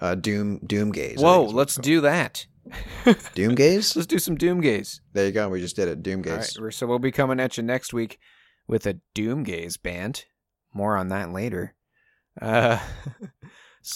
uh, 0.00 0.14
doom 0.14 0.58
doom 0.64 0.92
gaze. 0.92 1.18
Whoa, 1.20 1.44
let's 1.44 1.74
do 1.76 2.00
that. 2.02 2.46
doom 3.34 3.54
gaze. 3.54 3.96
Let's 3.96 4.06
do 4.06 4.18
some 4.18 4.36
doom 4.36 4.60
gaze. 4.60 5.00
There 5.12 5.26
you 5.26 5.32
go. 5.32 5.48
We 5.48 5.60
just 5.60 5.76
did 5.76 5.88
it. 5.88 6.02
Doom 6.02 6.22
All 6.28 6.36
right, 6.36 6.72
so 6.74 6.86
we'll 6.86 6.98
be 6.98 7.12
coming 7.12 7.40
at 7.40 7.56
you 7.56 7.62
next 7.62 7.92
week 7.92 8.18
with 8.68 8.86
a 8.86 9.00
doom 9.14 9.42
gaze 9.42 9.76
band. 9.76 10.24
More 10.72 10.96
on 10.96 11.08
that 11.08 11.32
later. 11.32 11.74
Uh, 12.40 12.78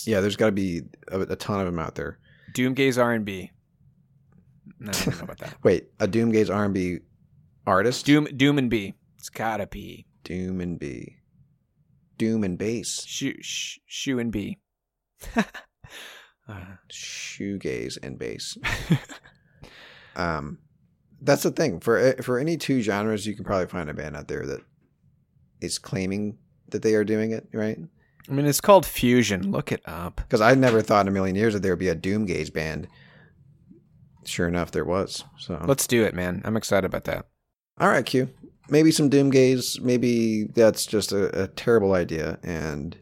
Yeah, 0.06 0.20
there's 0.20 0.36
got 0.36 0.46
to 0.46 0.52
be 0.52 0.82
a, 1.08 1.20
a 1.20 1.36
ton 1.36 1.60
of 1.60 1.66
them 1.66 1.78
out 1.78 1.94
there. 1.94 2.18
doom 2.54 2.74
gaze 2.74 2.96
R 2.98 3.12
and 3.12 3.24
B. 3.24 3.50
No, 4.80 4.90
I 4.90 4.92
don't 5.04 5.18
know 5.18 5.24
about 5.24 5.38
that. 5.38 5.56
Wait, 5.62 5.88
a 6.00 6.08
doom 6.08 6.32
gaze 6.32 6.48
R 6.50 6.64
and 6.64 6.74
B 6.74 6.98
artist? 7.66 8.06
Doom 8.06 8.24
Doom 8.36 8.58
and 8.58 8.70
B. 8.70 8.94
It's 9.18 9.28
gotta 9.28 9.66
be 9.66 10.06
Doom 10.24 10.60
and 10.60 10.78
B. 10.78 11.16
Doom 12.16 12.44
and 12.44 12.56
bass. 12.56 13.04
shoe 13.06 13.34
sh- 13.42 13.78
shoe 13.86 14.18
and 14.18 14.32
B. 14.32 14.58
Uh, 16.48 16.76
Shoegaze 16.90 17.98
and 18.02 18.18
bass. 18.18 18.58
um, 20.16 20.58
that's 21.22 21.42
the 21.42 21.50
thing 21.50 21.80
for 21.80 22.14
for 22.22 22.38
any 22.38 22.56
two 22.56 22.82
genres, 22.82 23.26
you 23.26 23.34
can 23.34 23.44
probably 23.44 23.66
find 23.66 23.88
a 23.88 23.94
band 23.94 24.16
out 24.16 24.28
there 24.28 24.44
that 24.46 24.60
is 25.60 25.78
claiming 25.78 26.36
that 26.68 26.82
they 26.82 26.94
are 26.94 27.04
doing 27.04 27.32
it 27.32 27.48
right. 27.52 27.78
I 28.28 28.32
mean, 28.32 28.46
it's 28.46 28.60
called 28.60 28.86
fusion. 28.86 29.50
Look 29.50 29.70
it 29.72 29.82
up. 29.86 30.16
Because 30.16 30.40
I 30.40 30.54
never 30.54 30.80
thought 30.80 31.02
in 31.02 31.08
a 31.08 31.10
million 31.12 31.36
years 31.36 31.52
that 31.52 31.60
there 31.60 31.72
would 31.72 31.78
be 31.78 31.88
a 31.88 31.94
doom 31.94 32.24
gaze 32.24 32.50
band. 32.50 32.88
Sure 34.24 34.48
enough, 34.48 34.70
there 34.70 34.84
was. 34.84 35.24
So 35.38 35.62
Let's 35.66 35.86
do 35.86 36.04
it, 36.04 36.14
man. 36.14 36.40
I'm 36.44 36.56
excited 36.56 36.86
about 36.86 37.04
that. 37.04 37.26
all 37.78 37.88
right, 37.88 38.04
Q. 38.04 38.30
Maybe 38.70 38.90
some 38.90 39.10
doom 39.10 39.28
gaze. 39.28 39.78
Maybe 39.80 40.44
that's 40.44 40.86
just 40.86 41.12
a, 41.12 41.42
a 41.44 41.48
terrible 41.48 41.92
idea, 41.92 42.38
and 42.42 42.96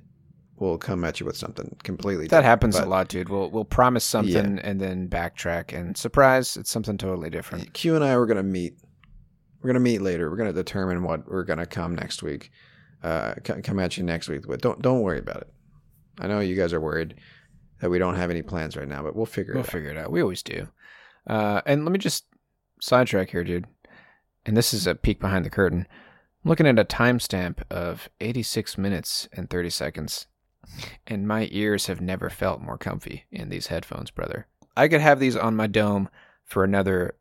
we'll 0.63 0.79
come 0.79 1.05
at 1.05 1.21
you 1.21 1.27
with 1.27 1.37
something 1.37 1.77
completely. 1.83 2.27
That 2.29 2.45
happens 2.45 2.77
a 2.79 2.87
lot, 2.87 3.09
dude. 3.09 3.29
We'll 3.29 3.51
we'll 3.51 3.65
promise 3.65 4.05
something 4.05 4.59
and 4.61 4.81
then 4.81 5.09
backtrack 5.09 5.77
and 5.79 5.97
surprise, 5.97 6.57
it's 6.57 6.71
something 6.71 6.97
totally 6.97 7.31
different. 7.31 7.73
Q 7.75 7.95
and 7.97 8.05
I 8.05 8.17
were 8.17 8.27
gonna 8.27 8.43
meet. 8.43 8.75
We're 9.61 9.69
gonna 9.69 9.81
meet 9.81 10.01
later. 10.03 10.31
We're 10.31 10.37
gonna 10.37 10.53
determine 10.53 11.03
what 11.03 11.29
we're 11.29 11.45
gonna 11.45 11.67
come 11.67 11.95
next 11.95 12.23
week. 12.23 12.51
Uh, 13.03 13.35
come 13.45 13.79
at 13.81 13.97
you 13.97 14.05
next 14.05 14.29
week, 14.29 14.43
but 14.47 14.61
don't 14.61 14.81
don't 14.81 15.01
worry 15.03 15.19
about 15.19 15.39
it. 15.43 15.53
I 16.21 16.27
know 16.29 16.41
you 16.41 16.55
guys 16.55 16.73
are 16.73 16.81
worried 16.81 17.15
that 17.81 17.91
we 17.91 17.99
don't 17.99 18.15
have 18.15 18.31
any 18.31 18.43
plans 18.43 18.77
right 18.77 18.87
now, 18.89 19.03
but 19.03 19.17
we'll 19.17 19.27
figure 19.27 19.55
We'll 19.55 19.65
it 19.65 19.69
out. 19.69 19.73
figure 19.73 19.91
it 19.91 19.97
out. 19.97 20.13
We 20.13 20.23
always 20.23 20.43
do. 20.43 20.69
Uh, 21.27 21.63
and 21.67 21.85
let 21.85 21.91
me 21.93 21.99
just 21.99 22.27
sidetrack 22.81 23.31
here, 23.31 23.43
dude. 23.45 23.67
And 24.47 24.57
this 24.57 24.73
is 24.73 24.87
a 24.87 24.95
peek 24.95 25.21
behind 25.21 25.45
the 25.45 25.51
curtain. 25.51 25.87
I'm 26.45 26.49
looking 26.49 26.67
at 26.67 26.79
a 26.79 26.85
timestamp 26.85 27.63
of 27.71 28.09
86 28.21 28.77
minutes 28.79 29.29
and 29.33 29.49
30 29.49 29.71
seconds, 29.71 30.27
and 31.07 31.27
my 31.27 31.49
ears 31.51 31.87
have 31.87 32.01
never 32.01 32.31
felt 32.31 32.61
more 32.61 32.79
comfy 32.79 33.25
in 33.31 33.49
these 33.49 33.69
headphones, 33.69 34.11
brother. 34.11 34.47
I 34.77 34.89
could 34.89 35.01
have 35.01 35.21
these 35.21 35.37
on 35.37 35.57
my 35.57 35.67
dome 35.67 36.09
for 36.45 36.65
another 36.65 37.17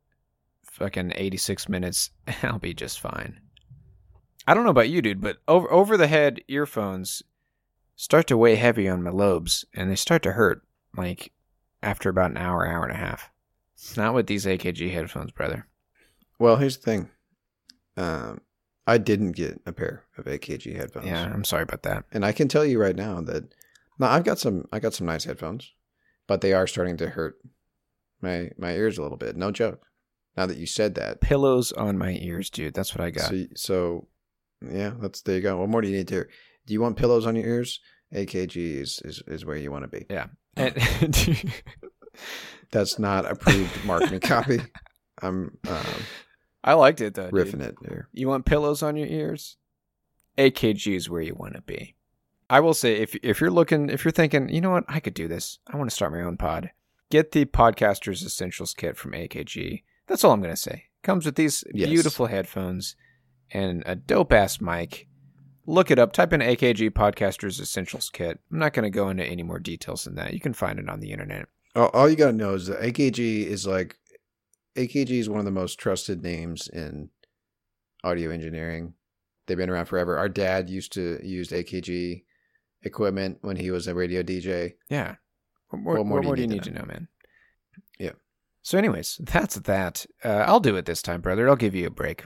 fucking 0.64 1.14
86 1.16 1.70
minutes, 1.70 2.12
I'll 2.44 2.60
be 2.60 2.74
just 2.74 3.00
fine. 3.00 3.40
I 4.48 4.54
don't 4.54 4.64
know 4.64 4.72
about 4.72 4.90
you, 4.90 5.02
dude, 5.02 5.22
but 5.22 5.38
over 5.48 5.72
over 5.72 5.98
the 5.98 6.08
head 6.08 6.42
earphones 6.48 7.22
start 7.96 8.26
to 8.28 8.38
weigh 8.38 8.56
heavy 8.56 8.88
on 8.88 9.04
my 9.04 9.12
lobes, 9.12 9.64
and 9.76 9.90
they 9.90 9.96
start 9.96 10.24
to 10.24 10.32
hurt 10.32 10.64
like 10.98 11.32
after 11.84 12.10
about 12.10 12.32
an 12.32 12.38
hour, 12.38 12.66
hour 12.68 12.84
and 12.84 12.94
a 12.94 12.98
half. 12.98 13.30
Not 13.96 14.14
with 14.14 14.28
these 14.28 14.46
AKG 14.46 14.92
headphones, 14.92 15.32
brother. 15.32 15.68
Well, 16.40 16.58
here's 16.58 16.78
the 16.78 16.84
thing. 16.84 17.10
Um, 17.98 18.42
I 18.88 18.98
didn't 18.98 19.34
get 19.34 19.62
a 19.66 19.72
pair 19.72 20.06
of 20.18 20.26
AKG 20.26 20.76
headphones. 20.76 21.08
Yeah, 21.08 21.24
I'm 21.24 21.44
sorry 21.44 21.64
about 21.64 21.84
that. 21.84 22.06
and 22.12 22.26
I 22.26 22.32
can 22.32 22.48
tell 22.48 22.66
you 22.66 22.80
right 22.80 22.96
now 22.96 23.22
that 23.22 23.54
no, 24.00 24.08
I've 24.08 24.24
got 24.24 24.40
some. 24.40 24.66
I 24.72 24.80
got 24.80 24.94
some 24.94 25.06
nice 25.08 25.26
headphones, 25.26 25.72
but 26.28 26.42
they 26.42 26.54
are 26.54 26.66
starting 26.66 26.98
to 26.98 27.10
hurt 27.10 27.36
my 28.22 28.50
my 28.58 28.74
ears 28.74 28.98
a 28.98 29.04
little 29.04 29.18
bit. 29.18 29.36
No 29.36 29.52
joke. 29.52 29.86
Now 30.36 30.46
that 30.46 30.58
you 30.58 30.66
said 30.66 30.96
that, 30.96 31.22
Pillows 31.22 31.72
on 31.74 31.98
my 31.98 32.18
ears, 32.22 32.50
dude. 32.50 32.74
That's 32.74 32.96
what 32.96 33.04
I 33.04 33.12
got. 33.12 33.30
So, 33.30 33.46
so 33.56 34.08
yeah, 34.68 34.94
that's 35.00 35.22
there 35.22 35.36
you 35.36 35.42
go. 35.42 35.58
What 35.58 35.70
more 35.70 35.82
do 35.82 35.90
you 35.90 35.98
need 35.98 36.08
to? 36.08 36.26
Do 36.66 36.74
you 36.74 36.82
want 36.82 36.98
pillows 36.98 37.26
on 37.26 37.36
your 37.36 37.46
ears? 37.46 37.80
AKG 38.14 38.56
is 38.82 39.02
is, 39.06 39.22
is 39.28 39.46
where 39.46 39.58
you 39.58 39.72
want 39.72 39.84
to 39.84 40.00
be. 40.00 40.06
Yeah. 40.10 40.28
And 40.56 40.76
That's 42.72 43.00
not 43.00 43.30
approved 43.30 43.86
marketing 43.86 44.20
copy. 44.22 44.62
I'm 45.22 45.58
um, 45.68 45.86
I 46.64 46.74
liked 46.74 47.02
it 47.02 47.14
though. 47.16 47.32
dude. 47.32 47.48
riffing 47.48 47.62
it 47.62 47.76
there. 47.82 48.08
You 48.14 48.28
want 48.28 48.46
pillows 48.46 48.84
on 48.84 48.96
your 48.96 49.08
ears? 49.08 49.58
AKG 50.38 50.96
is 50.96 51.10
where 51.10 51.22
you 51.22 51.36
want 51.36 51.56
to 51.56 51.62
be. 51.62 51.96
I 52.50 52.60
will 52.60 52.74
say 52.74 52.96
if 52.98 53.16
if 53.24 53.40
you're 53.42 53.50
looking 53.52 53.90
if 53.90 54.04
you're 54.04 54.12
thinking, 54.12 54.50
you 54.50 54.62
know 54.62 54.72
what, 54.72 54.84
I 54.88 55.00
could 55.00 55.14
do 55.14 55.28
this. 55.28 55.60
I 55.68 55.78
want 55.78 55.90
to 55.90 55.96
start 55.96 56.12
my 56.14 56.22
own 56.22 56.38
pod. 56.38 56.72
Get 57.10 57.32
the 57.32 57.46
Podcasters 57.46 58.26
Essentials 58.26 58.74
kit 58.74 58.98
from 58.98 59.12
AKG. 59.12 59.84
That's 60.08 60.24
all 60.24 60.32
I'm 60.32 60.42
going 60.42 60.54
to 60.54 60.58
say. 60.62 60.86
Comes 61.04 61.26
with 61.26 61.36
these 61.36 61.64
Yes. 61.74 61.90
beautiful 61.90 62.28
headphones 62.28 62.96
and 63.52 63.84
a 63.86 63.96
dope 63.96 64.32
ass 64.32 64.62
mic 64.62 65.08
look 65.66 65.92
it 65.92 66.00
up. 66.00 66.12
Type 66.14 66.34
in 66.34 66.42
AKG 66.42 66.90
Podcasters 66.92 67.60
Essentials 67.60 68.10
Kit. 68.10 68.40
I'm 68.52 68.60
not 68.60 68.74
going 68.74 68.84
to 68.84 68.90
go 68.90 69.10
into 69.10 69.24
any 69.24 69.44
more 69.44 69.60
details 69.60 70.04
than 70.06 70.16
that. 70.16 70.34
You 70.34 70.40
can 70.40 70.54
find 70.54 70.80
it 70.80 70.90
on 70.90 71.00
the 71.00 71.12
internet. 71.12 71.48
All, 71.76 71.88
all 71.90 72.10
you 72.10 72.16
gotta 72.18 72.34
know 72.34 72.56
is 72.56 72.68
that 72.68 72.82
AKG 72.82 73.46
is 73.46 73.66
like 73.68 73.98
AKG 74.76 75.12
is 75.12 75.30
one 75.30 75.40
of 75.40 75.46
the 75.46 75.52
most 75.52 75.80
trusted 75.80 76.24
names 76.24 76.68
in 76.68 77.10
audio 78.04 78.32
engineering. 78.32 78.94
They've 79.46 79.58
been 79.58 79.70
around 79.70 79.86
forever. 79.86 80.18
Our 80.18 80.30
dad 80.30 80.70
used 80.70 80.94
to 80.94 81.20
use 81.24 81.50
AKG 81.50 82.24
equipment 82.84 83.40
when 83.42 83.58
he 83.58 83.72
was 83.72 83.88
a 83.88 83.96
radio 83.96 84.24
DJ. 84.24 84.74
Yeah. 84.90 85.16
What 85.70 85.82
more, 85.82 85.98
What 85.98 86.06
more 86.06 86.22
what 86.22 86.24
do 86.24 86.30
you 86.30 86.36
do 86.36 86.42
you 86.42 86.48
need 86.48 86.64
to 86.64 86.72
to 86.72 86.80
know, 86.80 86.86
man? 86.86 87.08
Yeah. 88.00 88.12
So, 88.62 88.78
anyways, 88.78 89.20
that's 89.24 89.56
that. 89.56 90.06
Uh, 90.24 90.44
I'll 90.48 90.60
do 90.60 90.76
it 90.76 90.86
this 90.86 91.02
time, 91.02 91.22
brother. 91.22 91.50
I'll 91.50 91.56
give 91.56 91.76
you 91.76 91.88
a 91.88 91.92
break. 91.92 92.26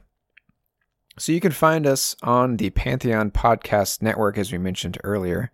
So, 1.17 1.31
you 1.31 1.39
can 1.39 1.51
find 1.51 1.87
us 1.87 2.15
on 2.23 2.57
the 2.57 2.69
Pantheon 2.71 3.31
Podcast 3.31 4.01
Network, 4.01 4.37
as 4.37 4.51
we 4.51 4.57
mentioned 4.57 4.97
earlier. 5.03 5.51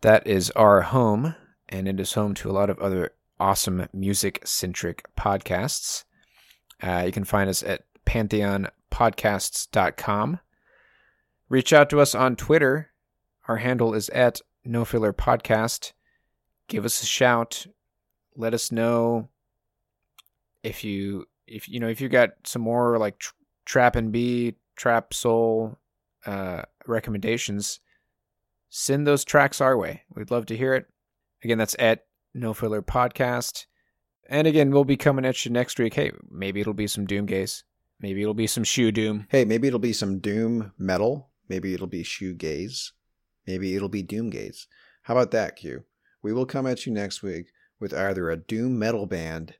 That 0.00 0.26
is 0.26 0.50
our 0.52 0.82
home, 0.82 1.34
and 1.68 1.86
it 1.86 2.00
is 2.00 2.14
home 2.14 2.34
to 2.34 2.50
a 2.50 2.52
lot 2.52 2.70
of 2.70 2.78
other 2.78 3.12
awesome 3.38 3.86
music 3.92 4.42
centric 4.44 5.04
podcasts. 5.16 6.04
Uh, 6.82 7.02
you 7.06 7.12
can 7.12 7.24
find 7.24 7.48
us 7.50 7.62
at 7.62 7.84
pantheonpodcasts.com. 8.06 10.40
Reach 11.48 11.72
out 11.72 11.90
to 11.90 12.00
us 12.00 12.14
on 12.14 12.36
Twitter. 12.36 12.90
Our 13.48 13.56
handle 13.56 13.94
is 13.94 14.08
at 14.10 14.40
No 14.64 14.84
Filler 14.84 15.12
Podcast. 15.12 15.92
Give 16.68 16.84
us 16.84 17.02
a 17.02 17.06
shout. 17.06 17.66
Let 18.36 18.54
us 18.54 18.70
know 18.70 19.28
if 20.62 20.84
you 20.84 21.26
if 21.46 21.68
you 21.68 21.80
know 21.80 21.88
if 21.88 22.00
you 22.00 22.08
got 22.08 22.30
some 22.44 22.62
more 22.62 22.98
like 22.98 23.18
tr- 23.18 23.32
trap 23.64 23.96
and 23.96 24.12
B, 24.12 24.54
trap 24.76 25.12
soul 25.12 25.78
uh, 26.26 26.62
recommendations. 26.86 27.80
Send 28.68 29.06
those 29.06 29.24
tracks 29.24 29.60
our 29.60 29.76
way. 29.76 30.02
We'd 30.14 30.30
love 30.30 30.46
to 30.46 30.56
hear 30.56 30.74
it. 30.74 30.86
Again, 31.42 31.58
that's 31.58 31.74
at 31.78 32.04
No 32.34 32.54
Filler 32.54 32.82
Podcast. 32.82 33.66
And 34.30 34.46
again, 34.46 34.70
we'll 34.70 34.84
be 34.84 34.96
coming 34.96 35.24
at 35.24 35.44
you 35.44 35.50
next 35.50 35.78
week. 35.80 35.94
Hey, 35.94 36.12
maybe 36.30 36.60
it'll 36.60 36.72
be 36.72 36.86
some 36.86 37.04
Doom 37.04 37.26
Gaze. 37.26 37.64
Maybe 38.00 38.22
it'll 38.22 38.32
be 38.32 38.46
some 38.46 38.62
Shoe 38.62 38.92
Doom. 38.92 39.26
Hey, 39.28 39.44
maybe 39.44 39.66
it'll 39.66 39.80
be 39.80 39.92
some 39.92 40.20
doom 40.20 40.72
metal. 40.78 41.30
Maybe 41.48 41.74
it'll 41.74 41.88
be 41.88 42.04
shoegaze. 42.04 42.92
Maybe 43.46 43.74
it'll 43.74 43.88
be 43.88 44.02
doom 44.02 44.30
gaze. 44.30 44.68
How 45.02 45.14
about 45.14 45.32
that, 45.32 45.56
Q? 45.56 45.84
We 46.22 46.32
will 46.32 46.46
come 46.46 46.66
at 46.66 46.86
you 46.86 46.92
next 46.92 47.22
week 47.22 47.46
with 47.80 47.92
either 47.92 48.30
a 48.30 48.36
doom 48.36 48.78
metal 48.78 49.06
band, 49.06 49.56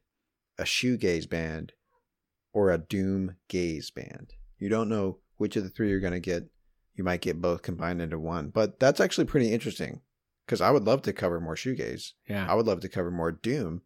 a 0.56 0.62
shoegaze 0.62 1.28
band, 1.28 1.72
or 2.52 2.70
a 2.70 2.78
doom 2.78 3.36
gaze 3.48 3.90
band. 3.90 4.34
You 4.58 4.68
don't 4.68 4.88
know 4.88 5.18
which 5.36 5.56
of 5.56 5.64
the 5.64 5.70
three 5.70 5.90
you're 5.90 5.98
going 5.98 6.12
to 6.12 6.20
get. 6.20 6.48
You 6.94 7.02
might 7.02 7.22
get 7.22 7.42
both 7.42 7.62
combined 7.62 8.00
into 8.00 8.18
one, 8.18 8.50
but 8.50 8.78
that's 8.78 9.00
actually 9.00 9.24
pretty 9.24 9.52
interesting 9.52 10.02
because 10.46 10.60
I 10.60 10.70
would 10.70 10.84
love 10.84 11.02
to 11.02 11.12
cover 11.12 11.40
more 11.40 11.56
shoegaze. 11.56 12.12
Yeah. 12.28 12.46
I 12.48 12.54
would 12.54 12.66
love 12.66 12.80
to 12.80 12.88
cover 12.88 13.10
more 13.10 13.32
doom. 13.32 13.82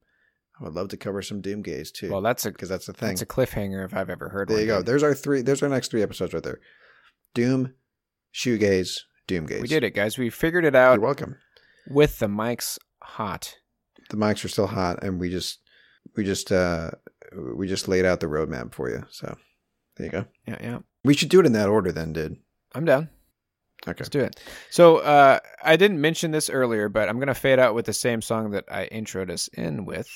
I 0.61 0.65
would 0.65 0.75
love 0.75 0.89
to 0.89 0.97
cover 0.97 1.21
some 1.23 1.41
doom 1.41 1.63
gaze 1.63 1.91
too. 1.91 2.11
Well, 2.11 2.21
that's 2.21 2.47
a 2.47 2.51
because 2.53 2.69
that's 2.69 2.87
the 2.87 2.93
thing. 2.93 3.13
It's 3.13 3.23
a 3.23 3.27
cliffhanger 3.27 3.85
if 3.85 3.95
I've 3.95 4.11
ever 4.11 4.29
heard 4.29 4.49
There 4.49 4.61
you 4.61 4.67
go. 4.67 4.79
dude. 4.79 4.87
There's 4.87 5.03
our 5.03 5.15
three. 5.15 5.43
There's 5.43 5.63
our 5.63 5.69
next 5.69 5.91
three 5.91 6.03
episodes 6.03 6.33
right 6.33 6.43
there. 6.43 6.61
Doom, 7.35 7.75
shoegaze, 8.33 9.01
doom 9.27 9.47
gaze. 9.47 9.63
We 9.63 9.69
did 9.69 9.85
it, 9.85 9.95
guys. 9.95 10.17
We 10.19 10.31
figured 10.31 10.65
it 10.65 10.75
out 10.77 10.95
You're 10.95 11.03
welcome. 11.03 11.37
with 11.89 12.19
the 12.19 12.27
mics 12.29 12.79
hot. 13.03 13.57
The 14.11 14.17
mics 14.17 14.45
are 14.45 14.49
still 14.49 14.67
hot, 14.69 15.03
and 15.03 15.19
we 15.19 15.31
just 15.31 15.59
we 16.17 16.25
just 16.25 16.53
uh 16.53 16.91
we 17.57 17.67
just 17.67 17.89
laid 17.89 18.05
out 18.05 18.21
the 18.21 18.27
roadmap 18.27 18.75
for 18.75 18.89
you. 18.91 19.05
So 19.11 19.37
there 19.97 20.07
you 20.07 20.13
go. 20.13 20.25
Yeah, 20.47 20.59
yeah. 20.61 20.79
We 21.05 21.15
should 21.15 21.29
do 21.31 21.41
it 21.41 21.47
in 21.47 21.53
that 21.55 21.69
order 21.69 21.91
then, 21.93 22.13
dude. 22.13 22.37
I'm 22.75 22.85
down. 22.85 23.09
Okay. 23.87 23.97
Let's 24.01 24.09
do 24.09 24.21
it. 24.21 24.41
So 24.71 24.99
uh, 24.99 25.41
I 25.63 25.77
didn't 25.77 26.01
mention 26.01 26.31
this 26.31 26.49
earlier, 26.49 26.89
but 26.89 27.09
I'm 27.09 27.19
gonna 27.19 27.35
fade 27.35 27.59
out 27.59 27.75
with 27.75 27.87
the 27.87 27.93
same 27.93 28.23
song 28.23 28.51
that 28.53 28.65
I 28.71 28.89
introed 28.91 29.31
us 29.31 29.49
in 29.49 29.85
with, 29.85 30.09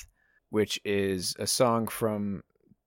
which 0.51 0.81
is 0.85 1.35
a 1.39 1.47
song 1.47 1.89
from 1.89 2.43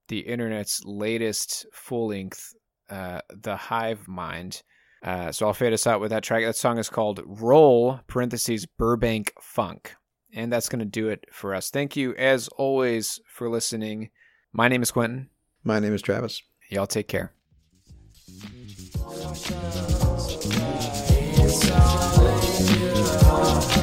the 0.08 0.20
internet's 0.20 0.84
latest 0.84 1.66
full 1.74 2.08
length, 2.08 2.54
uh, 2.90 3.22
The 3.30 3.56
Hive 3.56 4.08
Mind. 4.08 4.62
Uh, 5.04 5.32
so 5.32 5.48
I'll 5.48 5.54
fade 5.54 5.74
us 5.74 5.88
out 5.88 6.02
with 6.02 6.12
that 6.12 6.24
track. 6.24 6.44
That 6.44 6.56
song 6.56 6.78
is 6.78 6.90
called 6.90 7.22
Roll, 7.26 8.02
parentheses, 8.08 8.66
Burbank 8.66 9.34
Funk. 9.42 9.96
And 10.34 10.52
that's 10.52 10.70
going 10.70 10.80
to 10.80 10.86
do 10.86 11.10
it 11.10 11.26
for 11.32 11.56
us. 11.56 11.70
Thank 11.70 11.96
you, 11.96 12.14
as 12.16 12.48
always, 12.50 13.20
for 13.28 13.50
listening. 13.50 14.10
My 14.54 14.68
name 14.68 14.82
is 14.82 14.92
Quentin. 14.92 15.30
My 15.64 15.80
name 15.80 15.94
is 15.94 16.02
Travis. 16.02 16.42
Y'all 16.70 16.88
take 16.88 17.08
care. 17.08 17.34
It's 21.44 21.72
all 21.72 23.76
in. 23.76 23.81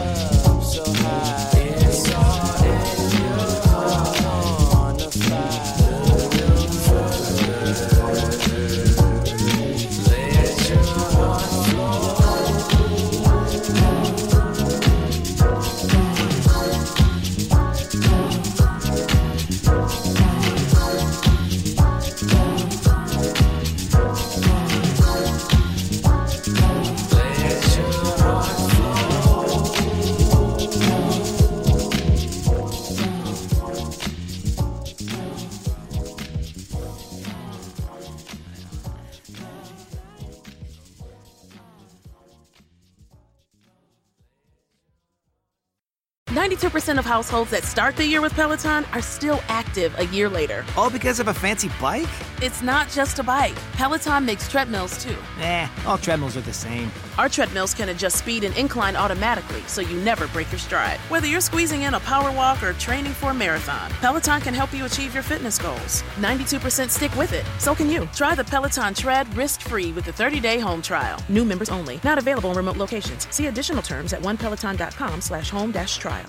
92% 46.38 46.98
of 47.00 47.04
households 47.04 47.50
that 47.50 47.64
start 47.64 47.96
the 47.96 48.06
year 48.06 48.20
with 48.20 48.32
Peloton 48.32 48.84
are 48.92 49.02
still 49.02 49.40
active 49.48 49.92
a 49.98 50.06
year 50.06 50.28
later. 50.28 50.64
All 50.76 50.88
because 50.88 51.18
of 51.18 51.26
a 51.26 51.34
fancy 51.34 51.68
bike? 51.80 52.08
It's 52.40 52.62
not 52.62 52.88
just 52.88 53.18
a 53.18 53.24
bike. 53.24 53.56
Peloton 53.72 54.24
makes 54.24 54.48
treadmills 54.48 55.02
too. 55.02 55.16
Eh, 55.40 55.66
all 55.86 55.98
treadmills 55.98 56.36
are 56.36 56.42
the 56.42 56.52
same. 56.52 56.88
Our 57.18 57.28
treadmills 57.28 57.74
can 57.74 57.88
adjust 57.88 58.18
speed 58.18 58.44
and 58.44 58.56
incline 58.56 58.94
automatically, 58.94 59.60
so 59.66 59.80
you 59.80 60.00
never 60.02 60.28
break 60.28 60.52
your 60.52 60.60
stride. 60.60 61.00
Whether 61.10 61.26
you're 61.26 61.40
squeezing 61.40 61.82
in 61.82 61.94
a 61.94 62.00
power 62.00 62.30
walk 62.30 62.62
or 62.62 62.74
training 62.74 63.12
for 63.12 63.32
a 63.32 63.34
marathon, 63.34 63.90
Peloton 64.00 64.40
can 64.40 64.54
help 64.54 64.72
you 64.72 64.84
achieve 64.84 65.14
your 65.14 65.24
fitness 65.24 65.58
goals. 65.58 66.04
92% 66.18 66.90
stick 66.90 67.14
with 67.16 67.32
it. 67.32 67.44
So 67.58 67.74
can 67.74 67.90
you. 67.90 68.08
Try 68.14 68.36
the 68.36 68.44
Peloton 68.44 68.94
Tread 68.94 69.26
risk-free 69.36 69.90
with 69.92 70.04
the 70.04 70.12
30-day 70.12 70.60
home 70.60 70.80
trial. 70.80 71.20
New 71.28 71.44
members 71.44 71.70
only. 71.70 71.98
Not 72.04 72.18
available 72.18 72.52
in 72.52 72.56
remote 72.56 72.76
locations. 72.76 73.26
See 73.34 73.46
additional 73.48 73.82
terms 73.82 74.12
at 74.12 74.22
onepeloton.com 74.22 75.20
slash 75.20 75.50
home 75.50 75.72
dash 75.72 75.98
trial. 75.98 76.28